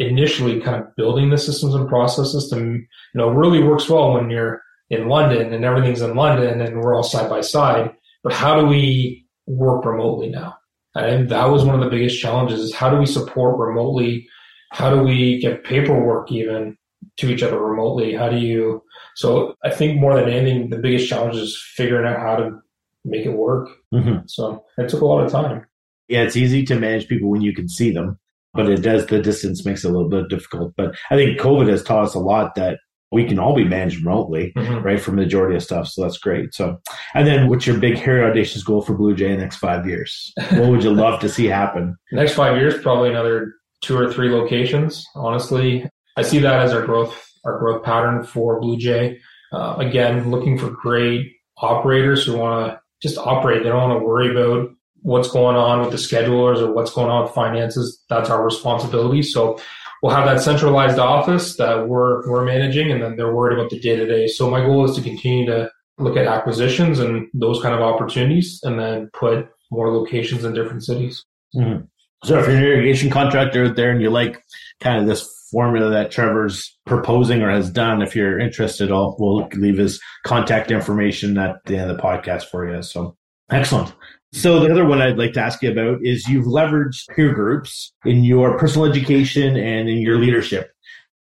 initially 0.00 0.60
kind 0.60 0.82
of 0.82 0.96
building 0.96 1.28
the 1.28 1.36
systems 1.36 1.74
and 1.74 1.88
processes 1.88 2.48
to, 2.48 2.58
you 2.58 2.86
know, 3.14 3.28
really 3.28 3.62
works 3.62 3.88
well 3.88 4.14
when 4.14 4.30
you're 4.30 4.62
in 4.88 5.08
London 5.08 5.52
and 5.52 5.64
everything's 5.64 6.00
in 6.00 6.16
London 6.16 6.60
and 6.60 6.80
we're 6.80 6.96
all 6.96 7.02
side 7.02 7.28
by 7.28 7.42
side. 7.42 7.92
But 8.24 8.32
how 8.32 8.58
do 8.58 8.66
we 8.66 9.26
work 9.46 9.84
remotely 9.84 10.30
now? 10.30 10.56
And 10.94 11.28
that 11.28 11.50
was 11.50 11.64
one 11.64 11.74
of 11.74 11.84
the 11.84 11.90
biggest 11.90 12.18
challenges 12.18 12.60
is 12.60 12.74
how 12.74 12.90
do 12.90 12.96
we 12.96 13.06
support 13.06 13.58
remotely? 13.58 14.26
How 14.72 14.92
do 14.92 15.02
we 15.02 15.38
get 15.38 15.64
paperwork 15.64 16.32
even 16.32 16.76
to 17.18 17.30
each 17.30 17.42
other 17.42 17.58
remotely? 17.58 18.14
How 18.14 18.30
do 18.30 18.38
you, 18.38 18.82
so 19.16 19.54
I 19.62 19.70
think 19.70 20.00
more 20.00 20.18
than 20.18 20.30
anything, 20.30 20.70
the 20.70 20.78
biggest 20.78 21.08
challenge 21.08 21.36
is 21.36 21.62
figuring 21.74 22.06
out 22.06 22.20
how 22.20 22.36
to 22.36 22.58
make 23.04 23.26
it 23.26 23.36
work. 23.36 23.68
Mm-hmm. 23.92 24.26
So 24.26 24.64
it 24.78 24.88
took 24.88 25.02
a 25.02 25.06
lot 25.06 25.24
of 25.24 25.30
time. 25.30 25.66
Yeah, 26.08 26.22
it's 26.22 26.36
easy 26.36 26.64
to 26.64 26.74
manage 26.76 27.06
people 27.06 27.28
when 27.28 27.42
you 27.42 27.54
can 27.54 27.68
see 27.68 27.92
them 27.92 28.18
but 28.54 28.68
it 28.68 28.82
does 28.82 29.06
the 29.06 29.20
distance 29.20 29.64
makes 29.64 29.84
it 29.84 29.88
a 29.88 29.92
little 29.92 30.08
bit 30.08 30.28
difficult. 30.28 30.72
But 30.76 30.96
I 31.10 31.16
think 31.16 31.38
COVID 31.40 31.68
has 31.68 31.82
taught 31.82 32.04
us 32.04 32.14
a 32.14 32.20
lot 32.20 32.54
that 32.56 32.78
we 33.12 33.24
can 33.24 33.38
all 33.38 33.54
be 33.54 33.64
managed 33.64 34.04
remotely, 34.04 34.52
mm-hmm. 34.56 34.84
right, 34.84 35.00
for 35.00 35.12
majority 35.12 35.56
of 35.56 35.62
stuff. 35.62 35.88
So 35.88 36.02
that's 36.02 36.18
great. 36.18 36.54
So, 36.54 36.80
and 37.14 37.26
then 37.26 37.48
what's 37.48 37.66
your 37.66 37.78
big, 37.78 37.98
hairy, 37.98 38.22
audacious 38.22 38.62
goal 38.62 38.82
for 38.82 38.94
Blue 38.94 39.16
Jay 39.16 39.30
in 39.30 39.36
the 39.36 39.42
next 39.42 39.56
five 39.56 39.86
years? 39.86 40.32
What 40.52 40.70
would 40.70 40.84
you 40.84 40.92
love 40.92 41.20
to 41.20 41.28
see 41.28 41.46
happen? 41.46 41.96
next 42.12 42.34
five 42.34 42.56
years, 42.56 42.80
probably 42.80 43.10
another 43.10 43.54
two 43.80 43.96
or 43.96 44.12
three 44.12 44.30
locations. 44.30 45.04
Honestly, 45.16 45.88
I 46.16 46.22
see 46.22 46.38
that 46.38 46.60
as 46.60 46.72
our 46.72 46.84
growth, 46.84 47.28
our 47.44 47.58
growth 47.58 47.82
pattern 47.82 48.22
for 48.22 48.60
Blue 48.60 48.76
Jay. 48.76 49.18
Uh, 49.52 49.74
again, 49.78 50.30
looking 50.30 50.56
for 50.56 50.70
great 50.70 51.32
operators 51.58 52.24
who 52.24 52.36
want 52.36 52.70
to 52.70 52.80
just 53.02 53.18
operate. 53.18 53.64
They 53.64 53.70
don't 53.70 53.90
want 53.90 54.00
to 54.00 54.06
worry 54.06 54.30
about 54.30 54.70
what's 55.02 55.30
going 55.30 55.56
on 55.56 55.80
with 55.80 55.90
the 55.90 55.96
schedulers 55.96 56.58
or 56.58 56.72
what's 56.72 56.92
going 56.92 57.10
on 57.10 57.24
with 57.24 57.32
finances, 57.32 58.02
that's 58.08 58.30
our 58.30 58.44
responsibility. 58.44 59.22
So 59.22 59.58
we'll 60.02 60.14
have 60.14 60.26
that 60.26 60.40
centralized 60.40 60.98
office 60.98 61.56
that 61.56 61.88
we're 61.88 62.28
we're 62.28 62.44
managing, 62.44 62.90
and 62.90 63.02
then 63.02 63.16
they're 63.16 63.34
worried 63.34 63.58
about 63.58 63.70
the 63.70 63.80
day 63.80 63.96
to 63.96 64.06
day. 64.06 64.26
So 64.26 64.50
my 64.50 64.60
goal 64.60 64.84
is 64.84 64.96
to 64.96 65.02
continue 65.02 65.46
to 65.46 65.70
look 65.98 66.16
at 66.16 66.26
acquisitions 66.26 66.98
and 66.98 67.28
those 67.34 67.60
kind 67.62 67.74
of 67.74 67.80
opportunities, 67.80 68.60
and 68.62 68.78
then 68.78 69.10
put 69.12 69.48
more 69.70 69.92
locations 69.92 70.44
in 70.44 70.54
different 70.54 70.84
cities. 70.84 71.24
Mm-hmm. 71.54 71.84
So 72.24 72.38
if 72.38 72.46
you're 72.46 72.56
an 72.56 72.64
irrigation 72.64 73.10
contractor 73.10 73.64
out 73.64 73.76
there 73.76 73.90
and 73.90 74.02
you 74.02 74.10
like 74.10 74.42
kind 74.80 75.00
of 75.00 75.06
this 75.06 75.28
formula 75.50 75.90
that 75.90 76.10
Trevor's 76.10 76.78
proposing 76.86 77.42
or 77.42 77.50
has 77.50 77.70
done, 77.70 78.02
if 78.02 78.14
you're 78.14 78.38
interested, 78.38 78.92
I'll, 78.92 79.16
we'll 79.18 79.48
leave 79.54 79.78
his 79.78 80.00
contact 80.24 80.70
information 80.70 81.38
at 81.38 81.56
the 81.64 81.78
end 81.78 81.90
of 81.90 81.96
the 81.96 82.02
podcast 82.02 82.44
for 82.44 82.68
you. 82.68 82.82
So 82.82 83.16
excellent. 83.50 83.92
So 84.32 84.60
the 84.60 84.70
other 84.70 84.84
one 84.84 85.02
I'd 85.02 85.18
like 85.18 85.32
to 85.32 85.40
ask 85.40 85.60
you 85.62 85.72
about 85.72 85.98
is 86.02 86.28
you've 86.28 86.46
leveraged 86.46 87.08
peer 87.14 87.34
groups 87.34 87.92
in 88.04 88.22
your 88.22 88.56
personal 88.58 88.88
education 88.88 89.56
and 89.56 89.88
in 89.88 89.98
your 89.98 90.18
leadership. 90.18 90.72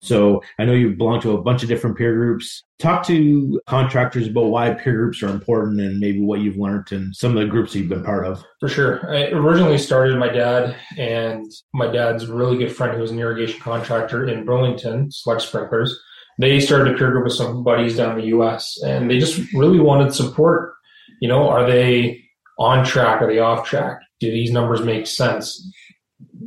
So 0.02 0.44
I 0.60 0.66
know 0.66 0.74
you 0.74 0.96
belong 0.96 1.22
to 1.22 1.32
a 1.32 1.42
bunch 1.42 1.64
of 1.64 1.70
different 1.70 1.98
peer 1.98 2.14
groups. 2.14 2.64
Talk 2.78 3.06
to 3.08 3.60
contractors 3.68 4.28
about 4.28 4.46
why 4.46 4.72
peer 4.74 4.96
groups 4.96 5.24
are 5.24 5.30
important 5.30 5.80
and 5.80 6.00
maybe 6.00 6.22
what 6.22 6.42
you've 6.42 6.58
learned 6.58 6.92
and 6.92 7.16
some 7.16 7.36
of 7.36 7.44
the 7.44 7.50
groups 7.50 7.74
you've 7.74 7.90
been 7.90 8.04
part 8.04 8.26
of. 8.26 8.44
For 8.60 8.70
sure. 8.70 9.10
I 9.12 9.30
originally 9.30 9.80
started 9.80 10.18
my 10.20 10.30
dad 10.30 10.76
and 10.98 11.52
my 11.74 11.88
dad's 11.88 12.28
really 12.28 12.58
good 12.58 12.76
friend 12.76 12.94
who 12.94 13.02
was 13.02 13.12
an 13.12 13.20
irrigation 13.20 13.60
contractor 13.60 14.28
in 14.28 14.46
Burlington, 14.46 15.12
Select 15.12 15.42
Sprinklers. 15.42 16.00
They 16.38 16.60
started 16.60 16.94
a 16.94 16.98
peer 16.98 17.12
group 17.12 17.24
with 17.24 17.34
some 17.34 17.64
buddies 17.64 17.98
down 17.98 18.12
in 18.12 18.22
the 18.22 18.38
US 18.38 18.80
and 18.84 19.10
they 19.10 19.20
just 19.20 19.52
really 19.54 19.80
wanted 19.80 20.14
support. 20.14 20.74
You 21.20 21.30
know, 21.30 21.50
are 21.50 21.66
they 21.66 22.25
on 22.58 22.86
track? 22.86 23.22
Are 23.22 23.28
they 23.28 23.40
off 23.40 23.68
track? 23.68 24.00
Do 24.20 24.32
these 24.32 24.52
numbers 24.52 24.82
make 24.82 25.08
sense? 25.08 25.68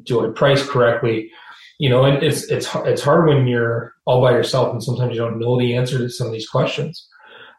Do 0.04 0.26
I 0.26 0.30
price 0.30 0.66
correctly? 0.66 1.30
You 1.78 1.88
know, 1.88 2.04
and 2.04 2.22
it's 2.22 2.44
it's 2.44 2.68
it's 2.74 3.02
hard 3.02 3.28
when 3.28 3.46
you're 3.46 3.94
all 4.04 4.20
by 4.20 4.32
yourself, 4.32 4.72
and 4.72 4.82
sometimes 4.82 5.12
you 5.12 5.20
don't 5.20 5.38
know 5.38 5.58
the 5.58 5.76
answer 5.76 5.98
to 5.98 6.10
some 6.10 6.26
of 6.26 6.32
these 6.32 6.48
questions. 6.48 7.06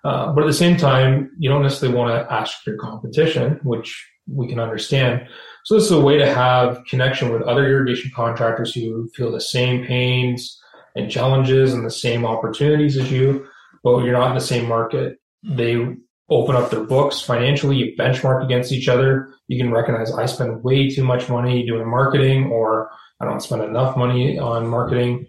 Uh, 0.04 0.32
but 0.32 0.44
at 0.44 0.48
the 0.48 0.54
same 0.54 0.78
time, 0.78 1.32
you 1.38 1.50
don't 1.50 1.62
necessarily 1.62 1.98
want 1.98 2.10
to 2.10 2.34
ask 2.34 2.66
your 2.66 2.78
competition, 2.78 3.60
which 3.64 4.08
we 4.28 4.48
can 4.48 4.60
understand. 4.60 5.28
So 5.66 5.76
this 5.76 5.86
is 5.86 5.92
a 5.92 6.00
way 6.00 6.18
to 6.18 6.34
have 6.34 6.84
connection 6.86 7.32
with 7.32 7.42
other 7.44 7.68
irrigation 7.68 8.12
contractors 8.16 8.74
who 8.74 9.10
feel 9.16 9.32
the 9.32 9.42
same 9.42 9.86
pains 9.86 10.60
and 10.96 11.12
challenges 11.12 11.74
and 11.74 11.86
the 11.86 11.92
same 11.92 12.26
opportunities 12.26 12.98
as 12.98 13.12
you, 13.12 13.46
but 13.84 14.04
you're 14.04 14.14
not 14.14 14.30
in 14.30 14.36
the 14.36 14.42
same 14.42 14.68
market. 14.68 15.18
They 15.44 15.96
open 16.30 16.56
up 16.56 16.70
their 16.70 16.84
books 16.84 17.22
financially, 17.22 17.78
you 17.78 17.96
benchmark 17.98 18.44
against 18.44 18.72
each 18.72 18.88
other. 18.88 19.34
You 19.48 19.58
can 19.58 19.72
recognize 19.72 20.12
I 20.12 20.26
spend 20.26 20.64
way 20.64 20.90
too 20.90 21.04
much 21.04 21.30
money 21.30 21.66
doing 21.66 21.90
marketing 21.90 22.52
or 22.52 22.90
I 23.20 23.26
don't 23.26 23.42
spend 23.42 23.64
enough 23.64 23.98
money 23.98 24.38
on 24.38 24.68
marketing. 24.68 25.28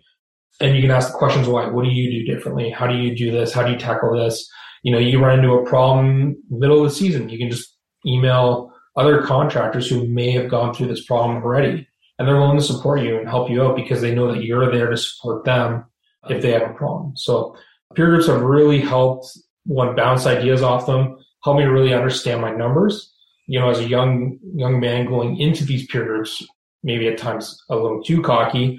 And 0.60 0.76
you 0.76 0.82
can 0.82 0.90
ask 0.90 1.12
the 1.12 1.18
questions 1.18 1.48
why. 1.48 1.68
What 1.68 1.84
do 1.84 1.90
you 1.90 2.10
do 2.10 2.34
differently? 2.34 2.70
How 2.70 2.86
do 2.86 2.96
you 2.96 3.16
do 3.16 3.30
this? 3.30 3.52
How 3.52 3.62
do 3.62 3.72
you 3.72 3.78
tackle 3.78 4.16
this? 4.16 4.48
You 4.82 4.92
know, 4.92 4.98
you 4.98 5.18
run 5.18 5.38
into 5.38 5.52
a 5.52 5.66
problem 5.66 6.36
middle 6.50 6.84
of 6.84 6.90
the 6.90 6.94
season. 6.94 7.28
You 7.30 7.38
can 7.38 7.50
just 7.50 7.74
email 8.06 8.72
other 8.96 9.22
contractors 9.22 9.88
who 9.88 10.06
may 10.06 10.30
have 10.32 10.50
gone 10.50 10.74
through 10.74 10.88
this 10.88 11.04
problem 11.04 11.42
already. 11.42 11.86
And 12.18 12.28
they're 12.28 12.38
willing 12.38 12.58
to 12.58 12.64
support 12.64 13.00
you 13.00 13.18
and 13.18 13.26
help 13.26 13.48
you 13.48 13.62
out 13.62 13.76
because 13.76 14.02
they 14.02 14.14
know 14.14 14.30
that 14.32 14.44
you're 14.44 14.70
there 14.70 14.90
to 14.90 14.96
support 14.96 15.44
them 15.44 15.86
if 16.28 16.42
they 16.42 16.52
have 16.52 16.70
a 16.70 16.74
problem. 16.74 17.16
So 17.16 17.56
peer 17.94 18.06
groups 18.06 18.26
have 18.26 18.42
really 18.42 18.80
helped 18.80 19.26
one 19.64 19.94
bounce 19.94 20.26
ideas 20.26 20.62
off 20.62 20.86
them, 20.86 21.16
help 21.44 21.56
me 21.56 21.64
really 21.64 21.94
understand 21.94 22.40
my 22.40 22.50
numbers. 22.54 23.12
You 23.46 23.60
know, 23.60 23.70
as 23.70 23.80
a 23.80 23.88
young 23.88 24.38
young 24.54 24.80
man 24.80 25.06
going 25.06 25.38
into 25.38 25.64
these 25.64 25.86
peer 25.86 26.04
groups, 26.04 26.46
maybe 26.82 27.08
at 27.08 27.18
times 27.18 27.60
a 27.68 27.76
little 27.76 28.02
too 28.02 28.22
cocky, 28.22 28.78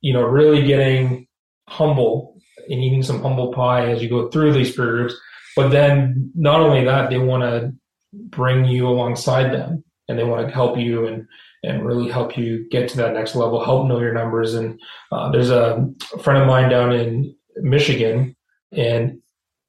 you 0.00 0.12
know, 0.12 0.22
really 0.22 0.66
getting 0.66 1.26
humble 1.68 2.40
and 2.68 2.80
eating 2.80 3.02
some 3.02 3.22
humble 3.22 3.52
pie 3.52 3.90
as 3.90 4.02
you 4.02 4.08
go 4.08 4.28
through 4.28 4.52
these 4.52 4.74
peer 4.74 4.90
groups. 4.90 5.14
But 5.56 5.68
then 5.68 6.30
not 6.34 6.60
only 6.60 6.84
that, 6.84 7.10
they 7.10 7.18
want 7.18 7.42
to 7.42 7.72
bring 8.12 8.64
you 8.64 8.88
alongside 8.88 9.52
them 9.52 9.84
and 10.08 10.18
they 10.18 10.24
want 10.24 10.46
to 10.46 10.52
help 10.52 10.78
you 10.78 11.06
and 11.06 11.26
and 11.64 11.84
really 11.84 12.08
help 12.08 12.38
you 12.38 12.68
get 12.70 12.88
to 12.88 12.96
that 12.98 13.14
next 13.14 13.34
level, 13.34 13.64
help 13.64 13.88
know 13.88 13.98
your 13.98 14.14
numbers. 14.14 14.54
And 14.54 14.80
uh, 15.10 15.30
there's 15.32 15.50
a 15.50 15.84
friend 16.22 16.40
of 16.40 16.46
mine 16.46 16.70
down 16.70 16.92
in 16.92 17.34
Michigan, 17.56 18.36
and 18.72 19.20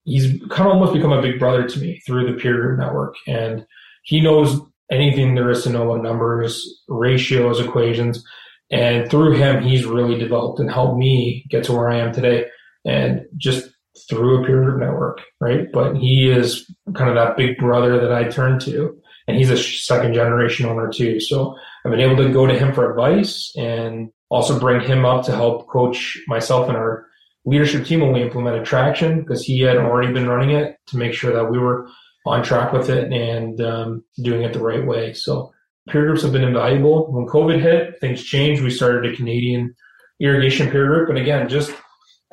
he's 0.10 0.40
kind 0.50 0.68
of 0.68 0.74
almost 0.74 0.94
become 0.94 1.12
a 1.12 1.22
big 1.22 1.40
brother 1.40 1.68
to 1.68 1.80
me 1.80 2.02
through 2.06 2.32
the 2.32 2.40
peer 2.40 2.60
group 2.60 2.80
network. 2.80 3.16
And 3.28 3.66
he 4.04 4.22
knows 4.22 4.60
anything 4.92 5.36
there 5.36 5.50
is 5.50 5.64
to 5.64 5.70
know 5.70 5.90
about 5.90 6.04
numbers, 6.04 6.84
ratios, 6.88 7.60
equations. 7.60 8.24
And 8.72 9.10
through 9.10 9.38
him, 9.38 9.64
he's 9.64 9.86
really 9.86 10.18
developed 10.18 10.60
and 10.60 10.70
helped 10.70 10.98
me 10.98 11.46
get 11.50 11.64
to 11.66 11.74
where 11.74 11.90
I 11.90 11.98
am 11.98 12.12
today. 12.12 12.46
And 12.86 13.26
just 13.38 13.70
through 14.08 14.42
a 14.42 14.46
peer 14.46 14.64
group 14.64 14.80
network, 14.80 15.22
right? 15.40 15.72
But 15.72 15.96
he 15.96 16.30
is 16.30 16.70
kind 16.96 17.10
of 17.10 17.16
that 17.16 17.38
big 17.38 17.58
brother 17.58 18.00
that 18.00 18.12
I 18.12 18.30
turn 18.30 18.60
to, 18.62 18.98
and 19.28 19.38
he's 19.38 19.50
a 19.50 19.58
second 19.58 20.14
generation 20.14 20.66
owner 20.66 20.90
too. 20.90 21.20
So 21.20 21.56
I've 21.86 21.92
been 21.92 22.00
able 22.00 22.18
to 22.18 22.32
go 22.32 22.48
to 22.48 22.58
him 22.58 22.74
for 22.74 22.90
advice 22.90 23.52
and 23.58 24.12
also 24.30 24.60
bring 24.60 24.82
him 24.82 25.06
up 25.06 25.26
to 25.26 25.36
help 25.36 25.68
coach 25.68 26.18
myself 26.28 26.68
and 26.68 26.78
our 26.78 27.06
leadership 27.46 27.86
team 27.86 28.02
when 28.02 28.14
we 28.14 28.22
implemented 28.22 28.66
traction 28.66 29.22
because 29.22 29.44
he 29.44 29.62
had 29.62 29.78
already 29.78 30.12
been 30.14 30.28
running 30.28 30.52
it 30.52 30.78
to 30.88 30.98
make 30.98 31.14
sure 31.14 31.34
that 31.34 31.50
we 31.50 31.58
were 31.58 31.90
on 32.26 32.44
track 32.44 32.74
with 32.74 32.90
it 32.90 33.12
and 33.12 33.62
um, 33.62 34.04
doing 34.22 34.44
it 34.44 34.54
the 34.54 34.60
right 34.60 34.86
way. 34.86 35.14
So 35.14 35.52
peer 35.90 36.06
groups 36.06 36.22
have 36.22 36.32
been 36.32 36.44
invaluable. 36.44 37.12
When 37.12 37.26
COVID 37.26 37.62
hit, 37.62 38.00
things 38.00 38.24
changed. 38.24 38.62
We 38.62 38.70
started 38.70 39.12
a 39.12 39.16
Canadian 39.16 39.76
irrigation 40.20 40.70
peer 40.70 40.86
group, 40.86 41.10
and 41.10 41.18
again, 41.18 41.48
just 41.50 41.72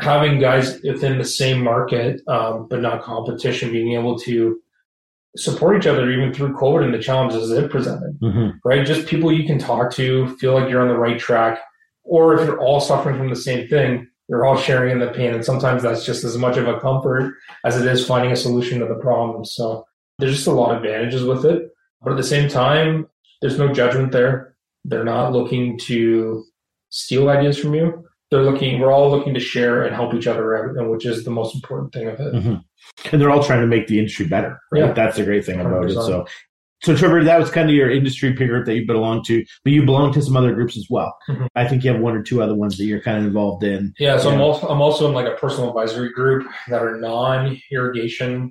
having 0.00 0.40
guys 0.40 0.80
within 0.82 1.18
the 1.18 1.24
same 1.24 1.62
market, 1.62 2.20
um, 2.28 2.66
but 2.68 2.80
not 2.80 3.02
competition, 3.02 3.72
being 3.72 3.92
able 3.92 4.18
to 4.18 4.60
support 5.36 5.76
each 5.76 5.86
other 5.86 6.10
even 6.10 6.32
through 6.32 6.54
COVID 6.54 6.84
and 6.84 6.94
the 6.94 6.98
challenges 6.98 7.50
it 7.50 7.70
presented, 7.70 8.18
mm-hmm. 8.20 8.50
right? 8.64 8.86
Just 8.86 9.06
people 9.06 9.32
you 9.32 9.46
can 9.46 9.58
talk 9.58 9.92
to, 9.92 10.36
feel 10.36 10.54
like 10.54 10.68
you're 10.68 10.82
on 10.82 10.88
the 10.88 10.98
right 10.98 11.18
track, 11.18 11.60
or 12.04 12.34
if 12.34 12.46
you're 12.46 12.60
all 12.60 12.80
suffering 12.80 13.16
from 13.16 13.30
the 13.30 13.36
same 13.36 13.68
thing, 13.68 14.08
you're 14.28 14.44
all 14.44 14.56
sharing 14.56 14.92
in 14.92 14.98
the 14.98 15.12
pain. 15.12 15.34
And 15.34 15.44
sometimes 15.44 15.82
that's 15.82 16.04
just 16.04 16.24
as 16.24 16.36
much 16.36 16.56
of 16.56 16.66
a 16.66 16.80
comfort 16.80 17.34
as 17.64 17.80
it 17.80 17.86
is 17.86 18.06
finding 18.06 18.32
a 18.32 18.36
solution 18.36 18.80
to 18.80 18.86
the 18.86 18.96
problem. 18.96 19.44
So 19.44 19.86
there's 20.18 20.34
just 20.34 20.46
a 20.46 20.52
lot 20.52 20.74
of 20.74 20.82
advantages 20.82 21.24
with 21.24 21.44
it. 21.44 21.70
But 22.02 22.12
at 22.12 22.16
the 22.16 22.24
same 22.24 22.48
time, 22.48 23.06
there's 23.40 23.58
no 23.58 23.72
judgment 23.72 24.12
there. 24.12 24.56
They're 24.84 25.04
not 25.04 25.32
looking 25.32 25.78
to 25.80 26.44
steal 26.90 27.28
ideas 27.28 27.58
from 27.58 27.74
you 27.74 28.06
they're 28.30 28.42
looking 28.42 28.80
we're 28.80 28.92
all 28.92 29.10
looking 29.10 29.34
to 29.34 29.40
share 29.40 29.84
and 29.84 29.94
help 29.94 30.14
each 30.14 30.26
other 30.26 30.56
out 30.56 30.88
which 30.88 31.06
is 31.06 31.24
the 31.24 31.30
most 31.30 31.54
important 31.54 31.92
thing 31.92 32.08
of 32.08 32.18
it 32.20 32.34
mm-hmm. 32.34 32.54
and 33.12 33.20
they're 33.20 33.30
all 33.30 33.42
trying 33.42 33.60
to 33.60 33.66
make 33.66 33.86
the 33.86 33.98
industry 33.98 34.26
better 34.26 34.60
right? 34.72 34.80
yeah 34.80 34.92
that's 34.92 35.16
the 35.16 35.24
great 35.24 35.44
thing 35.44 35.60
about 35.60 35.84
100%. 35.84 35.90
it 35.90 35.94
so 35.94 36.26
so 36.82 36.94
Trevor, 36.94 37.24
that 37.24 37.38
was 37.38 37.50
kind 37.50 37.68
of 37.68 37.74
your 37.74 37.90
industry 37.90 38.34
peer 38.34 38.48
group 38.48 38.66
that 38.66 38.74
you 38.74 38.86
belong 38.86 39.22
to, 39.24 39.44
but 39.64 39.72
you 39.72 39.84
belong 39.84 40.12
to 40.12 40.22
some 40.22 40.36
other 40.36 40.54
groups 40.54 40.76
as 40.76 40.86
well. 40.90 41.16
Mm-hmm. 41.28 41.46
I 41.54 41.66
think 41.66 41.84
you 41.84 41.92
have 41.92 42.00
one 42.00 42.14
or 42.14 42.22
two 42.22 42.42
other 42.42 42.54
ones 42.54 42.76
that 42.76 42.84
you're 42.84 43.00
kind 43.00 43.18
of 43.18 43.24
involved 43.24 43.64
in. 43.64 43.94
Yeah, 43.98 44.18
so 44.18 44.30
I'm 44.30 44.40
also 44.40 44.68
I'm 44.68 44.82
also 44.82 45.08
in 45.08 45.14
like 45.14 45.26
a 45.26 45.36
personal 45.36 45.70
advisory 45.70 46.12
group 46.12 46.46
that 46.68 46.82
are 46.82 46.98
non-irrigation 46.98 48.50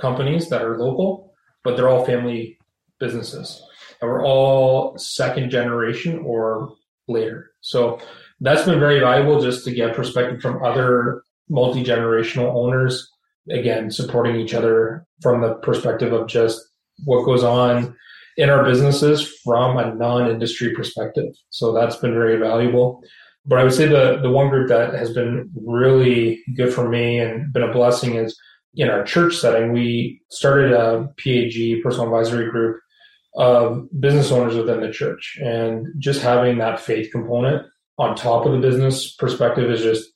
companies 0.00 0.48
that 0.48 0.62
are 0.62 0.78
local, 0.78 1.32
but 1.62 1.76
they're 1.76 1.88
all 1.88 2.04
family 2.04 2.58
businesses, 2.98 3.62
and 4.00 4.10
we're 4.10 4.24
all 4.24 4.98
second 4.98 5.50
generation 5.50 6.18
or 6.24 6.74
later. 7.06 7.52
So 7.60 8.00
that's 8.40 8.64
been 8.64 8.80
very 8.80 9.00
valuable 9.00 9.40
just 9.40 9.64
to 9.64 9.70
get 9.72 9.94
perspective 9.94 10.40
from 10.40 10.62
other 10.62 11.22
multi 11.48 11.84
generational 11.84 12.54
owners. 12.54 13.08
Again, 13.48 13.90
supporting 13.90 14.36
each 14.36 14.54
other 14.54 15.06
from 15.22 15.40
the 15.40 15.54
perspective 15.54 16.12
of 16.12 16.28
just 16.28 16.60
what 17.04 17.24
goes 17.24 17.42
on 17.42 17.94
in 18.36 18.50
our 18.50 18.64
businesses 18.64 19.38
from 19.44 19.76
a 19.76 19.94
non 19.94 20.30
industry 20.30 20.74
perspective. 20.74 21.32
So 21.50 21.72
that's 21.72 21.96
been 21.96 22.14
very 22.14 22.36
valuable. 22.36 23.02
But 23.46 23.58
I 23.58 23.64
would 23.64 23.72
say 23.72 23.86
the, 23.86 24.18
the 24.22 24.30
one 24.30 24.48
group 24.48 24.68
that 24.68 24.94
has 24.94 25.12
been 25.12 25.50
really 25.54 26.42
good 26.56 26.72
for 26.72 26.88
me 26.88 27.18
and 27.18 27.52
been 27.52 27.62
a 27.62 27.72
blessing 27.72 28.16
is 28.16 28.38
in 28.74 28.88
our 28.88 29.04
church 29.04 29.36
setting. 29.36 29.72
We 29.72 30.20
started 30.30 30.72
a 30.72 31.08
PAG, 31.18 31.82
personal 31.82 32.06
advisory 32.06 32.50
group 32.50 32.80
of 33.36 33.88
business 34.00 34.30
owners 34.30 34.56
within 34.56 34.80
the 34.80 34.90
church 34.90 35.38
and 35.42 35.86
just 35.98 36.20
having 36.20 36.58
that 36.58 36.80
faith 36.80 37.10
component 37.12 37.66
on 37.98 38.16
top 38.16 38.44
of 38.44 38.52
the 38.52 38.58
business 38.58 39.14
perspective 39.14 39.70
is 39.70 39.82
just 39.82 40.10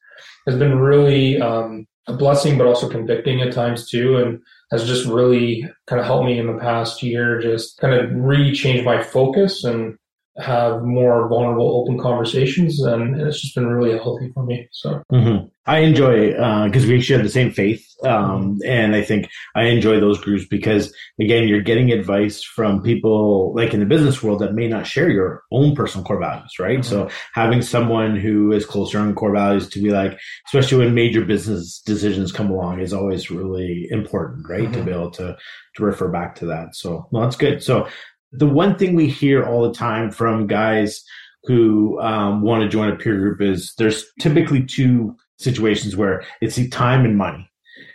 has 0.46 0.56
been 0.56 0.78
really 0.78 1.40
um, 1.40 1.86
a 2.06 2.14
blessing, 2.14 2.58
but 2.58 2.66
also 2.66 2.88
convicting 2.88 3.40
at 3.40 3.52
times 3.52 3.88
too, 3.88 4.16
and 4.18 4.40
has 4.74 4.86
just 4.86 5.06
really 5.06 5.68
kind 5.86 6.00
of 6.00 6.06
helped 6.06 6.26
me 6.26 6.38
in 6.38 6.48
the 6.48 6.58
past 6.58 7.02
year 7.02 7.40
just 7.40 7.78
kind 7.78 7.94
of 7.94 8.10
re-change 8.12 8.84
my 8.84 9.00
focus 9.00 9.62
and 9.62 9.96
have 10.36 10.82
more 10.82 11.28
vulnerable, 11.28 11.80
open 11.80 11.98
conversations, 11.98 12.80
and, 12.80 13.20
it's 13.20 13.40
just 13.40 13.54
been 13.54 13.66
really 13.66 13.96
healthy 13.96 14.30
for 14.32 14.44
me. 14.44 14.68
So 14.72 15.02
mm-hmm. 15.12 15.46
I 15.66 15.78
enjoy 15.78 16.30
because 16.66 16.84
uh, 16.84 16.88
we 16.88 17.00
share 17.00 17.22
the 17.22 17.28
same 17.28 17.52
faith, 17.52 17.86
um, 18.04 18.58
and 18.66 18.94
I 18.96 19.02
think 19.02 19.28
I 19.54 19.64
enjoy 19.64 20.00
those 20.00 20.20
groups 20.20 20.44
because 20.44 20.92
again, 21.20 21.46
you're 21.46 21.62
getting 21.62 21.92
advice 21.92 22.42
from 22.42 22.82
people 22.82 23.54
like 23.54 23.72
in 23.72 23.80
the 23.80 23.86
business 23.86 24.22
world 24.22 24.40
that 24.40 24.54
may 24.54 24.68
not 24.68 24.86
share 24.86 25.08
your 25.08 25.42
own 25.52 25.74
personal 25.74 26.04
core 26.04 26.20
values, 26.20 26.58
right? 26.58 26.80
Mm-hmm. 26.80 26.90
So 26.90 27.08
having 27.32 27.62
someone 27.62 28.16
who 28.16 28.52
is 28.52 28.66
closer 28.66 28.98
on 28.98 29.14
core 29.14 29.32
values 29.32 29.68
to 29.70 29.80
be 29.80 29.90
like, 29.90 30.18
especially 30.48 30.84
when 30.84 30.94
major 30.94 31.24
business 31.24 31.80
decisions 31.86 32.32
come 32.32 32.50
along, 32.50 32.80
is 32.80 32.92
always 32.92 33.30
really 33.30 33.86
important, 33.90 34.48
right? 34.48 34.64
Mm-hmm. 34.64 34.72
To 34.72 34.82
be 34.82 34.90
able 34.90 35.10
to 35.12 35.36
to 35.76 35.84
refer 35.84 36.08
back 36.08 36.34
to 36.36 36.46
that. 36.46 36.74
So 36.74 37.06
well, 37.10 37.22
that's 37.22 37.36
good. 37.36 37.62
So 37.62 37.88
the 38.36 38.46
one 38.46 38.76
thing 38.76 38.94
we 38.94 39.08
hear 39.08 39.44
all 39.44 39.66
the 39.66 39.74
time 39.74 40.10
from 40.10 40.46
guys 40.46 41.02
who 41.44 42.00
um, 42.00 42.42
want 42.42 42.62
to 42.62 42.68
join 42.68 42.90
a 42.90 42.96
peer 42.96 43.16
group 43.18 43.40
is 43.40 43.74
there's 43.78 44.04
typically 44.20 44.64
two 44.64 45.14
situations 45.38 45.96
where 45.96 46.24
it's 46.40 46.56
the 46.56 46.68
time 46.68 47.04
and 47.04 47.16
money 47.16 47.50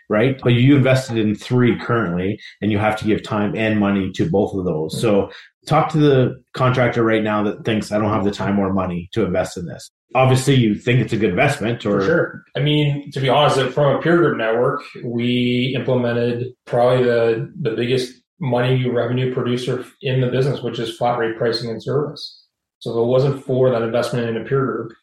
right? 0.09 0.39
But 0.43 0.53
you 0.53 0.75
invested 0.75 1.17
in 1.17 1.35
three 1.35 1.79
currently 1.79 2.39
and 2.61 2.71
you 2.71 2.79
have 2.79 2.97
to 2.97 3.05
give 3.05 3.23
time 3.23 3.55
and 3.55 3.79
money 3.79 4.11
to 4.13 4.29
both 4.29 4.53
of 4.55 4.65
those. 4.65 4.99
So 4.99 5.31
talk 5.67 5.89
to 5.91 5.97
the 5.97 6.43
contractor 6.53 7.03
right 7.03 7.23
now 7.23 7.43
that 7.43 7.63
thinks 7.63 7.91
i 7.91 7.97
don't 7.99 8.11
have 8.11 8.23
the 8.23 8.31
time 8.31 8.57
or 8.57 8.73
money 8.73 9.09
to 9.13 9.23
invest 9.23 9.57
in 9.57 9.65
this. 9.65 9.89
Obviously 10.15 10.55
you 10.55 10.73
think 10.73 10.99
it's 10.99 11.13
a 11.13 11.17
good 11.17 11.29
investment 11.29 11.85
or 11.85 11.99
For 11.99 12.05
sure. 12.05 12.43
I 12.55 12.59
mean 12.59 13.11
to 13.11 13.19
be 13.19 13.29
honest 13.29 13.73
from 13.73 13.95
a 13.95 14.01
peer 14.01 14.17
group 14.17 14.37
network 14.37 14.81
we 15.03 15.73
implemented 15.75 16.47
probably 16.65 17.03
the 17.03 17.53
the 17.61 17.75
biggest 17.75 18.19
money 18.39 18.87
revenue 18.89 19.33
producer 19.33 19.85
in 20.01 20.21
the 20.21 20.27
business, 20.27 20.61
which 20.61 20.79
is 20.79 20.95
flat 20.97 21.17
rate 21.17 21.37
pricing 21.37 21.69
and 21.69 21.81
service. 21.81 22.45
So 22.79 22.91
if 22.91 22.97
it 22.97 23.07
wasn't 23.07 23.43
for 23.43 23.69
that 23.69 23.81
investment 23.81 24.29
in 24.29 24.37
a 24.37 24.45
peer 24.45 24.65
group, 24.65 24.93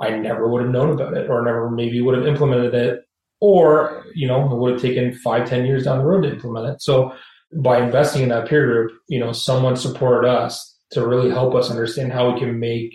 I 0.00 0.10
never 0.10 0.48
would 0.48 0.62
have 0.62 0.72
known 0.72 0.90
about 0.90 1.16
it 1.16 1.28
or 1.28 1.44
never 1.44 1.70
maybe 1.70 2.00
would 2.00 2.16
have 2.16 2.26
implemented 2.26 2.74
it. 2.74 3.00
Or, 3.40 4.04
you 4.14 4.26
know, 4.26 4.50
it 4.50 4.58
would 4.58 4.72
have 4.72 4.82
taken 4.82 5.14
five, 5.14 5.48
ten 5.48 5.64
years 5.64 5.84
down 5.84 5.98
the 5.98 6.04
road 6.04 6.22
to 6.22 6.30
implement 6.30 6.74
it. 6.74 6.82
So 6.82 7.12
by 7.54 7.82
investing 7.82 8.22
in 8.22 8.28
that 8.30 8.48
peer 8.48 8.66
group, 8.66 8.92
you 9.08 9.18
know, 9.18 9.32
someone 9.32 9.76
supported 9.76 10.28
us 10.28 10.76
to 10.92 11.06
really 11.06 11.30
help 11.30 11.54
us 11.54 11.70
understand 11.70 12.12
how 12.12 12.32
we 12.32 12.40
can 12.40 12.58
make 12.58 12.92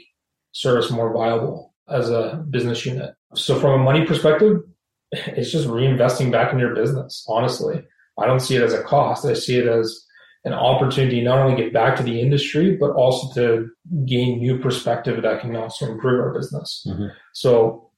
service 0.51 0.91
more 0.91 1.13
viable 1.13 1.73
as 1.89 2.09
a 2.09 2.43
business 2.49 2.85
unit. 2.85 3.13
So 3.35 3.59
from 3.59 3.81
a 3.81 3.83
money 3.83 4.05
perspective, 4.05 4.61
it's 5.11 5.51
just 5.51 5.67
reinvesting 5.67 6.31
back 6.31 6.53
in 6.53 6.59
your 6.59 6.75
business, 6.75 7.25
honestly. 7.27 7.83
I 8.19 8.25
don't 8.25 8.39
see 8.39 8.55
it 8.55 8.61
as 8.61 8.73
a 8.73 8.83
cost. 8.83 9.25
I 9.25 9.33
see 9.33 9.57
it 9.57 9.67
as 9.67 10.05
an 10.45 10.53
opportunity 10.53 11.21
not 11.21 11.39
only 11.39 11.61
get 11.61 11.73
back 11.73 11.95
to 11.97 12.03
the 12.03 12.21
industry, 12.21 12.77
but 12.77 12.91
also 12.91 13.33
to 13.33 13.67
gain 14.05 14.39
new 14.39 14.59
perspective 14.59 15.21
that 15.21 15.41
can 15.41 15.55
also 15.55 15.91
improve 15.91 16.19
our 16.21 16.33
business. 16.33 16.85
Mm-hmm. 16.87 17.07
So 17.33 17.89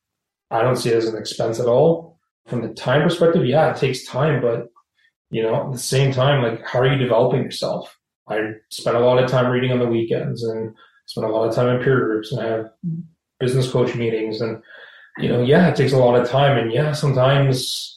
I 0.49 0.61
don't 0.61 0.77
see 0.77 0.89
it 0.89 0.95
as 0.95 1.07
an 1.07 1.17
expense 1.17 1.59
at 1.59 1.67
all. 1.67 2.17
From 2.47 2.61
the 2.61 2.73
time 2.73 3.03
perspective, 3.03 3.45
yeah, 3.45 3.71
it 3.71 3.77
takes 3.77 4.05
time, 4.05 4.41
but 4.41 4.67
you 5.29 5.43
know, 5.43 5.65
at 5.65 5.71
the 5.73 5.77
same 5.77 6.13
time, 6.13 6.41
like 6.41 6.65
how 6.65 6.79
are 6.79 6.91
you 6.91 6.97
developing 6.97 7.43
yourself? 7.43 7.93
I 8.29 8.39
spend 8.71 8.95
a 8.95 9.01
lot 9.01 9.21
of 9.21 9.29
time 9.29 9.51
reading 9.51 9.71
on 9.71 9.79
the 9.79 9.85
weekends 9.85 10.43
and 10.43 10.73
spend 11.05 11.27
a 11.27 11.29
lot 11.29 11.47
of 11.47 11.55
time 11.55 11.67
in 11.67 11.83
peer 11.83 11.99
groups 12.05 12.31
and 12.31 12.41
I 12.41 12.47
have 12.47 12.69
business 13.39 13.69
coach 13.69 13.93
meetings 13.95 14.41
and 14.41 14.61
you 15.17 15.29
know, 15.29 15.41
yeah, 15.41 15.67
it 15.67 15.75
takes 15.75 15.93
a 15.93 15.97
lot 15.97 16.19
of 16.19 16.29
time 16.29 16.57
and 16.57 16.71
yeah, 16.71 16.93
sometimes, 16.93 17.96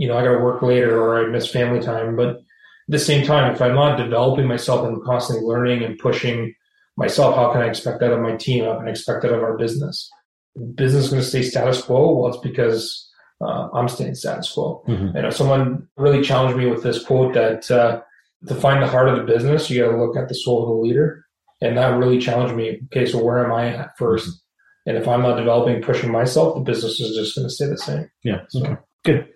you 0.00 0.08
know, 0.08 0.16
I 0.16 0.24
gotta 0.24 0.38
work 0.38 0.62
later 0.62 0.98
or 0.98 1.22
I 1.22 1.28
miss 1.28 1.46
family 1.46 1.78
time, 1.78 2.16
but 2.16 2.28
at 2.28 2.42
the 2.88 2.98
same 2.98 3.24
time, 3.26 3.52
if 3.52 3.60
I'm 3.60 3.74
not 3.74 3.98
developing 3.98 4.48
myself 4.48 4.86
and 4.86 5.04
constantly 5.04 5.44
learning 5.44 5.82
and 5.82 5.98
pushing 5.98 6.54
myself, 6.96 7.36
how 7.36 7.52
can 7.52 7.60
I 7.60 7.66
expect 7.66 8.00
that 8.00 8.10
of 8.10 8.20
my 8.20 8.34
team? 8.36 8.64
How 8.64 8.78
can 8.78 8.88
I 8.88 8.92
expect 8.92 9.20
that 9.22 9.34
of 9.34 9.42
our 9.42 9.58
business? 9.58 10.10
Business 10.74 11.04
is 11.04 11.10
going 11.10 11.22
to 11.22 11.28
stay 11.28 11.42
status 11.42 11.82
quo. 11.82 12.14
Well, 12.14 12.32
it's 12.32 12.42
because 12.42 13.10
uh, 13.42 13.68
I'm 13.74 13.88
staying 13.88 14.14
status 14.14 14.50
quo. 14.50 14.82
Mm-hmm. 14.88 15.14
And 15.18 15.26
if 15.26 15.36
someone 15.36 15.86
really 15.98 16.22
challenged 16.22 16.56
me 16.56 16.64
with 16.64 16.82
this 16.82 17.04
quote 17.04 17.34
that 17.34 17.70
uh, 17.70 18.00
to 18.48 18.54
find 18.54 18.82
the 18.82 18.88
heart 18.88 19.10
of 19.10 19.18
the 19.18 19.30
business, 19.30 19.68
you 19.68 19.82
got 19.82 19.90
to 19.90 20.02
look 20.02 20.16
at 20.16 20.28
the 20.28 20.34
soul 20.34 20.62
of 20.62 20.68
the 20.70 20.82
leader. 20.82 21.26
And 21.60 21.76
that 21.76 21.98
really 21.98 22.18
challenged 22.18 22.56
me. 22.56 22.80
Okay, 22.86 23.04
so 23.04 23.22
where 23.22 23.44
am 23.44 23.52
I 23.52 23.76
at 23.76 23.98
first? 23.98 24.42
And 24.86 24.96
if 24.96 25.06
I'm 25.06 25.20
not 25.20 25.36
developing, 25.36 25.82
pushing 25.82 26.10
myself, 26.10 26.54
the 26.54 26.62
business 26.62 27.00
is 27.00 27.14
just 27.14 27.36
going 27.36 27.46
to 27.46 27.54
stay 27.54 27.66
the 27.66 27.76
same. 27.76 28.10
Yeah. 28.24 28.40
So. 28.48 28.64
Okay. 28.64 28.76
Good. 29.04 29.28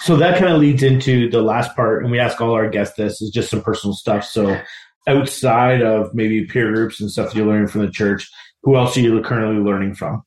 So 0.00 0.16
that 0.16 0.38
kind 0.38 0.52
of 0.52 0.60
leads 0.60 0.82
into 0.82 1.30
the 1.30 1.42
last 1.42 1.74
part, 1.76 2.02
and 2.02 2.10
we 2.10 2.18
ask 2.18 2.40
all 2.40 2.52
our 2.52 2.68
guests 2.68 2.96
this 2.96 3.20
is 3.20 3.30
just 3.30 3.50
some 3.50 3.62
personal 3.62 3.94
stuff. 3.94 4.24
So 4.24 4.60
outside 5.06 5.82
of 5.82 6.14
maybe 6.14 6.46
peer 6.46 6.72
groups 6.72 7.00
and 7.00 7.10
stuff 7.10 7.34
you're 7.34 7.46
learning 7.46 7.68
from 7.68 7.82
the 7.82 7.90
church, 7.90 8.28
who 8.62 8.76
else 8.76 8.96
are 8.96 9.00
you 9.00 9.20
currently 9.22 9.62
learning 9.62 9.94
from? 9.94 10.22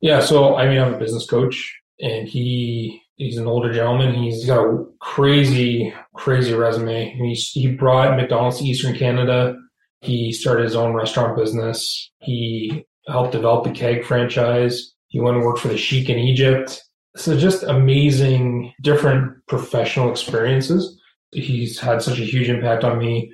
Yeah, 0.00 0.20
so 0.20 0.56
I 0.56 0.68
mean, 0.68 0.80
I'm 0.80 0.94
a 0.94 0.98
business 0.98 1.26
coach, 1.26 1.80
and 2.00 2.28
he 2.28 3.02
he's 3.16 3.36
an 3.36 3.46
older 3.46 3.72
gentleman. 3.72 4.14
He's 4.14 4.46
got 4.46 4.64
a 4.64 4.84
crazy, 5.00 5.92
crazy 6.14 6.54
resume. 6.54 7.10
He's, 7.10 7.50
he 7.50 7.68
brought 7.72 8.16
McDonald's 8.16 8.58
to 8.58 8.64
Eastern 8.64 8.96
Canada. 8.96 9.56
He 10.00 10.32
started 10.32 10.64
his 10.64 10.76
own 10.76 10.94
restaurant 10.94 11.36
business. 11.36 12.10
He 12.20 12.86
helped 13.08 13.32
develop 13.32 13.64
the 13.64 13.72
Keg 13.72 14.04
franchise. 14.04 14.94
He 15.08 15.20
went 15.20 15.36
and 15.36 15.44
worked 15.44 15.60
for 15.60 15.68
the 15.68 15.76
Sheikh 15.76 16.08
in 16.08 16.18
Egypt. 16.18 16.82
So 17.18 17.36
just 17.36 17.64
amazing, 17.64 18.72
different 18.80 19.44
professional 19.48 20.10
experiences. 20.10 21.00
He's 21.32 21.78
had 21.78 22.00
such 22.00 22.20
a 22.20 22.24
huge 22.24 22.48
impact 22.48 22.84
on 22.84 22.98
me, 22.98 23.32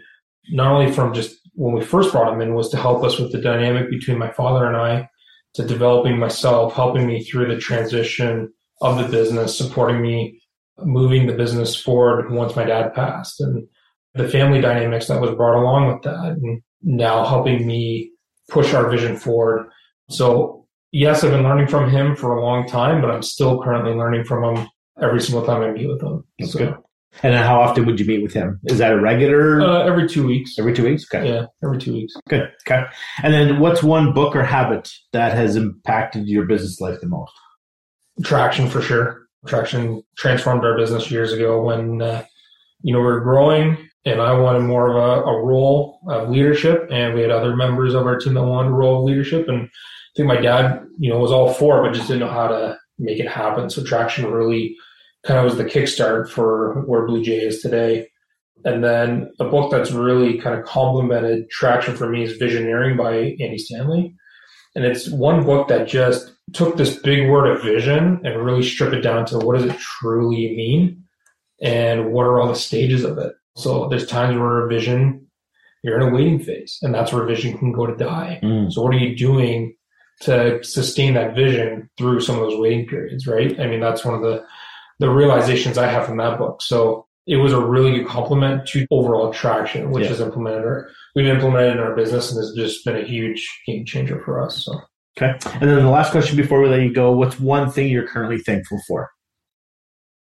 not 0.48 0.72
only 0.72 0.90
from 0.90 1.12
just 1.12 1.36
when 1.52 1.74
we 1.74 1.84
first 1.84 2.10
brought 2.10 2.32
him 2.32 2.40
in 2.40 2.54
was 2.54 2.70
to 2.70 2.78
help 2.78 3.04
us 3.04 3.18
with 3.18 3.30
the 3.30 3.40
dynamic 3.40 3.90
between 3.90 4.18
my 4.18 4.30
father 4.32 4.66
and 4.66 4.76
I, 4.76 5.08
to 5.54 5.66
developing 5.66 6.18
myself, 6.18 6.72
helping 6.72 7.06
me 7.06 7.22
through 7.22 7.54
the 7.54 7.60
transition 7.60 8.52
of 8.80 8.98
the 8.98 9.08
business, 9.08 9.56
supporting 9.56 10.00
me 10.00 10.40
moving 10.78 11.26
the 11.26 11.34
business 11.34 11.76
forward 11.76 12.32
once 12.32 12.56
my 12.56 12.64
dad 12.64 12.94
passed 12.94 13.40
and 13.40 13.68
the 14.14 14.28
family 14.28 14.60
dynamics 14.60 15.06
that 15.06 15.20
was 15.20 15.34
brought 15.36 15.60
along 15.60 15.92
with 15.92 16.02
that 16.02 16.36
and 16.42 16.62
now 16.82 17.24
helping 17.24 17.66
me 17.66 18.10
push 18.48 18.74
our 18.74 18.90
vision 18.90 19.16
forward. 19.16 19.68
So 20.10 20.63
yes, 20.94 21.24
I've 21.24 21.32
been 21.32 21.42
learning 21.42 21.66
from 21.66 21.90
him 21.90 22.16
for 22.16 22.36
a 22.36 22.42
long 22.42 22.66
time, 22.66 23.00
but 23.00 23.10
I'm 23.10 23.22
still 23.22 23.62
currently 23.62 23.92
learning 23.92 24.24
from 24.24 24.56
him 24.56 24.68
every 25.02 25.20
single 25.20 25.44
time 25.44 25.62
I 25.62 25.72
meet 25.72 25.88
with 25.88 26.00
him. 26.00 26.24
That's 26.38 26.52
so, 26.52 26.58
good. 26.60 26.76
And 27.22 27.34
how 27.34 27.60
often 27.60 27.84
would 27.86 28.00
you 28.00 28.06
meet 28.06 28.22
with 28.22 28.32
him? 28.32 28.60
Is 28.64 28.78
that 28.78 28.92
a 28.92 29.00
regular? 29.00 29.60
Uh, 29.60 29.84
every 29.84 30.08
two 30.08 30.26
weeks. 30.26 30.58
Every 30.58 30.72
two 30.72 30.84
weeks? 30.84 31.04
Okay. 31.12 31.28
Yeah, 31.28 31.46
every 31.62 31.78
two 31.78 31.92
weeks. 31.92 32.14
Good. 32.28 32.50
Okay. 32.66 32.84
And 33.22 33.32
then 33.32 33.60
what's 33.60 33.82
one 33.82 34.12
book 34.12 34.34
or 34.34 34.42
habit 34.42 34.90
that 35.12 35.32
has 35.32 35.56
impacted 35.56 36.26
your 36.26 36.44
business 36.44 36.80
life 36.80 37.00
the 37.00 37.06
most? 37.06 37.32
Traction 38.22 38.68
for 38.68 38.80
sure. 38.80 39.26
Traction 39.46 40.02
transformed 40.16 40.64
our 40.64 40.76
business 40.76 41.10
years 41.10 41.32
ago 41.32 41.62
when, 41.62 42.02
uh, 42.02 42.24
you 42.84 42.92
know, 42.92 43.00
we 43.00 43.06
were 43.06 43.20
growing 43.20 43.78
and 44.04 44.20
I 44.20 44.38
wanted 44.38 44.60
more 44.60 44.90
of 44.90 44.96
a, 44.96 45.22
a 45.24 45.42
role 45.42 46.00
of 46.06 46.28
leadership 46.28 46.86
and 46.90 47.14
we 47.14 47.22
had 47.22 47.30
other 47.30 47.56
members 47.56 47.94
of 47.94 48.06
our 48.06 48.18
team 48.18 48.34
that 48.34 48.44
wanted 48.44 48.68
a 48.68 48.74
role 48.74 48.98
of 48.98 49.04
leadership 49.04 49.48
and 49.48 49.62
I 49.64 50.12
think 50.14 50.28
my 50.28 50.40
dad, 50.40 50.84
you 50.98 51.10
know, 51.10 51.18
was 51.18 51.32
all 51.32 51.52
for 51.52 51.80
it, 51.80 51.88
but 51.88 51.94
just 51.94 52.08
didn't 52.08 52.20
know 52.20 52.28
how 52.28 52.46
to 52.46 52.78
make 52.98 53.18
it 53.18 53.28
happen. 53.28 53.70
So 53.70 53.82
traction 53.82 54.30
really 54.30 54.76
kind 55.26 55.38
of 55.38 55.44
was 55.44 55.56
the 55.56 55.64
kickstart 55.64 56.28
for 56.28 56.82
where 56.82 57.06
Blue 57.06 57.24
Jay 57.24 57.38
is 57.38 57.62
today. 57.62 58.06
And 58.66 58.84
then 58.84 59.32
a 59.40 59.44
book 59.44 59.70
that's 59.70 59.90
really 59.90 60.38
kind 60.38 60.58
of 60.58 60.66
complemented 60.66 61.48
traction 61.50 61.96
for 61.96 62.08
me 62.08 62.22
is 62.22 62.38
Visioneering 62.38 62.98
by 62.98 63.34
Andy 63.42 63.58
Stanley. 63.58 64.14
And 64.74 64.84
it's 64.84 65.10
one 65.10 65.44
book 65.44 65.68
that 65.68 65.88
just 65.88 66.32
took 66.52 66.76
this 66.76 66.96
big 66.98 67.30
word 67.30 67.46
of 67.46 67.62
vision 67.62 68.20
and 68.24 68.44
really 68.44 68.62
stripped 68.62 68.94
it 68.94 69.00
down 69.00 69.24
to 69.26 69.38
what 69.38 69.56
does 69.56 69.64
it 69.64 69.78
truly 69.78 70.54
mean 70.54 71.03
and 71.64 72.12
what 72.12 72.26
are 72.26 72.38
all 72.38 72.48
the 72.48 72.54
stages 72.54 73.02
of 73.02 73.18
it. 73.18 73.32
So 73.56 73.88
there's 73.88 74.06
times 74.06 74.38
where 74.38 74.66
a 74.66 74.68
vision, 74.68 75.26
you're 75.82 75.98
in 76.00 76.08
a 76.08 76.14
waiting 76.14 76.38
phase, 76.38 76.78
and 76.82 76.94
that's 76.94 77.12
where 77.12 77.24
vision 77.24 77.56
can 77.58 77.72
go 77.72 77.86
to 77.86 77.96
die. 77.96 78.38
Mm. 78.42 78.72
So 78.72 78.82
what 78.82 78.94
are 78.94 78.98
you 78.98 79.16
doing 79.16 79.74
to 80.20 80.62
sustain 80.62 81.14
that 81.14 81.34
vision 81.34 81.90
through 81.98 82.20
some 82.20 82.36
of 82.36 82.42
those 82.42 82.60
waiting 82.60 82.86
periods, 82.86 83.26
right? 83.26 83.58
I 83.58 83.66
mean, 83.66 83.80
that's 83.80 84.04
one 84.04 84.14
of 84.14 84.22
the 84.22 84.44
the 85.00 85.10
realizations 85.10 85.76
I 85.76 85.88
have 85.88 86.06
from 86.06 86.18
that 86.18 86.38
book. 86.38 86.62
So 86.62 87.06
it 87.26 87.36
was 87.36 87.52
a 87.52 87.60
really 87.60 87.98
good 87.98 88.06
complement 88.06 88.66
to 88.68 88.86
overall 88.92 89.32
traction, 89.32 89.90
which 89.90 90.04
yeah. 90.04 90.12
is 90.12 90.20
implemented 90.20 90.62
or 90.62 90.88
we've 91.16 91.26
implemented 91.26 91.72
in 91.72 91.78
our 91.80 91.96
business 91.96 92.30
and 92.30 92.38
has 92.38 92.52
just 92.52 92.84
been 92.84 92.96
a 92.96 93.04
huge 93.04 93.48
game 93.66 93.84
changer 93.84 94.22
for 94.24 94.40
us. 94.40 94.64
So 94.64 94.80
Okay. 95.16 95.32
And 95.60 95.70
then 95.70 95.76
the 95.84 95.90
last 95.90 96.10
question 96.10 96.36
before 96.36 96.60
we 96.60 96.68
let 96.68 96.82
you 96.82 96.92
go, 96.92 97.12
what's 97.12 97.38
one 97.38 97.70
thing 97.70 97.88
you're 97.88 98.06
currently 98.06 98.38
thankful 98.38 98.80
for? 98.86 99.10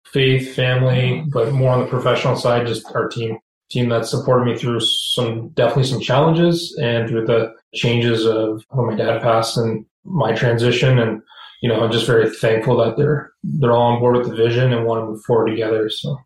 Faith, 0.06 0.54
family, 0.54 1.24
but 1.32 1.52
more 1.52 1.72
on 1.72 1.80
the 1.80 1.86
professional 1.86 2.36
side, 2.36 2.66
just 2.66 2.86
our 2.94 3.08
team 3.08 3.38
team 3.70 3.88
that 3.88 4.06
supported 4.06 4.44
me 4.44 4.56
through 4.56 4.80
some 4.80 5.48
definitely 5.50 5.84
some 5.84 6.00
challenges 6.00 6.76
and 6.80 7.08
through 7.08 7.26
the 7.26 7.52
changes 7.74 8.26
of 8.26 8.62
when 8.68 8.86
my 8.86 8.94
dad 8.94 9.22
passed 9.22 9.56
and 9.56 9.84
my 10.04 10.32
transition. 10.32 10.98
And 10.98 11.22
you 11.62 11.68
know 11.68 11.82
I'm 11.82 11.90
just 11.90 12.06
very 12.06 12.30
thankful 12.30 12.76
that 12.78 12.96
they're 12.96 13.32
they're 13.42 13.72
all 13.72 13.92
on 13.92 14.00
board 14.00 14.16
with 14.16 14.28
the 14.28 14.36
vision 14.36 14.72
and 14.72 14.84
want 14.84 15.02
to 15.02 15.06
move 15.06 15.22
forward 15.24 15.50
together 15.50 15.88
so. 15.88 16.18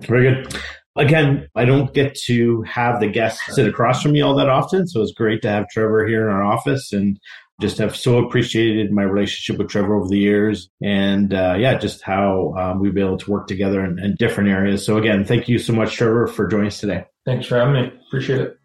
Very 0.00 0.32
good. 0.32 0.54
Again 0.96 1.48
I 1.56 1.64
don't 1.64 1.92
get 1.92 2.14
to 2.26 2.62
have 2.62 3.00
the 3.00 3.08
guests 3.08 3.54
sit 3.54 3.68
across 3.68 4.02
from 4.02 4.12
me 4.12 4.20
all 4.20 4.36
that 4.36 4.48
often 4.48 4.86
so 4.86 5.02
it's 5.02 5.12
great 5.12 5.42
to 5.42 5.50
have 5.50 5.68
Trevor 5.68 6.06
here 6.06 6.28
in 6.28 6.34
our 6.34 6.44
office 6.44 6.92
and 6.92 7.18
just 7.60 7.78
have 7.78 7.96
so 7.96 8.18
appreciated 8.18 8.92
my 8.92 9.02
relationship 9.02 9.58
with 9.58 9.68
Trevor 9.68 9.96
over 9.96 10.08
the 10.08 10.18
years, 10.18 10.70
and 10.82 11.34
uh, 11.34 11.56
yeah, 11.58 11.76
just 11.76 12.02
how 12.02 12.54
um, 12.56 12.80
we've 12.80 12.94
been 12.94 13.06
able 13.06 13.18
to 13.18 13.30
work 13.30 13.46
together 13.48 13.84
in, 13.84 13.98
in 13.98 14.14
different 14.16 14.48
areas. 14.50 14.84
So 14.84 14.96
again, 14.96 15.24
thank 15.24 15.48
you 15.48 15.58
so 15.58 15.72
much, 15.72 15.94
Trevor, 15.94 16.26
for 16.28 16.46
joining 16.46 16.68
us 16.68 16.80
today. 16.80 17.04
Thanks 17.24 17.46
for 17.46 17.58
having 17.58 17.74
me. 17.74 17.92
Appreciate 18.08 18.40
it. 18.40 18.58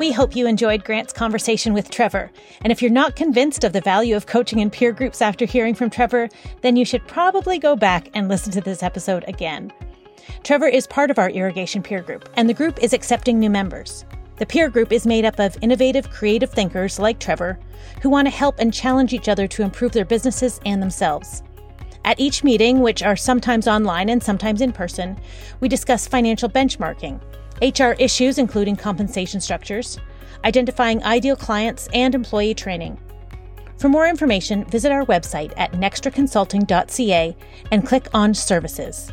We 0.00 0.12
hope 0.12 0.34
you 0.34 0.46
enjoyed 0.46 0.82
Grant's 0.82 1.12
conversation 1.12 1.74
with 1.74 1.90
Trevor. 1.90 2.32
And 2.62 2.72
if 2.72 2.80
you're 2.80 2.90
not 2.90 3.16
convinced 3.16 3.64
of 3.64 3.74
the 3.74 3.82
value 3.82 4.16
of 4.16 4.24
coaching 4.24 4.58
in 4.58 4.70
peer 4.70 4.92
groups 4.92 5.20
after 5.20 5.44
hearing 5.44 5.74
from 5.74 5.90
Trevor, 5.90 6.30
then 6.62 6.74
you 6.74 6.86
should 6.86 7.06
probably 7.06 7.58
go 7.58 7.76
back 7.76 8.08
and 8.14 8.26
listen 8.26 8.50
to 8.52 8.62
this 8.62 8.82
episode 8.82 9.26
again. 9.28 9.70
Trevor 10.42 10.68
is 10.68 10.86
part 10.86 11.10
of 11.10 11.18
our 11.18 11.30
irrigation 11.30 11.82
peer 11.82 12.02
group, 12.02 12.28
and 12.34 12.48
the 12.48 12.54
group 12.54 12.82
is 12.82 12.92
accepting 12.92 13.38
new 13.38 13.50
members. 13.50 14.04
The 14.36 14.46
peer 14.46 14.70
group 14.70 14.90
is 14.90 15.06
made 15.06 15.24
up 15.24 15.38
of 15.38 15.58
innovative, 15.60 16.10
creative 16.10 16.50
thinkers 16.50 16.98
like 16.98 17.18
Trevor 17.18 17.58
who 18.02 18.10
want 18.10 18.26
to 18.26 18.34
help 18.34 18.58
and 18.58 18.72
challenge 18.72 19.12
each 19.12 19.28
other 19.28 19.46
to 19.46 19.62
improve 19.62 19.92
their 19.92 20.04
businesses 20.04 20.60
and 20.64 20.82
themselves. 20.82 21.42
At 22.04 22.18
each 22.18 22.42
meeting, 22.42 22.80
which 22.80 23.02
are 23.02 23.16
sometimes 23.16 23.68
online 23.68 24.08
and 24.08 24.22
sometimes 24.22 24.62
in 24.62 24.72
person, 24.72 25.18
we 25.60 25.68
discuss 25.68 26.06
financial 26.06 26.48
benchmarking, 26.48 27.20
HR 27.60 27.94
issues 28.00 28.38
including 28.38 28.76
compensation 28.76 29.40
structures, 29.40 29.98
identifying 30.44 31.02
ideal 31.04 31.36
clients, 31.36 31.88
and 31.92 32.14
employee 32.14 32.54
training. 32.54 32.98
For 33.76 33.88
more 33.88 34.06
information, 34.06 34.64
visit 34.64 34.92
our 34.92 35.04
website 35.06 35.52
at 35.56 35.72
nextraconsulting.ca 35.72 37.36
and 37.70 37.86
click 37.86 38.08
on 38.14 38.34
Services. 38.34 39.12